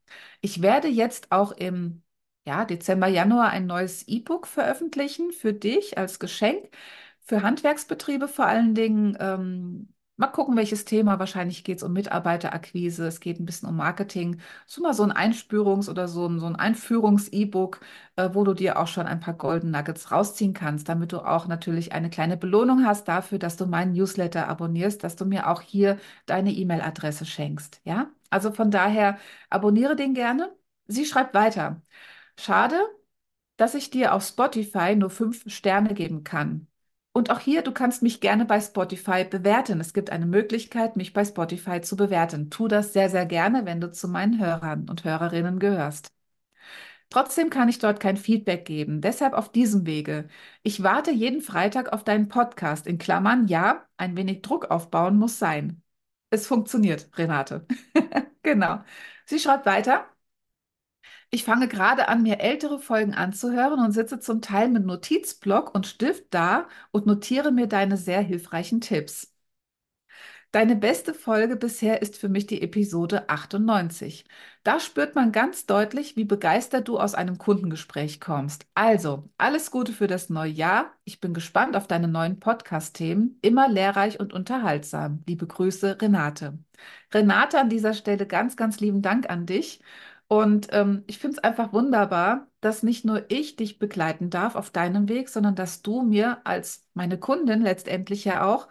Ich 0.42 0.62
werde 0.62 0.88
jetzt 0.88 1.32
auch 1.32 1.52
im 1.54 2.04
ja, 2.46 2.66
Dezember, 2.66 3.08
Januar 3.08 3.50
ein 3.50 3.66
neues 3.66 4.08
E-Book 4.08 4.46
veröffentlichen 4.48 5.32
für 5.32 5.54
dich 5.54 5.98
als 5.98 6.20
Geschenk 6.20 6.70
für 7.26 7.42
Handwerksbetriebe 7.42 8.28
vor 8.28 8.46
allen 8.46 8.76
Dingen. 8.76 9.18
Ähm, 9.20 9.93
mal 10.18 10.28
gucken, 10.28 10.56
welches 10.56 10.86
Thema. 10.86 11.20
Wahrscheinlich 11.20 11.64
geht 11.64 11.78
es 11.78 11.84
um 11.84 11.94
Mitarbeiterakquise, 11.94 13.06
es 13.08 13.20
geht 13.20 13.40
ein 13.40 13.46
bisschen 13.46 13.70
um 13.70 13.76
Marketing. 13.76 14.40
So 14.66 14.82
mal 14.82 14.94
so 14.94 15.04
ein 15.04 15.12
Einspürungs- 15.12 15.90
oder 15.90 16.08
so 16.08 16.28
ein, 16.28 16.40
so 16.40 16.46
ein 16.46 16.56
Einführungs-E-Book, 16.56 17.80
äh, 18.16 18.30
wo 18.34 18.44
du 18.44 18.54
dir 18.54 18.80
auch 18.80 18.88
schon 18.88 19.08
ein 19.08 19.20
paar 19.20 19.34
Golden 19.36 19.72
Nuggets 19.72 20.12
rausziehen 20.12 20.54
kannst, 20.54 20.88
damit 20.90 21.12
du 21.12 21.20
auch 21.20 21.48
natürlich 21.48 21.92
eine 21.94 22.10
kleine 22.10 22.38
Belohnung 22.38 22.86
hast 22.86 23.08
dafür, 23.08 23.40
dass 23.40 23.58
du 23.58 23.66
meinen 23.66 23.94
Newsletter 23.94 24.48
abonnierst, 24.48 25.04
dass 25.04 25.16
du 25.16 25.26
mir 25.26 25.48
auch 25.50 25.62
hier 25.62 25.98
deine 26.26 26.52
E-Mail-Adresse 26.52 27.26
schenkst. 27.26 27.82
Ja, 27.84 28.12
also 28.30 28.52
von 28.52 28.72
daher 28.72 29.18
abonniere 29.50 29.96
den 29.96 30.14
gerne. 30.14 30.56
Sie 30.88 31.06
schreibt 31.06 31.34
weiter. 31.34 31.82
Schade, 32.38 32.76
dass 33.58 33.76
ich 33.76 33.90
dir 33.92 34.14
auf 34.14 34.24
Spotify 34.26 34.96
nur 34.96 35.10
fünf 35.10 35.44
Sterne 35.52 35.94
geben 35.96 36.24
kann. 36.24 36.68
Und 37.14 37.30
auch 37.30 37.40
hier, 37.40 37.62
du 37.62 37.72
kannst 37.72 38.02
mich 38.02 38.22
gerne 38.22 38.46
bei 38.46 38.60
Spotify 38.60 39.24
bewerten. 39.24 39.80
Es 39.80 39.94
gibt 39.94 40.10
eine 40.10 40.26
Möglichkeit, 40.26 40.96
mich 40.98 41.14
bei 41.14 41.24
Spotify 41.26 41.80
zu 41.82 41.96
bewerten. 41.96 42.50
Tu 42.50 42.68
das 42.68 42.94
sehr, 42.94 43.10
sehr 43.10 43.26
gerne, 43.28 43.66
wenn 43.66 43.80
du 43.82 43.92
zu 43.92 44.08
meinen 44.08 44.40
Hörern 44.40 44.90
und 44.90 45.04
Hörerinnen 45.04 45.60
gehörst. 45.60 46.12
Trotzdem 47.10 47.50
kann 47.50 47.70
ich 47.70 47.80
dort 47.80 48.00
kein 48.00 48.18
Feedback 48.18 48.66
geben. 48.66 49.02
Deshalb 49.02 49.34
auf 49.34 49.52
diesem 49.52 49.86
Wege. 49.86 50.28
Ich 50.64 50.84
warte 50.84 51.12
jeden 51.12 51.42
Freitag 51.42 51.94
auf 51.94 52.04
deinen 52.04 52.28
Podcast. 52.28 52.88
In 52.88 52.98
Klammern, 52.98 53.48
ja, 53.48 53.86
ein 53.98 54.18
wenig 54.18 54.42
Druck 54.42 54.72
aufbauen 54.72 55.18
muss 55.18 55.38
sein. 55.40 55.82
Es 56.30 56.48
funktioniert, 56.48 57.10
Renate. 57.18 57.66
Genau. 58.46 58.84
Sie 59.26 59.40
schreibt 59.40 59.66
weiter. 59.66 60.06
Ich 61.34 61.44
fange 61.46 61.68
gerade 61.68 62.10
an, 62.10 62.22
mir 62.22 62.40
ältere 62.42 62.78
Folgen 62.80 63.14
anzuhören 63.16 63.80
und 63.84 63.92
sitze 63.92 64.20
zum 64.20 64.40
Teil 64.42 64.70
mit 64.70 64.86
Notizblock 64.86 65.74
und 65.74 65.88
Stift 65.88 66.26
da 66.30 66.68
und 66.92 67.08
notiere 67.08 67.52
mir 67.52 67.66
deine 67.68 67.98
sehr 67.98 68.22
hilfreichen 68.22 68.82
Tipps. 68.82 69.34
Deine 70.52 70.76
beste 70.76 71.16
Folge 71.16 71.56
bisher 71.56 72.04
ist 72.04 72.16
für 72.16 72.30
mich 72.30 72.46
die 72.46 72.62
Episode 72.62 73.28
98. 73.30 74.26
Da 74.64 74.80
spürt 74.80 75.16
man 75.16 75.32
ganz 75.32 75.66
deutlich, 75.66 76.16
wie 76.16 76.26
begeistert 76.26 76.88
du 76.88 77.00
aus 77.00 77.16
einem 77.16 77.40
Kundengespräch 77.40 78.22
kommst. 78.22 78.68
Also, 78.76 79.28
alles 79.40 79.72
Gute 79.72 79.94
für 79.94 80.06
das 80.06 80.30
neue 80.30 80.52
Jahr. 80.52 80.94
Ich 81.06 81.20
bin 81.20 81.34
gespannt 81.34 81.76
auf 81.76 81.88
deine 81.88 82.08
neuen 82.08 82.40
Podcast-Themen. 82.40 83.40
Immer 83.42 83.68
lehrreich 83.68 84.20
und 84.20 84.32
unterhaltsam. 84.32 85.24
Liebe 85.26 85.48
Grüße, 85.48 86.00
Renate. 86.00 86.60
Renate, 87.12 87.60
an 87.60 87.70
dieser 87.70 87.96
Stelle 87.96 88.28
ganz, 88.28 88.56
ganz 88.56 88.80
lieben 88.80 89.02
Dank 89.02 89.30
an 89.32 89.48
dich. 89.48 89.82
Und 90.34 90.68
ähm, 90.72 91.04
ich 91.08 91.20
finde 91.20 91.38
es 91.38 91.44
einfach 91.44 91.74
wunderbar, 91.74 92.48
dass 92.62 92.82
nicht 92.84 93.06
nur 93.06 93.30
ich 93.30 93.56
dich 93.56 93.78
begleiten 93.80 94.30
darf 94.30 94.56
auf 94.56 94.72
deinem 94.72 95.08
Weg, 95.10 95.30
sondern 95.30 95.56
dass 95.56 95.82
du 95.82 96.02
mir 96.02 96.42
als 96.46 96.88
meine 96.94 97.20
Kundin 97.20 97.62
letztendlich 97.62 98.26
ja 98.26 98.46
auch 98.46 98.68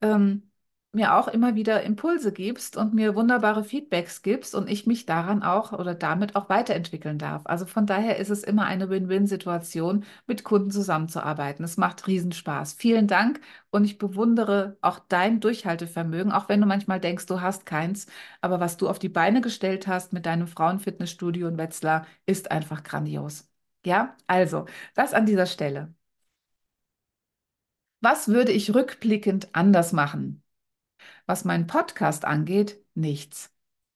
ähm, 0.00 0.50
mir 0.94 1.14
auch 1.16 1.28
immer 1.28 1.54
wieder 1.54 1.82
Impulse 1.82 2.32
gibst 2.32 2.76
und 2.76 2.92
mir 2.94 3.14
wunderbare 3.14 3.64
Feedbacks 3.64 4.22
gibst 4.22 4.54
und 4.54 4.68
ich 4.68 4.86
mich 4.86 5.06
daran 5.06 5.42
auch 5.42 5.72
oder 5.72 5.94
damit 5.94 6.36
auch 6.36 6.48
weiterentwickeln 6.48 7.18
darf. 7.18 7.42
Also 7.46 7.64
von 7.66 7.86
daher 7.86 8.18
ist 8.18 8.28
es 8.30 8.44
immer 8.44 8.66
eine 8.66 8.90
Win-Win-Situation, 8.90 10.04
mit 10.26 10.44
Kunden 10.44 10.70
zusammenzuarbeiten. 10.70 11.64
Es 11.64 11.76
macht 11.78 12.06
Riesenspaß. 12.06 12.74
Vielen 12.74 13.06
Dank 13.06 13.40
und 13.70 13.84
ich 13.84 13.98
bewundere 13.98 14.76
auch 14.82 14.98
dein 15.08 15.40
Durchhaltevermögen, 15.40 16.32
auch 16.32 16.48
wenn 16.48 16.60
du 16.60 16.66
manchmal 16.66 17.00
denkst, 17.00 17.26
du 17.26 17.40
hast 17.40 17.64
keins. 17.66 18.06
Aber 18.40 18.60
was 18.60 18.76
du 18.76 18.88
auf 18.88 18.98
die 18.98 19.08
Beine 19.08 19.40
gestellt 19.40 19.86
hast 19.86 20.12
mit 20.12 20.26
deinem 20.26 20.46
Frauenfitnessstudio 20.46 21.48
in 21.48 21.58
Wetzlar, 21.58 22.06
ist 22.26 22.50
einfach 22.50 22.82
grandios. 22.82 23.48
Ja, 23.84 24.16
also 24.26 24.66
das 24.94 25.14
an 25.14 25.26
dieser 25.26 25.46
Stelle. 25.46 25.94
Was 28.02 28.28
würde 28.28 28.52
ich 28.52 28.74
rückblickend 28.74 29.54
anders 29.54 29.94
machen? 29.94 30.41
Was 31.26 31.44
meinen 31.44 31.66
Podcast 31.66 32.24
angeht, 32.24 32.84
nichts. 32.94 33.52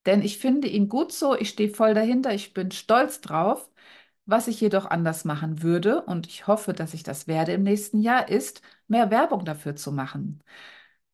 Denn 0.06 0.22
ich 0.22 0.38
finde 0.38 0.68
ihn 0.68 0.88
gut 0.88 1.12
so, 1.12 1.36
ich 1.36 1.50
stehe 1.50 1.70
voll 1.70 1.94
dahinter, 1.94 2.32
ich 2.32 2.54
bin 2.54 2.70
stolz 2.70 3.20
drauf. 3.20 3.70
Was 4.26 4.48
ich 4.48 4.60
jedoch 4.60 4.86
anders 4.86 5.24
machen 5.24 5.62
würde, 5.62 6.02
und 6.02 6.26
ich 6.26 6.46
hoffe, 6.48 6.72
dass 6.72 6.94
ich 6.94 7.04
das 7.04 7.28
werde 7.28 7.52
im 7.52 7.62
nächsten 7.62 8.00
Jahr, 8.00 8.28
ist, 8.28 8.60
mehr 8.88 9.10
Werbung 9.10 9.44
dafür 9.44 9.76
zu 9.76 9.92
machen. 9.92 10.42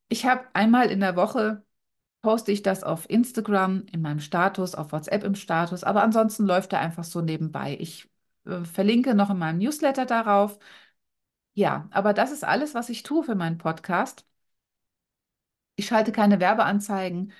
Ich 0.09 0.27
habe 0.27 0.47
einmal 0.55 0.91
in 0.91 1.01
der 1.01 1.17
Woche 1.17 1.65
poste 2.23 2.53
ich 2.53 2.63
das 2.63 2.85
auf 2.85 3.11
Instagram 3.11 3.87
in 3.93 4.03
meinem 4.03 4.21
Status, 4.21 4.75
auf 4.75 4.93
WhatsApp 4.93 5.25
im 5.25 5.35
Status, 5.35 5.85
aber 5.85 6.03
ansonsten 6.03 6.47
läuft 6.47 6.73
er 6.73 6.81
einfach 6.81 7.05
so 7.05 7.21
nebenbei. 7.21 7.77
Ich 7.81 8.11
äh, 8.47 8.65
verlinke 8.65 9.15
noch 9.15 9.31
in 9.31 9.39
meinem 9.39 9.59
Newsletter 9.59 10.07
darauf. 10.07 10.59
Ja, 11.55 11.89
aber 11.91 12.13
das 12.15 12.33
ist 12.33 12.45
alles, 12.45 12.75
was 12.75 12.89
ich 12.89 13.03
tue 13.03 13.23
für 13.25 13.35
meinen 13.35 13.59
Podcast. 13.59 14.27
Ich 15.83 15.89
schalte 15.89 16.13
keine 16.13 16.39
Werbeanzeigen. 16.39 17.33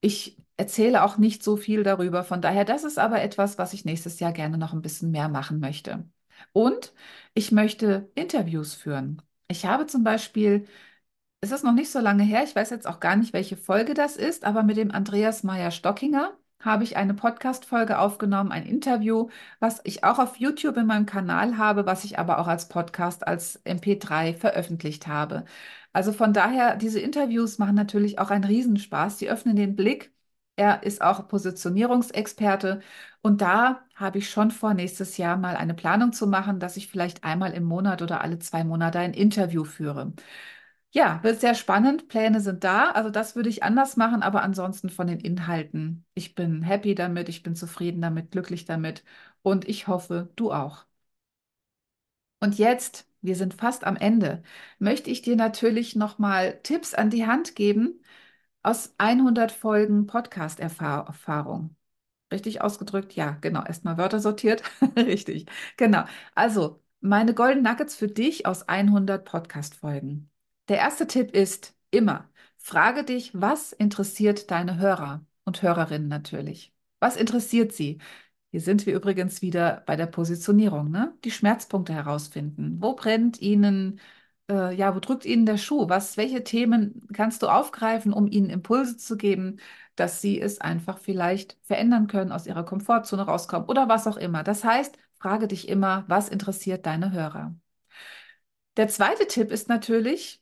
Ich 0.00 0.38
erzähle 0.56 1.04
auch 1.04 1.18
nicht 1.18 1.42
so 1.44 1.56
viel 1.58 1.82
darüber. 1.82 2.24
Von 2.24 2.40
daher, 2.40 2.64
das 2.64 2.82
ist 2.82 2.98
aber 2.98 3.20
etwas, 3.22 3.58
was 3.58 3.74
ich 3.74 3.84
nächstes 3.84 4.20
Jahr 4.20 4.32
gerne 4.32 4.56
noch 4.56 4.72
ein 4.72 4.80
bisschen 4.80 5.10
mehr 5.10 5.28
machen 5.28 5.60
möchte. 5.60 6.08
Und 6.52 6.94
ich 7.34 7.52
möchte 7.52 8.10
Interviews 8.14 8.72
führen. 8.74 9.20
Ich 9.48 9.66
habe 9.66 9.86
zum 9.86 10.02
Beispiel, 10.02 10.66
es 11.42 11.52
ist 11.52 11.64
noch 11.64 11.74
nicht 11.74 11.90
so 11.90 12.00
lange 12.00 12.22
her, 12.24 12.44
ich 12.44 12.56
weiß 12.56 12.70
jetzt 12.70 12.86
auch 12.86 13.00
gar 13.00 13.16
nicht, 13.16 13.34
welche 13.34 13.56
Folge 13.58 13.94
das 13.94 14.16
ist, 14.16 14.44
aber 14.44 14.62
mit 14.62 14.78
dem 14.78 14.90
Andreas 14.90 15.42
Meyer-Stockinger 15.44 16.38
habe 16.60 16.84
ich 16.84 16.96
eine 16.96 17.14
Podcast-Folge 17.14 17.98
aufgenommen, 17.98 18.50
ein 18.52 18.64
Interview, 18.66 19.28
was 19.60 19.82
ich 19.84 20.04
auch 20.04 20.18
auf 20.18 20.36
YouTube 20.38 20.78
in 20.78 20.86
meinem 20.86 21.06
Kanal 21.06 21.58
habe, 21.58 21.84
was 21.86 22.04
ich 22.04 22.18
aber 22.18 22.38
auch 22.38 22.46
als 22.48 22.68
Podcast, 22.68 23.26
als 23.26 23.62
MP3 23.66 24.34
veröffentlicht 24.34 25.06
habe. 25.06 25.44
Also 25.94 26.12
von 26.12 26.34
daher, 26.34 26.76
diese 26.76 27.00
Interviews 27.00 27.58
machen 27.58 27.76
natürlich 27.76 28.18
auch 28.20 28.30
einen 28.30 28.44
Riesenspaß. 28.44 29.18
Sie 29.18 29.30
öffnen 29.30 29.56
den 29.56 29.76
Blick. 29.76 30.12
Er 30.56 30.84
ist 30.84 31.02
auch 31.02 31.28
Positionierungsexperte. 31.28 32.80
Und 33.22 33.40
da 33.42 33.84
habe 33.96 34.18
ich 34.18 34.30
schon 34.30 34.52
vor, 34.52 34.74
nächstes 34.74 35.16
Jahr 35.18 35.36
mal 35.38 35.56
eine 35.56 35.74
Planung 35.74 36.12
zu 36.12 36.26
machen, 36.28 36.60
dass 36.60 36.76
ich 36.76 36.88
vielleicht 36.88 37.24
einmal 37.24 37.54
im 37.54 37.64
Monat 37.64 38.02
oder 38.02 38.22
alle 38.22 38.38
zwei 38.40 38.64
Monate 38.64 39.00
ein 39.00 39.14
Interview 39.14 39.64
führe. 39.64 40.12
Ja, 40.92 41.22
wird 41.24 41.40
sehr 41.40 41.54
spannend. 41.56 42.08
Pläne 42.08 42.40
sind 42.40 42.64
da. 42.64 42.90
Also 42.92 43.10
das 43.10 43.36
würde 43.36 43.48
ich 43.50 43.62
anders 43.64 43.96
machen, 43.96 44.22
aber 44.22 44.42
ansonsten 44.42 44.90
von 44.90 45.06
den 45.08 45.20
Inhalten. 45.20 46.06
Ich 46.14 46.34
bin 46.36 46.62
happy 46.62 46.94
damit, 46.96 47.28
ich 47.30 47.42
bin 47.44 47.56
zufrieden 47.56 48.02
damit, 48.02 48.30
glücklich 48.32 48.64
damit 48.66 49.04
und 49.42 49.68
ich 49.68 49.88
hoffe, 49.88 50.30
du 50.36 50.52
auch. 50.52 50.86
Und 52.40 52.58
jetzt, 52.58 53.08
wir 53.24 53.36
sind 53.36 53.54
fast 53.54 53.84
am 53.84 53.96
Ende, 53.96 54.42
möchte 54.78 55.10
ich 55.10 55.22
dir 55.22 55.36
natürlich 55.36 55.96
nochmal 55.96 56.60
Tipps 56.62 56.94
an 56.94 57.10
die 57.10 57.26
Hand 57.26 57.54
geben 57.56 58.02
aus 58.62 58.94
100 58.98 59.52
Folgen 59.52 60.06
Podcast-Erfahrung. 60.06 61.76
Richtig 62.32 62.60
ausgedrückt? 62.62 63.14
Ja, 63.14 63.32
genau. 63.40 63.64
Erstmal 63.64 63.98
Wörter 63.98 64.20
sortiert. 64.20 64.62
Richtig. 64.96 65.46
Genau. 65.76 66.04
Also, 66.34 66.82
meine 67.00 67.34
Golden 67.34 67.62
Nuggets 67.62 67.96
für 67.96 68.08
dich 68.08 68.46
aus 68.46 68.68
100 68.68 69.24
Podcast-Folgen. 69.24 70.30
Der 70.68 70.78
erste 70.78 71.06
Tipp 71.06 71.32
ist 71.34 71.74
immer, 71.90 72.28
frage 72.58 73.04
dich, 73.04 73.30
was 73.34 73.72
interessiert 73.72 74.50
deine 74.50 74.78
Hörer 74.78 75.24
und 75.44 75.62
Hörerinnen 75.62 76.08
natürlich? 76.08 76.72
Was 77.00 77.16
interessiert 77.16 77.72
sie? 77.72 77.98
Hier 78.54 78.60
sind 78.60 78.86
wir 78.86 78.94
übrigens 78.94 79.42
wieder 79.42 79.82
bei 79.84 79.96
der 79.96 80.06
Positionierung, 80.06 80.88
ne? 80.88 81.12
Die 81.24 81.32
Schmerzpunkte 81.32 81.92
herausfinden. 81.92 82.76
Wo 82.80 82.94
brennt 82.94 83.40
Ihnen, 83.42 83.98
äh, 84.48 84.72
ja, 84.72 84.94
wo 84.94 85.00
drückt 85.00 85.24
Ihnen 85.24 85.44
der 85.44 85.56
Schuh? 85.58 85.88
Was, 85.88 86.16
welche 86.16 86.44
Themen 86.44 87.04
kannst 87.12 87.42
du 87.42 87.48
aufgreifen, 87.48 88.12
um 88.12 88.28
ihnen 88.28 88.50
Impulse 88.50 88.96
zu 88.96 89.16
geben, 89.16 89.58
dass 89.96 90.20
sie 90.20 90.40
es 90.40 90.60
einfach 90.60 90.98
vielleicht 90.98 91.58
verändern 91.62 92.06
können, 92.06 92.30
aus 92.30 92.46
ihrer 92.46 92.64
Komfortzone 92.64 93.22
rauskommen 93.22 93.68
oder 93.68 93.88
was 93.88 94.06
auch 94.06 94.16
immer. 94.18 94.44
Das 94.44 94.62
heißt, 94.62 94.96
frage 95.18 95.48
dich 95.48 95.68
immer, 95.68 96.04
was 96.06 96.28
interessiert 96.28 96.86
deine 96.86 97.10
Hörer? 97.10 97.56
Der 98.76 98.86
zweite 98.86 99.26
Tipp 99.26 99.50
ist 99.50 99.68
natürlich, 99.68 100.40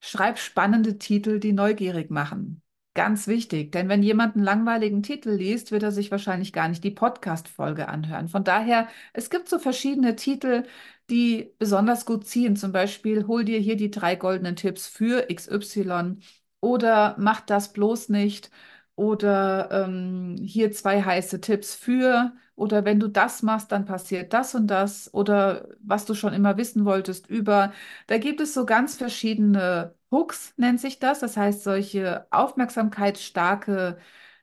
Schreib 0.00 0.38
spannende 0.38 0.98
Titel, 0.98 1.40
die 1.40 1.54
neugierig 1.54 2.10
machen. 2.10 2.62
Ganz 2.96 3.26
wichtig, 3.28 3.72
denn 3.72 3.90
wenn 3.90 4.02
jemand 4.02 4.36
einen 4.36 4.44
langweiligen 4.44 5.02
Titel 5.02 5.30
liest, 5.30 5.70
wird 5.70 5.82
er 5.82 5.92
sich 5.92 6.10
wahrscheinlich 6.10 6.54
gar 6.54 6.66
nicht 6.68 6.82
die 6.82 6.90
Podcast-Folge 6.90 7.88
anhören. 7.88 8.28
Von 8.28 8.42
daher, 8.42 8.88
es 9.12 9.28
gibt 9.28 9.50
so 9.50 9.58
verschiedene 9.58 10.16
Titel, 10.16 10.64
die 11.10 11.52
besonders 11.58 12.06
gut 12.06 12.26
ziehen. 12.26 12.56
Zum 12.56 12.72
Beispiel, 12.72 13.26
hol 13.26 13.44
dir 13.44 13.58
hier 13.58 13.76
die 13.76 13.90
drei 13.90 14.16
goldenen 14.16 14.56
Tipps 14.56 14.86
für 14.88 15.30
XY 15.30 16.20
oder 16.60 17.16
mach 17.18 17.42
das 17.42 17.74
bloß 17.74 18.08
nicht 18.08 18.50
oder 18.94 19.68
ähm, 19.70 20.36
hier 20.42 20.72
zwei 20.72 21.02
heiße 21.02 21.42
Tipps 21.42 21.74
für 21.74 22.32
oder 22.56 22.84
wenn 22.84 23.00
du 23.00 23.08
das 23.08 23.42
machst, 23.42 23.70
dann 23.72 23.84
passiert 23.84 24.32
das 24.32 24.54
und 24.54 24.66
das 24.68 25.12
oder 25.14 25.68
was 25.80 26.04
du 26.06 26.14
schon 26.14 26.32
immer 26.34 26.56
wissen 26.56 26.84
wolltest 26.84 27.28
über. 27.28 27.72
Da 28.06 28.18
gibt 28.18 28.40
es 28.40 28.54
so 28.54 28.66
ganz 28.66 28.96
verschiedene 28.96 29.94
Hooks, 30.10 30.54
nennt 30.56 30.80
sich 30.80 30.98
das. 30.98 31.20
Das 31.20 31.36
heißt, 31.36 31.62
solche 31.62 32.26
aufmerksamkeitsstarke 32.30 33.98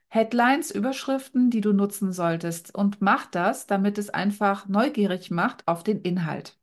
Headlines, 0.09 0.71
Überschriften, 0.71 1.49
die 1.49 1.61
du 1.61 1.73
nutzen 1.73 2.13
solltest. 2.13 2.73
Und 2.75 3.01
mach 3.01 3.25
das, 3.27 3.67
damit 3.67 3.97
es 3.97 4.09
einfach 4.11 4.67
neugierig 4.67 5.31
macht 5.31 5.67
auf 5.67 5.83
den 5.83 6.01
Inhalt. 6.01 6.57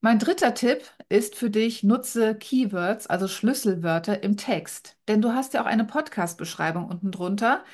Mein 0.00 0.18
dritter 0.18 0.52
Tipp 0.54 0.82
ist 1.08 1.36
für 1.36 1.48
dich, 1.48 1.82
nutze 1.84 2.34
Keywords, 2.34 3.06
also 3.06 3.28
Schlüsselwörter 3.28 4.22
im 4.22 4.36
Text. 4.36 4.96
Denn 5.08 5.22
du 5.22 5.32
hast 5.32 5.54
ja 5.54 5.62
auch 5.62 5.66
eine 5.66 5.84
Podcast-Beschreibung 5.84 6.86
unten 6.86 7.10
drunter 7.12 7.64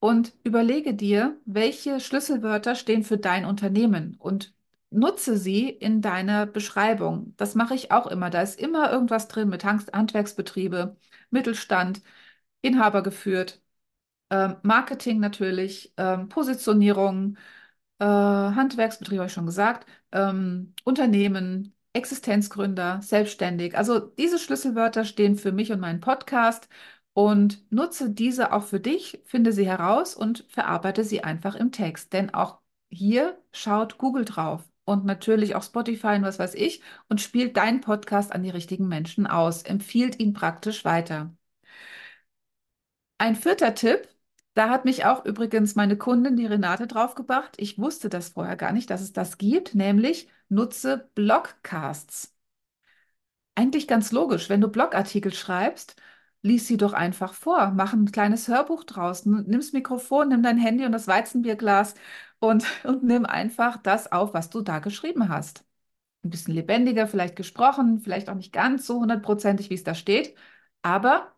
und 0.00 0.32
überlege 0.44 0.94
dir, 0.94 1.36
welche 1.44 2.00
Schlüsselwörter 2.00 2.74
stehen 2.74 3.02
für 3.04 3.18
dein 3.18 3.44
Unternehmen 3.44 4.16
und 4.18 4.54
nutze 4.90 5.36
sie 5.36 5.68
in 5.68 6.00
deiner 6.00 6.46
Beschreibung. 6.46 7.34
Das 7.36 7.54
mache 7.54 7.74
ich 7.74 7.92
auch 7.92 8.06
immer. 8.06 8.30
Da 8.30 8.42
ist 8.42 8.58
immer 8.60 8.90
irgendwas 8.92 9.28
drin 9.28 9.48
mit 9.48 9.64
Handwerksbetriebe, 9.64 10.96
Mittelstand, 11.30 12.02
Inhaber 12.62 13.02
geführt, 13.02 13.60
ähm, 14.30 14.56
Marketing 14.62 15.20
natürlich, 15.20 15.92
ähm, 15.96 16.28
Positionierung, 16.28 17.36
äh, 17.98 18.04
Handwerksbetrieb 18.04 19.18
habe 19.18 19.26
ich 19.28 19.32
schon 19.32 19.46
gesagt, 19.46 19.88
ähm, 20.12 20.74
Unternehmen, 20.84 21.74
Existenzgründer, 21.92 23.00
selbstständig. 23.02 23.76
Also 23.76 23.98
diese 24.00 24.38
Schlüsselwörter 24.38 25.04
stehen 25.04 25.36
für 25.36 25.52
mich 25.52 25.72
und 25.72 25.80
meinen 25.80 26.00
Podcast 26.00 26.68
und 27.18 27.64
nutze 27.72 28.10
diese 28.10 28.52
auch 28.52 28.62
für 28.62 28.78
dich, 28.78 29.20
finde 29.24 29.52
sie 29.52 29.66
heraus 29.66 30.14
und 30.14 30.44
verarbeite 30.50 31.02
sie 31.02 31.24
einfach 31.24 31.56
im 31.56 31.72
Text. 31.72 32.12
Denn 32.12 32.32
auch 32.32 32.60
hier 32.90 33.36
schaut 33.50 33.98
Google 33.98 34.24
drauf 34.24 34.62
und 34.84 35.04
natürlich 35.04 35.56
auch 35.56 35.64
Spotify 35.64 36.14
und 36.14 36.22
was 36.22 36.38
weiß 36.38 36.54
ich 36.54 36.80
und 37.08 37.20
spielt 37.20 37.56
deinen 37.56 37.80
Podcast 37.80 38.30
an 38.32 38.44
die 38.44 38.50
richtigen 38.50 38.86
Menschen 38.86 39.26
aus, 39.26 39.62
empfiehlt 39.64 40.20
ihn 40.20 40.32
praktisch 40.32 40.84
weiter. 40.84 41.34
Ein 43.18 43.36
vierter 43.36 43.74
Tipp, 43.74 44.08
da 44.54 44.68
hat 44.70 44.84
mich 44.84 45.04
auch 45.04 45.24
übrigens 45.24 45.74
meine 45.74 45.96
Kundin, 45.98 46.36
die 46.36 46.46
Renate, 46.46 46.86
draufgebracht. 46.86 47.54
Ich 47.58 47.78
wusste 47.78 48.08
das 48.08 48.28
vorher 48.30 48.56
gar 48.56 48.72
nicht, 48.72 48.90
dass 48.90 49.00
es 49.00 49.12
das 49.12 49.38
gibt, 49.38 49.74
nämlich 49.74 50.28
nutze 50.48 51.10
Blogcasts. 51.16 52.32
Eigentlich 53.56 53.88
ganz 53.88 54.12
logisch, 54.12 54.48
wenn 54.48 54.60
du 54.60 54.68
Blogartikel 54.68 55.34
schreibst, 55.34 55.96
lies 56.42 56.66
sie 56.66 56.76
doch 56.76 56.92
einfach 56.92 57.34
vor, 57.34 57.72
mach 57.72 57.92
ein 57.92 58.10
kleines 58.12 58.48
Hörbuch 58.48 58.84
draus, 58.84 59.26
nimm's 59.26 59.72
Mikrofon, 59.72 60.28
nimm 60.28 60.42
dein 60.42 60.58
Handy 60.58 60.84
und 60.84 60.92
das 60.92 61.06
Weizenbierglas 61.08 61.94
und, 62.40 62.64
und 62.84 63.02
nimm 63.04 63.26
einfach 63.26 63.76
das 63.78 64.10
auf, 64.12 64.34
was 64.34 64.50
du 64.50 64.60
da 64.62 64.78
geschrieben 64.78 65.28
hast. 65.28 65.64
Ein 66.24 66.30
bisschen 66.30 66.54
lebendiger, 66.54 67.06
vielleicht 67.08 67.36
gesprochen, 67.36 68.00
vielleicht 68.00 68.28
auch 68.30 68.34
nicht 68.34 68.52
ganz 68.52 68.86
so 68.86 69.00
hundertprozentig, 69.00 69.70
wie 69.70 69.74
es 69.74 69.84
da 69.84 69.94
steht, 69.94 70.36
aber 70.82 71.32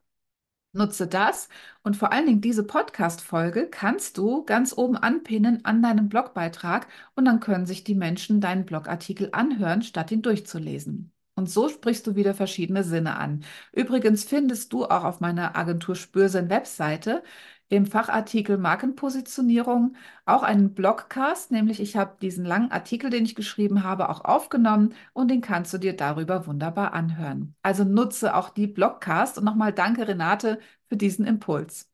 Nutze 0.73 1.07
das 1.09 1.49
und 1.85 1.97
vor 1.97 2.13
allen 2.13 2.27
Dingen 2.27 2.41
diese 2.41 2.65
Podcast-Folge 2.65 3.69
kannst 3.71 4.19
du 4.19 4.45
ganz 4.45 4.77
oben 4.77 4.97
anpinnen 4.97 5.65
an 5.65 5.81
deinem 5.83 6.09
Blogbeitrag 6.09 6.87
und 7.15 7.25
dann 7.25 7.39
können 7.41 7.67
sich 7.67 7.85
die 7.85 7.95
Menschen 7.95 8.41
deinen 8.41 8.67
Blogartikel 8.67 9.29
anhören, 9.33 9.83
statt 9.83 10.11
ihn 10.13 10.23
durchzulesen. 10.23 11.13
Und 11.41 11.49
so 11.49 11.71
sprichst 11.71 12.07
du 12.07 12.17
wieder 12.17 12.35
verschiedene 12.35 12.85
Sinne 12.85 13.17
an. 13.17 13.45
Übrigens 13.73 14.25
findest 14.25 14.75
du 14.75 14.85
auch 14.85 15.05
auf 15.05 15.21
meiner 15.21 15.57
Agentur 15.57 15.97
Spürsen 15.97 16.51
Webseite 16.51 17.23
im 17.71 17.87
Fachartikel 17.87 18.59
Markenpositionierung 18.59 19.97
auch 20.27 20.43
einen 20.43 20.75
Blogcast, 20.75 21.51
nämlich 21.51 21.81
ich 21.81 21.97
habe 21.97 22.19
diesen 22.21 22.45
langen 22.45 22.71
Artikel, 22.71 23.09
den 23.09 23.25
ich 23.25 23.35
geschrieben 23.35 23.85
habe, 23.85 24.11
auch 24.11 24.23
aufgenommen 24.23 24.93
und 25.15 25.29
den 25.31 25.41
kannst 25.41 25.73
du 25.73 25.79
dir 25.79 25.97
darüber 25.97 26.47
wunderbar 26.47 26.93
anhören. 26.93 27.55
Also 27.63 27.85
nutze 27.85 28.35
auch 28.37 28.51
die 28.51 28.67
Blogcast 28.67 29.39
und 29.39 29.45
nochmal 29.45 29.73
danke 29.73 30.07
Renate 30.07 30.59
für 30.91 30.99
diesen 30.99 31.27
Impuls. 31.27 31.89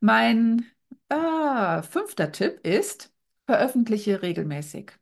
Mein 0.00 0.66
äh, 1.08 1.82
fünfter 1.82 2.32
Tipp 2.32 2.66
ist, 2.66 3.12
veröffentliche 3.46 4.22
regelmäßig. 4.22 4.92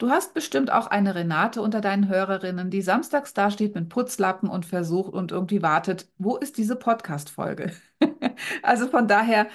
Du 0.00 0.08
hast 0.08 0.32
bestimmt 0.32 0.72
auch 0.72 0.86
eine 0.86 1.14
Renate 1.14 1.60
unter 1.60 1.82
deinen 1.82 2.08
Hörerinnen, 2.08 2.70
die 2.70 2.80
samstags 2.80 3.34
dasteht 3.34 3.74
mit 3.74 3.90
Putzlappen 3.90 4.48
und 4.48 4.64
versucht 4.64 5.12
und 5.12 5.30
irgendwie 5.30 5.60
wartet, 5.60 6.08
wo 6.16 6.36
ist 6.38 6.56
diese 6.56 6.76
Podcast-Folge? 6.76 7.72
Also 8.62 8.88
von 8.88 9.06
daher, 9.08 9.48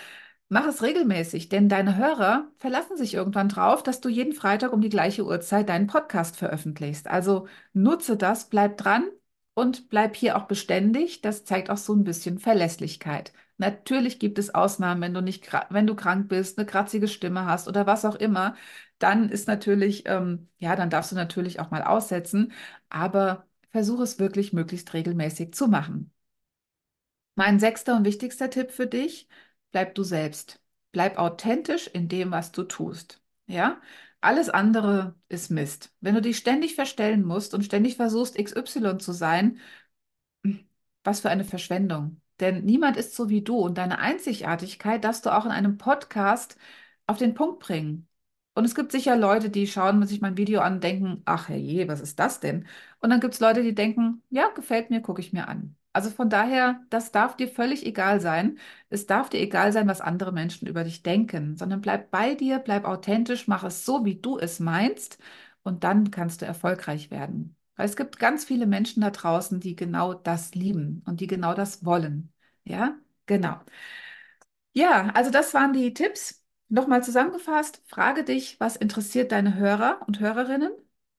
mach 0.50 0.68
es 0.68 0.84
regelmäßig, 0.84 1.50
denn 1.50 1.70
deine 1.70 1.98
Hörer 1.98 2.48
verlassen 2.58 2.98
sich 2.98 3.16
irgendwann 3.16 3.50
drauf, 3.50 3.82
dass 3.82 4.02
du 4.02 4.10
jeden 4.10 4.34
Freitag 4.34 4.74
um 4.74 4.82
die 4.82 4.90
gleiche 4.90 5.26
Uhrzeit 5.26 5.70
deinen 5.70 5.88
Podcast 5.88 6.38
veröffentlichst. 6.38 7.08
Also 7.08 7.48
nutze 7.74 8.16
das, 8.18 8.50
bleib 8.50 8.78
dran 8.78 9.06
und 9.56 9.90
bleib 9.90 10.16
hier 10.16 10.38
auch 10.38 10.46
beständig. 10.48 11.22
Das 11.22 11.46
zeigt 11.46 11.72
auch 11.72 11.78
so 11.78 11.94
ein 11.96 12.04
bisschen 12.06 12.40
Verlässlichkeit. 12.40 13.34
Natürlich 13.58 14.20
gibt 14.20 14.38
es 14.40 14.54
Ausnahmen, 14.54 15.02
wenn 15.02 15.14
du 15.16 15.22
nicht, 15.22 15.50
wenn 15.72 15.88
du 15.88 15.96
krank 15.96 16.28
bist, 16.30 16.58
eine 16.60 16.68
kratzige 16.68 17.08
Stimme 17.08 17.46
hast 17.46 17.68
oder 17.68 17.88
was 17.88 18.06
auch 18.06 18.16
immer, 18.16 18.56
dann 19.00 19.30
ist 19.30 19.48
natürlich, 19.48 20.04
ähm, 20.08 20.50
ja, 20.60 20.76
dann 20.76 20.90
darfst 20.92 21.12
du 21.12 21.16
natürlich 21.16 21.60
auch 21.60 21.72
mal 21.72 21.84
aussetzen, 21.84 22.54
aber 22.90 23.48
versuche 23.72 24.04
es 24.04 24.20
wirklich 24.20 24.54
möglichst 24.54 24.94
regelmäßig 24.94 25.54
zu 25.54 25.68
machen. 25.68 26.12
Mein 27.36 27.60
sechster 27.60 27.96
und 27.98 28.06
wichtigster 28.06 28.50
Tipp 28.50 28.72
für 28.72 28.88
dich, 28.88 29.28
bleib 29.72 29.96
du 29.96 30.04
selbst. 30.04 30.62
Bleib 30.92 31.18
authentisch 31.18 31.88
in 31.88 32.08
dem, 32.08 32.32
was 32.32 32.52
du 32.52 32.64
tust. 32.64 33.22
Ja? 33.48 33.82
Alles 34.26 34.50
andere 34.50 35.16
ist 35.30 35.52
Mist. 35.52 35.94
Wenn 36.02 36.16
du 36.16 36.22
dich 36.22 36.38
ständig 36.38 36.74
verstellen 36.74 37.24
musst 37.24 37.54
und 37.54 37.64
ständig 37.64 37.96
versuchst, 37.96 38.38
XY 38.38 38.98
zu 38.98 39.12
sein, 39.12 39.60
was 41.04 41.20
für 41.22 41.30
eine 41.30 41.46
Verschwendung. 41.46 42.22
Denn 42.40 42.66
niemand 42.66 42.98
ist 42.98 43.16
so 43.16 43.30
wie 43.30 43.42
du 43.44 43.58
und 43.58 43.78
deine 43.78 44.00
Einzigartigkeit 44.00 45.04
darfst 45.04 45.26
du 45.26 45.30
auch 45.36 45.46
in 45.46 45.52
einem 45.52 45.78
Podcast 45.78 46.58
auf 47.08 47.18
den 47.18 47.36
Punkt 47.36 47.60
bringen. 47.60 48.08
Und 48.56 48.66
es 48.66 48.74
gibt 48.76 48.92
sicher 48.92 49.16
Leute, 49.16 49.50
die 49.52 49.68
schauen 49.68 50.06
sich 50.08 50.22
mein 50.22 50.38
Video 50.38 50.62
an 50.62 50.76
und 50.76 50.84
denken, 50.84 51.22
ach 51.26 51.50
herrje, 51.50 51.88
was 51.88 52.02
ist 52.02 52.20
das 52.20 52.40
denn? 52.40 52.68
Und 53.02 53.12
dann 53.12 53.20
gibt 53.20 53.36
es 53.36 53.40
Leute, 53.40 53.62
die 53.64 53.76
denken, 53.76 54.24
ja, 54.30 54.50
gefällt 54.50 54.90
mir, 54.90 55.02
gucke 55.02 55.22
ich 55.22 55.34
mir 55.34 55.48
an. 55.48 55.76
Also 55.96 56.10
von 56.12 56.30
daher, 56.30 56.82
das 56.90 57.12
darf 57.12 57.38
dir 57.38 57.48
völlig 57.48 57.86
egal 57.86 58.20
sein. 58.22 58.60
Es 58.90 59.06
darf 59.08 59.30
dir 59.30 59.40
egal 59.40 59.72
sein, 59.74 59.88
was 59.88 60.02
andere 60.02 60.32
Menschen 60.34 60.68
über 60.68 60.84
dich 60.84 61.04
denken, 61.04 61.56
sondern 61.58 61.82
bleib 61.82 62.12
bei 62.12 62.36
dir, 62.36 62.60
bleib 62.60 62.86
authentisch, 62.86 63.48
mach 63.48 63.64
es 63.64 63.86
so, 63.86 64.04
wie 64.06 64.16
du 64.20 64.38
es 64.38 64.60
meinst 64.60 65.18
und 65.64 65.84
dann 65.86 66.12
kannst 66.12 66.42
du 66.42 66.46
erfolgreich 66.46 67.12
werden. 67.12 67.56
Weil 67.78 67.86
es 67.88 67.96
gibt 67.96 68.20
ganz 68.20 68.46
viele 68.46 68.66
Menschen 68.68 69.02
da 69.02 69.10
draußen, 69.12 69.60
die 69.62 69.76
genau 69.76 70.14
das 70.14 70.54
lieben 70.56 71.02
und 71.06 71.22
die 71.22 71.28
genau 71.28 71.54
das 71.54 71.86
wollen. 71.86 72.34
Ja, 72.66 72.96
genau. 73.26 73.60
Ja, 74.74 75.08
also 75.16 75.32
das 75.32 75.54
waren 75.54 75.74
die 75.74 75.94
Tipps. 75.94 76.44
Nochmal 76.68 77.04
zusammengefasst, 77.04 77.82
frage 77.86 78.24
dich, 78.24 78.60
was 78.60 78.76
interessiert 78.76 79.32
deine 79.32 79.56
Hörer 79.56 80.02
und 80.08 80.20
Hörerinnen? 80.20 80.72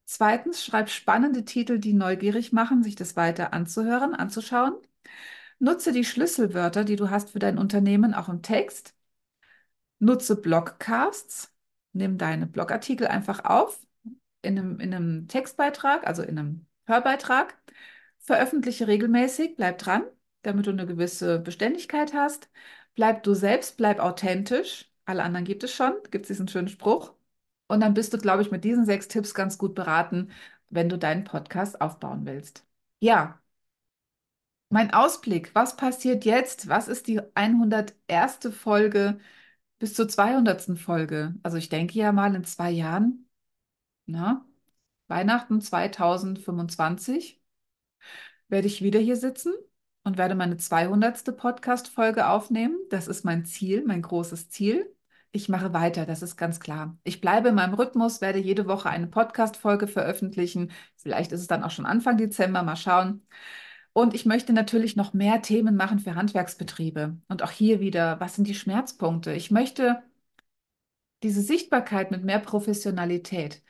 Zweitens, 0.06 0.64
schreib 0.64 0.88
spannende 0.88 1.44
Titel, 1.44 1.78
die 1.78 1.92
neugierig 1.92 2.52
machen, 2.52 2.82
sich 2.82 2.94
das 2.94 3.16
weiter 3.16 3.52
anzuhören, 3.52 4.14
anzuschauen. 4.14 4.74
Nutze 5.58 5.92
die 5.92 6.04
Schlüsselwörter, 6.04 6.84
die 6.84 6.96
du 6.96 7.10
hast 7.10 7.30
für 7.30 7.40
dein 7.40 7.58
Unternehmen, 7.58 8.14
auch 8.14 8.28
im 8.30 8.42
Text. 8.42 8.94
Nutze 9.98 10.36
Blogcasts. 10.40 11.52
Nimm 11.92 12.18
deine 12.18 12.46
Blogartikel 12.46 13.06
einfach 13.06 13.44
auf 13.44 13.80
in 14.42 14.58
einem, 14.58 14.80
in 14.80 14.94
einem 14.94 15.28
Textbeitrag, 15.28 16.06
also 16.06 16.22
in 16.24 16.38
einem 16.38 16.66
Hörbeitrag. 16.86 17.58
Veröffentliche 18.20 18.88
regelmäßig, 18.88 19.56
bleib 19.56 19.78
dran, 19.78 20.04
damit 20.42 20.66
du 20.66 20.72
eine 20.72 20.86
gewisse 20.86 21.40
Beständigkeit 21.40 22.14
hast. 22.14 22.50
Bleib 22.96 23.24
du 23.24 23.34
selbst, 23.34 23.78
bleib 23.78 24.00
authentisch. 24.00 24.90
Alle 25.06 25.24
anderen 25.24 25.46
gibt 25.46 25.64
es 25.64 25.74
schon, 25.74 25.94
gibt 26.12 26.26
es 26.26 26.30
diesen 26.30 26.48
schönen 26.48 26.68
Spruch. 26.68 27.15
Und 27.68 27.80
dann 27.80 27.94
bist 27.94 28.12
du, 28.12 28.18
glaube 28.18 28.42
ich, 28.42 28.50
mit 28.50 28.64
diesen 28.64 28.84
sechs 28.86 29.08
Tipps 29.08 29.34
ganz 29.34 29.58
gut 29.58 29.74
beraten, 29.74 30.30
wenn 30.70 30.88
du 30.88 30.98
deinen 30.98 31.24
Podcast 31.24 31.80
aufbauen 31.80 32.26
willst. 32.26 32.64
Ja, 33.00 33.40
mein 34.68 34.92
Ausblick, 34.92 35.54
was 35.54 35.76
passiert 35.76 36.24
jetzt? 36.24 36.68
Was 36.68 36.88
ist 36.88 37.06
die 37.06 37.20
101. 37.34 38.52
Folge 38.52 39.18
bis 39.78 39.94
zur 39.94 40.08
200. 40.08 40.76
Folge? 40.78 41.34
Also 41.42 41.56
ich 41.58 41.68
denke 41.68 41.98
ja 41.98 42.12
mal 42.12 42.34
in 42.34 42.44
zwei 42.44 42.70
Jahren, 42.70 43.28
na, 44.06 44.46
Weihnachten 45.08 45.60
2025, 45.60 47.42
werde 48.48 48.66
ich 48.66 48.82
wieder 48.82 48.98
hier 49.00 49.16
sitzen 49.16 49.52
und 50.04 50.18
werde 50.18 50.34
meine 50.34 50.56
200. 50.56 51.36
Podcast-Folge 51.36 52.28
aufnehmen. 52.28 52.76
Das 52.90 53.08
ist 53.08 53.24
mein 53.24 53.44
Ziel, 53.44 53.84
mein 53.84 54.02
großes 54.02 54.50
Ziel. 54.50 54.95
Ich 55.36 55.50
mache 55.50 55.74
weiter, 55.74 56.06
das 56.06 56.22
ist 56.22 56.36
ganz 56.38 56.60
klar. 56.60 56.96
Ich 57.04 57.20
bleibe 57.20 57.50
in 57.50 57.54
meinem 57.56 57.74
Rhythmus, 57.74 58.22
werde 58.22 58.38
jede 58.38 58.66
Woche 58.66 58.88
eine 58.88 59.06
Podcast-Folge 59.06 59.86
veröffentlichen. 59.86 60.72
Vielleicht 60.96 61.30
ist 61.30 61.42
es 61.42 61.46
dann 61.46 61.62
auch 61.62 61.70
schon 61.70 61.84
Anfang 61.84 62.16
Dezember, 62.16 62.62
mal 62.62 62.76
schauen. 62.76 63.26
Und 63.92 64.14
ich 64.14 64.24
möchte 64.24 64.54
natürlich 64.54 64.96
noch 64.96 65.12
mehr 65.12 65.42
Themen 65.42 65.76
machen 65.76 65.98
für 65.98 66.14
Handwerksbetriebe. 66.14 67.18
Und 67.28 67.42
auch 67.42 67.50
hier 67.50 67.80
wieder, 67.80 68.18
was 68.18 68.36
sind 68.36 68.48
die 68.48 68.54
Schmerzpunkte? 68.54 69.34
Ich 69.34 69.50
möchte 69.50 70.02
diese 71.22 71.42
Sichtbarkeit 71.42 72.10
mit 72.10 72.24
mehr 72.24 72.38
Professionalität. 72.40 73.62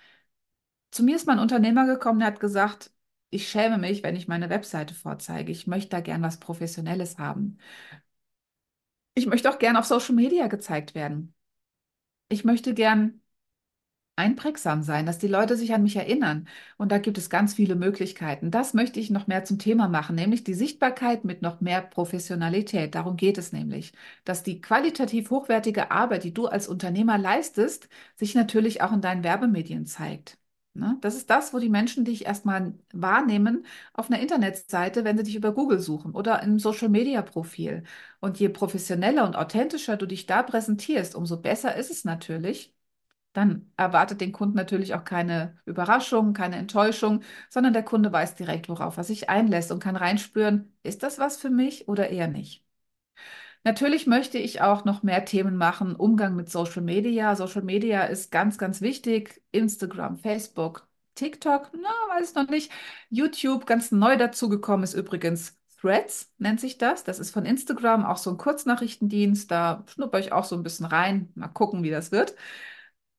Zu 0.91 1.03
mir 1.05 1.17
ist 1.17 1.27
mein 1.27 1.39
Unternehmer 1.39 1.87
gekommen, 1.87 2.19
der 2.21 2.29
hat 2.29 2.41
gesagt, 2.41 2.93
ich 3.31 3.49
schäme 3.49 3.79
mich, 3.79 4.03
wenn 4.03 4.17
ich 4.17 4.29
meine 4.29 4.51
Webseite 4.51 4.95
vorzeige. 4.95 5.53
Ich 5.53 5.67
möchte 5.67 5.91
da 5.91 6.01
gern 6.01 6.23
was 6.23 6.39
Professionelles 6.41 7.19
haben. 7.19 7.59
Ich 9.15 9.27
möchte 9.27 9.51
auch 9.51 9.59
gern 9.59 9.77
auf 9.77 9.85
Social 9.87 10.15
Media 10.15 10.47
gezeigt 10.47 10.95
werden 10.95 11.36
ich 12.29 12.45
möchte 12.45 12.75
gern 12.75 13.21
einprägsam 14.17 14.83
sein, 14.83 15.05
dass 15.07 15.19
die 15.19 15.27
Leute 15.29 15.57
sich 15.57 15.73
an 15.75 15.83
mich 15.83 15.97
erinnern. 15.97 16.49
Und 16.79 16.91
da 16.93 16.99
gibt 16.99 17.19
es 17.19 17.29
ganz 17.31 17.55
viele 17.55 17.75
Möglichkeiten. 17.77 18.51
Das 18.51 18.73
möchte 18.75 18.99
ich 19.01 19.11
noch 19.11 19.27
mehr 19.27 19.45
zum 19.45 19.59
Thema 19.59 19.89
machen, 19.89 20.17
nämlich 20.17 20.43
die 20.45 20.55
Sichtbarkeit 20.55 21.25
mit 21.25 21.43
noch 21.43 21.61
mehr 21.61 21.83
Professionalität. 21.83 22.95
Darum 22.95 23.17
geht 23.17 23.37
es 23.39 23.53
nämlich, 23.53 23.93
dass 24.25 24.43
die 24.43 24.61
qualitativ 24.63 25.31
hochwertige 25.31 25.91
Arbeit, 25.91 26.25
die 26.25 26.33
du 26.35 26.47
als 26.47 26.69
Unternehmer 26.69 27.19
leistest, 27.19 27.89
sich 28.17 28.35
natürlich 28.35 28.81
auch 28.83 28.93
in 28.93 29.01
deinen 29.03 29.25
Werbemedien 29.25 29.87
zeigt. 29.87 30.39
Ne? 30.79 30.99
Das 31.01 31.15
ist 31.17 31.31
das, 31.31 31.55
wo 31.55 31.59
die 31.59 31.69
Menschen 31.69 32.05
dich 32.05 32.27
erstmal 32.27 32.75
wahrnehmen 32.93 33.67
auf 33.95 34.11
einer 34.11 34.21
Internetseite, 34.21 35.05
wenn 35.05 35.17
sie 35.17 35.25
dich 35.25 35.37
über 35.37 35.53
Google 35.53 35.81
suchen 35.81 36.13
oder 36.15 36.43
im 36.43 36.59
Social-Media-Profil. 36.59 37.85
Und 38.21 38.39
je 38.39 38.49
professioneller 38.49 39.25
und 39.27 39.37
authentischer 39.37 39.97
du 39.97 40.07
dich 40.07 40.27
da 40.27 40.43
präsentierst, 40.43 41.15
umso 41.15 41.41
besser 41.41 41.77
ist 41.77 41.91
es 41.91 42.05
natürlich 42.05 42.75
dann 43.33 43.71
erwartet 43.77 44.21
den 44.21 44.33
Kunden 44.33 44.57
natürlich 44.57 44.95
auch 44.95 45.05
keine 45.05 45.59
Überraschung, 45.67 46.33
keine 46.35 46.57
Enttäuschung, 46.57 47.23
sondern 47.51 47.73
der 47.75 47.85
Kunde 47.85 48.13
weiß 48.13 48.35
direkt, 48.35 48.69
worauf 48.69 48.97
er 48.97 49.05
sich 49.05 49.31
einlässt 49.31 49.71
und 49.73 49.81
kann 49.81 49.97
reinspüren, 49.97 50.75
ist 50.83 51.03
das 51.05 51.19
was 51.21 51.37
für 51.37 51.51
mich 51.51 51.89
oder 51.89 52.11
eher 52.11 52.29
nicht. 52.29 52.66
Natürlich 53.67 54.07
möchte 54.07 54.39
ich 54.39 54.61
auch 54.61 54.85
noch 54.85 55.03
mehr 55.03 55.25
Themen 55.25 55.57
machen, 55.57 55.97
Umgang 55.97 56.37
mit 56.37 56.49
Social 56.49 56.83
Media. 56.83 57.35
Social 57.35 57.63
Media 57.63 58.05
ist 58.05 58.31
ganz, 58.31 58.59
ganz 58.59 58.81
wichtig. 58.81 59.43
Instagram, 59.51 60.19
Facebook, 60.19 60.87
TikTok, 61.17 61.73
na, 61.75 61.89
weiß 62.15 62.37
noch 62.37 62.49
nicht. 62.49 62.71
YouTube, 63.11 63.67
ganz 63.67 63.91
neu 63.91 64.17
dazugekommen 64.17 64.85
ist 64.85 64.95
übrigens 64.95 65.59
Threads, 65.81 66.33
nennt 66.39 66.61
sich 66.61 66.79
das. 66.79 67.03
Das 67.03 67.19
ist 67.19 67.33
von 67.33 67.45
Instagram 67.45 68.07
auch 68.07 68.19
so 68.19 68.31
ein 68.31 68.37
Kurznachrichtendienst. 68.39 69.51
Da 69.51 69.83
schnupper 69.89 70.21
ich 70.21 70.33
auch 70.33 70.45
so 70.45 70.55
ein 70.55 70.63
bisschen 70.63 70.87
rein. 70.87 71.33
Mal 71.35 71.49
gucken, 71.49 71.83
wie 71.83 71.91
das 71.91 72.13
wird. 72.13 72.37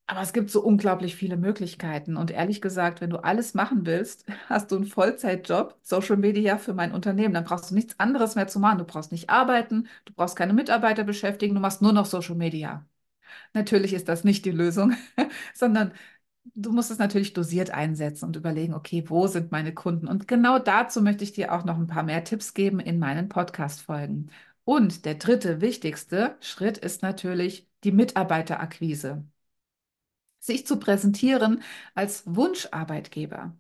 Aber 0.10 0.22
es 0.22 0.32
gibt 0.32 0.50
so 0.50 0.62
unglaublich 0.64 1.16
viele 1.16 1.36
Möglichkeiten. 1.36 2.16
Und 2.16 2.32
ehrlich 2.32 2.62
gesagt, 2.62 3.02
wenn 3.02 3.10
du 3.10 3.18
alles 3.18 3.54
machen 3.54 3.86
willst, 3.86 4.26
hast 4.50 4.72
du 4.72 4.78
einen 4.78 4.86
Vollzeitjob, 4.86 5.78
Social 5.82 6.18
Media 6.18 6.58
für 6.58 6.74
mein 6.74 6.94
Unternehmen. 6.94 7.34
Dann 7.34 7.44
brauchst 7.44 7.72
du 7.72 7.76
nichts 7.76 8.00
anderes 8.00 8.36
mehr 8.36 8.48
zu 8.48 8.60
machen. 8.60 8.78
Du 8.80 8.86
brauchst 8.86 9.12
nicht 9.12 9.30
arbeiten, 9.30 9.88
du 10.06 10.14
brauchst 10.14 10.36
keine 10.38 10.54
Mitarbeiter 10.54 11.04
beschäftigen, 11.04 11.56
du 11.56 11.62
machst 11.62 11.82
nur 11.82 11.92
noch 11.94 12.06
Social 12.06 12.36
Media. 12.36 12.86
Natürlich 13.54 13.94
ist 13.94 14.10
das 14.10 14.24
nicht 14.24 14.46
die 14.46 14.52
Lösung, 14.52 14.96
sondern 15.56 15.94
du 16.56 16.72
musst 16.72 16.92
es 16.92 17.00
natürlich 17.00 17.34
dosiert 17.34 17.72
einsetzen 17.72 18.26
und 18.26 18.36
überlegen, 18.38 18.74
okay, 18.76 19.04
wo 19.08 19.28
sind 19.28 19.52
meine 19.52 19.74
Kunden? 19.74 20.08
Und 20.08 20.28
genau 20.28 20.60
dazu 20.60 21.02
möchte 21.02 21.24
ich 21.26 21.34
dir 21.34 21.54
auch 21.54 21.66
noch 21.66 21.78
ein 21.78 21.88
paar 21.88 22.04
mehr 22.04 22.24
Tipps 22.24 22.54
geben 22.54 22.80
in 22.80 23.00
meinen 23.00 23.30
Podcast-Folgen. 23.30 24.32
Und 24.66 25.06
der 25.06 25.16
dritte 25.16 25.62
wichtigste 25.62 26.38
Schritt 26.42 26.78
ist 26.78 27.02
natürlich 27.04 27.68
die 27.84 27.92
Mitarbeiterakquise 27.92 29.26
sich 30.40 30.66
zu 30.68 30.80
präsentieren 30.80 31.62
als 31.96 32.24
Wunscharbeitgeber. 32.26 33.56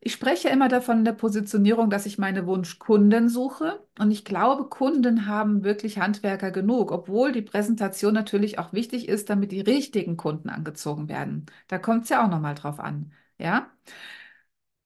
Ich 0.00 0.12
spreche 0.12 0.50
immer 0.50 0.68
davon 0.68 0.98
in 0.98 1.04
der 1.06 1.12
Positionierung, 1.12 1.88
dass 1.88 2.04
ich 2.04 2.18
meine 2.18 2.46
Wunschkunden 2.46 3.30
suche. 3.30 3.86
Und 3.98 4.10
ich 4.10 4.24
glaube, 4.26 4.68
Kunden 4.68 5.26
haben 5.26 5.64
wirklich 5.64 5.98
Handwerker 5.98 6.50
genug, 6.50 6.92
obwohl 6.92 7.32
die 7.32 7.40
Präsentation 7.42 8.12
natürlich 8.12 8.58
auch 8.58 8.74
wichtig 8.74 9.08
ist, 9.08 9.30
damit 9.30 9.50
die 9.50 9.62
richtigen 9.62 10.18
Kunden 10.18 10.50
angezogen 10.50 11.08
werden. 11.08 11.46
Da 11.68 11.78
kommt 11.78 12.04
es 12.04 12.10
ja 12.10 12.22
auch 12.24 12.28
nochmal 12.30 12.54
drauf 12.54 12.80
an. 12.80 13.12
Ja. 13.38 13.70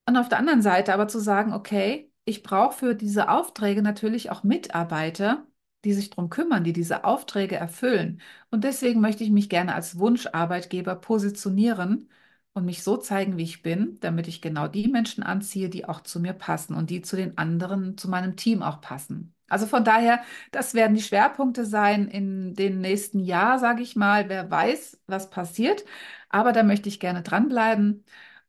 Und 0.06 0.16
auf 0.16 0.28
der 0.28 0.38
anderen 0.38 0.62
Seite 0.62 0.94
aber 0.94 1.08
zu 1.08 1.18
sagen, 1.20 1.52
okay, 1.52 2.10
ich 2.24 2.42
brauche 2.42 2.76
für 2.76 2.94
diese 2.94 3.28
Aufträge 3.30 3.82
natürlich 3.82 4.30
auch 4.30 4.42
Mitarbeiter, 4.44 5.46
die 5.84 5.92
sich 5.92 6.10
darum 6.10 6.30
kümmern, 6.30 6.64
die 6.64 6.72
diese 6.72 7.04
Aufträge 7.04 7.56
erfüllen. 7.56 8.20
Und 8.50 8.64
deswegen 8.64 9.00
möchte 9.00 9.24
ich 9.24 9.30
mich 9.30 9.48
gerne 9.48 9.74
als 9.74 9.98
Wunscharbeitgeber 9.98 10.94
positionieren 10.96 12.08
und 12.54 12.64
mich 12.64 12.82
so 12.82 12.96
zeigen, 12.96 13.36
wie 13.36 13.44
ich 13.44 13.62
bin, 13.62 13.98
damit 14.00 14.26
ich 14.28 14.40
genau 14.42 14.66
die 14.68 14.88
Menschen 14.88 15.22
anziehe, 15.22 15.68
die 15.68 15.84
auch 15.88 16.00
zu 16.02 16.20
mir 16.20 16.32
passen 16.32 16.74
und 16.74 16.90
die 16.90 17.02
zu 17.02 17.16
den 17.16 17.38
anderen, 17.38 17.96
zu 17.96 18.08
meinem 18.08 18.36
Team 18.36 18.62
auch 18.62 18.80
passen. 18.80 19.34
Also 19.48 19.66
von 19.66 19.84
daher, 19.84 20.22
das 20.50 20.74
werden 20.74 20.94
die 20.94 21.02
Schwerpunkte 21.02 21.64
sein 21.64 22.08
in 22.08 22.54
den 22.54 22.80
nächsten 22.80 23.20
Jahr, 23.20 23.58
sage 23.58 23.82
ich 23.82 23.96
mal. 23.96 24.28
Wer 24.28 24.50
weiß, 24.50 25.00
was 25.06 25.30
passiert. 25.30 25.84
Aber 26.28 26.52
da 26.52 26.62
möchte 26.62 26.88
ich 26.88 27.00
gerne 27.00 27.22
dranbleiben. 27.22 28.04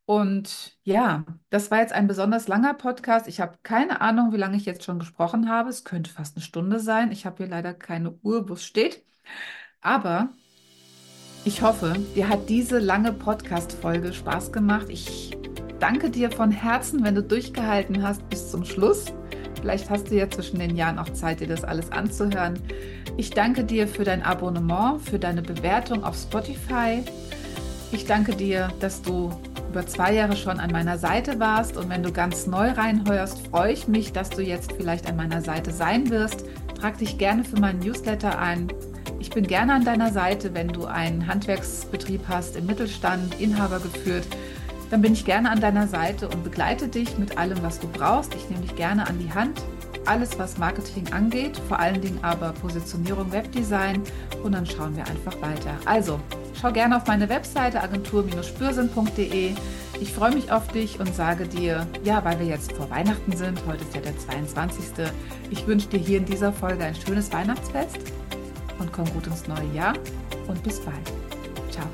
Und 0.10 0.76
ja, 0.82 1.24
das 1.52 1.70
war 1.70 1.82
jetzt 1.82 1.94
ein 1.94 2.08
besonders 2.08 2.48
langer 2.48 2.74
Podcast. 2.74 3.28
Ich 3.28 3.40
habe 3.40 3.60
keine 3.62 4.02
Ahnung, 4.02 4.34
wie 4.34 4.38
lange 4.38 4.58
ich 4.58 4.66
jetzt 4.66 4.84
schon 4.84 4.98
gesprochen 4.98 5.48
habe. 5.48 5.70
Es 5.70 5.84
könnte 5.84 6.10
fast 6.10 6.36
eine 6.36 6.44
Stunde 6.44 6.80
sein. 6.80 7.12
Ich 7.12 7.28
habe 7.28 7.38
hier 7.38 7.46
leider 7.46 7.76
keine 7.76 8.14
Uhr, 8.24 8.50
wo 8.50 8.54
es 8.54 8.66
steht. 8.66 9.04
Aber 9.82 10.30
ich 11.46 11.62
hoffe, 11.62 11.94
dir 12.16 12.28
hat 12.28 12.50
diese 12.50 12.80
lange 12.80 13.14
Podcast-Folge 13.14 14.12
Spaß 14.12 14.52
gemacht. 14.52 14.88
Ich 14.90 15.38
danke 15.80 16.10
dir 16.10 16.32
von 16.32 16.50
Herzen, 16.50 17.04
wenn 17.04 17.14
du 17.14 17.22
durchgehalten 17.22 18.02
hast 18.02 18.28
bis 18.30 18.50
zum 18.50 18.66
Schluss. 18.66 19.14
Vielleicht 19.62 19.92
hast 19.92 20.10
du 20.10 20.16
ja 20.16 20.28
zwischen 20.28 20.58
den 20.58 20.76
Jahren 20.76 20.98
auch 20.98 21.10
Zeit, 21.10 21.40
dir 21.40 21.48
das 21.48 21.64
alles 21.64 21.92
anzuhören. 21.92 22.60
Ich 23.18 23.30
danke 23.30 23.64
dir 23.64 23.88
für 23.88 24.06
dein 24.06 24.24
Abonnement, 24.24 25.08
für 25.08 25.20
deine 25.20 25.44
Bewertung 25.44 26.04
auf 26.04 26.18
Spotify. 26.18 27.04
Ich 27.92 28.08
danke 28.08 28.36
dir, 28.36 28.70
dass 28.80 29.04
du 29.04 29.32
über 29.70 29.86
zwei 29.86 30.14
Jahre 30.14 30.36
schon 30.36 30.60
an 30.60 30.72
meiner 30.72 30.98
Seite 30.98 31.40
warst 31.40 31.78
und 31.78 31.90
wenn 31.90 32.02
du 32.02 32.12
ganz 32.12 32.48
neu 32.48 32.72
reinhörst, 32.72 33.48
freue 33.48 33.72
ich 33.72 33.88
mich, 33.88 34.12
dass 34.12 34.32
du 34.32 34.42
jetzt 34.42 34.74
vielleicht 34.74 35.08
an 35.08 35.16
meiner 35.16 35.42
Seite 35.42 35.72
sein 35.72 36.10
wirst. 36.10 36.44
Trag 36.80 36.98
dich 36.98 37.20
gerne 37.20 37.44
für 37.44 37.60
meinen 37.60 37.80
Newsletter 37.80 38.40
ein. 38.40 38.68
Ich 39.20 39.30
bin 39.30 39.46
gerne 39.46 39.74
an 39.74 39.86
deiner 39.86 40.12
Seite, 40.12 40.56
wenn 40.56 40.70
du 40.70 40.86
einen 40.86 41.28
Handwerksbetrieb 41.28 42.22
hast 42.28 42.56
im 42.56 42.66
Mittelstand, 42.66 43.40
Inhaber 43.40 43.80
geführt. 43.80 44.26
Dann 44.90 45.04
bin 45.04 45.14
ich 45.14 45.24
gerne 45.24 45.52
an 45.52 45.62
deiner 45.62 45.88
Seite 45.88 46.28
und 46.30 46.44
begleite 46.44 46.88
dich 46.88 47.20
mit 47.20 47.38
allem, 47.38 47.62
was 47.62 47.80
du 47.80 47.88
brauchst. 47.88 48.34
Ich 48.34 48.50
nehme 48.50 48.64
dich 48.64 48.76
gerne 48.76 49.08
an 49.08 49.20
die 49.20 49.32
Hand. 49.32 49.62
Alles, 50.06 50.38
was 50.40 50.58
Marketing 50.58 51.12
angeht, 51.14 51.60
vor 51.68 51.80
allen 51.80 52.02
Dingen 52.02 52.20
aber 52.22 52.52
Positionierung, 52.54 53.32
Webdesign 53.32 54.02
und 54.44 54.54
dann 54.54 54.66
schauen 54.66 54.96
wir 54.96 55.06
einfach 55.08 55.40
weiter. 55.42 55.72
Also, 55.86 56.20
Schau 56.60 56.74
gerne 56.74 56.98
auf 56.98 57.08
meine 57.08 57.30
Webseite 57.30 57.82
agentur-spürsinn.de. 57.82 59.54
Ich 60.02 60.14
freue 60.14 60.34
mich 60.34 60.52
auf 60.52 60.68
dich 60.68 61.00
und 61.00 61.14
sage 61.16 61.48
dir, 61.48 61.88
ja, 62.04 62.24
weil 62.26 62.40
wir 62.40 62.48
jetzt 62.48 62.74
vor 62.74 62.90
Weihnachten 62.90 63.36
sind, 63.36 63.62
heute 63.66 63.84
ist 63.84 63.96
ja 63.96 64.02
der 64.02 64.18
22. 64.18 65.08
Ich 65.52 65.66
wünsche 65.68 65.88
dir 65.88 66.00
hier 66.00 66.18
in 66.18 66.26
dieser 66.26 66.52
Folge 66.52 66.84
ein 66.84 66.96
schönes 66.96 67.32
Weihnachtsfest 67.32 67.98
und 68.78 68.92
komm 68.92 69.06
gut 69.14 69.28
ins 69.28 69.48
neue 69.48 69.74
Jahr 69.74 69.94
und 70.48 70.62
bis 70.64 70.82
bald. 70.82 70.96
Ciao. 71.72 71.88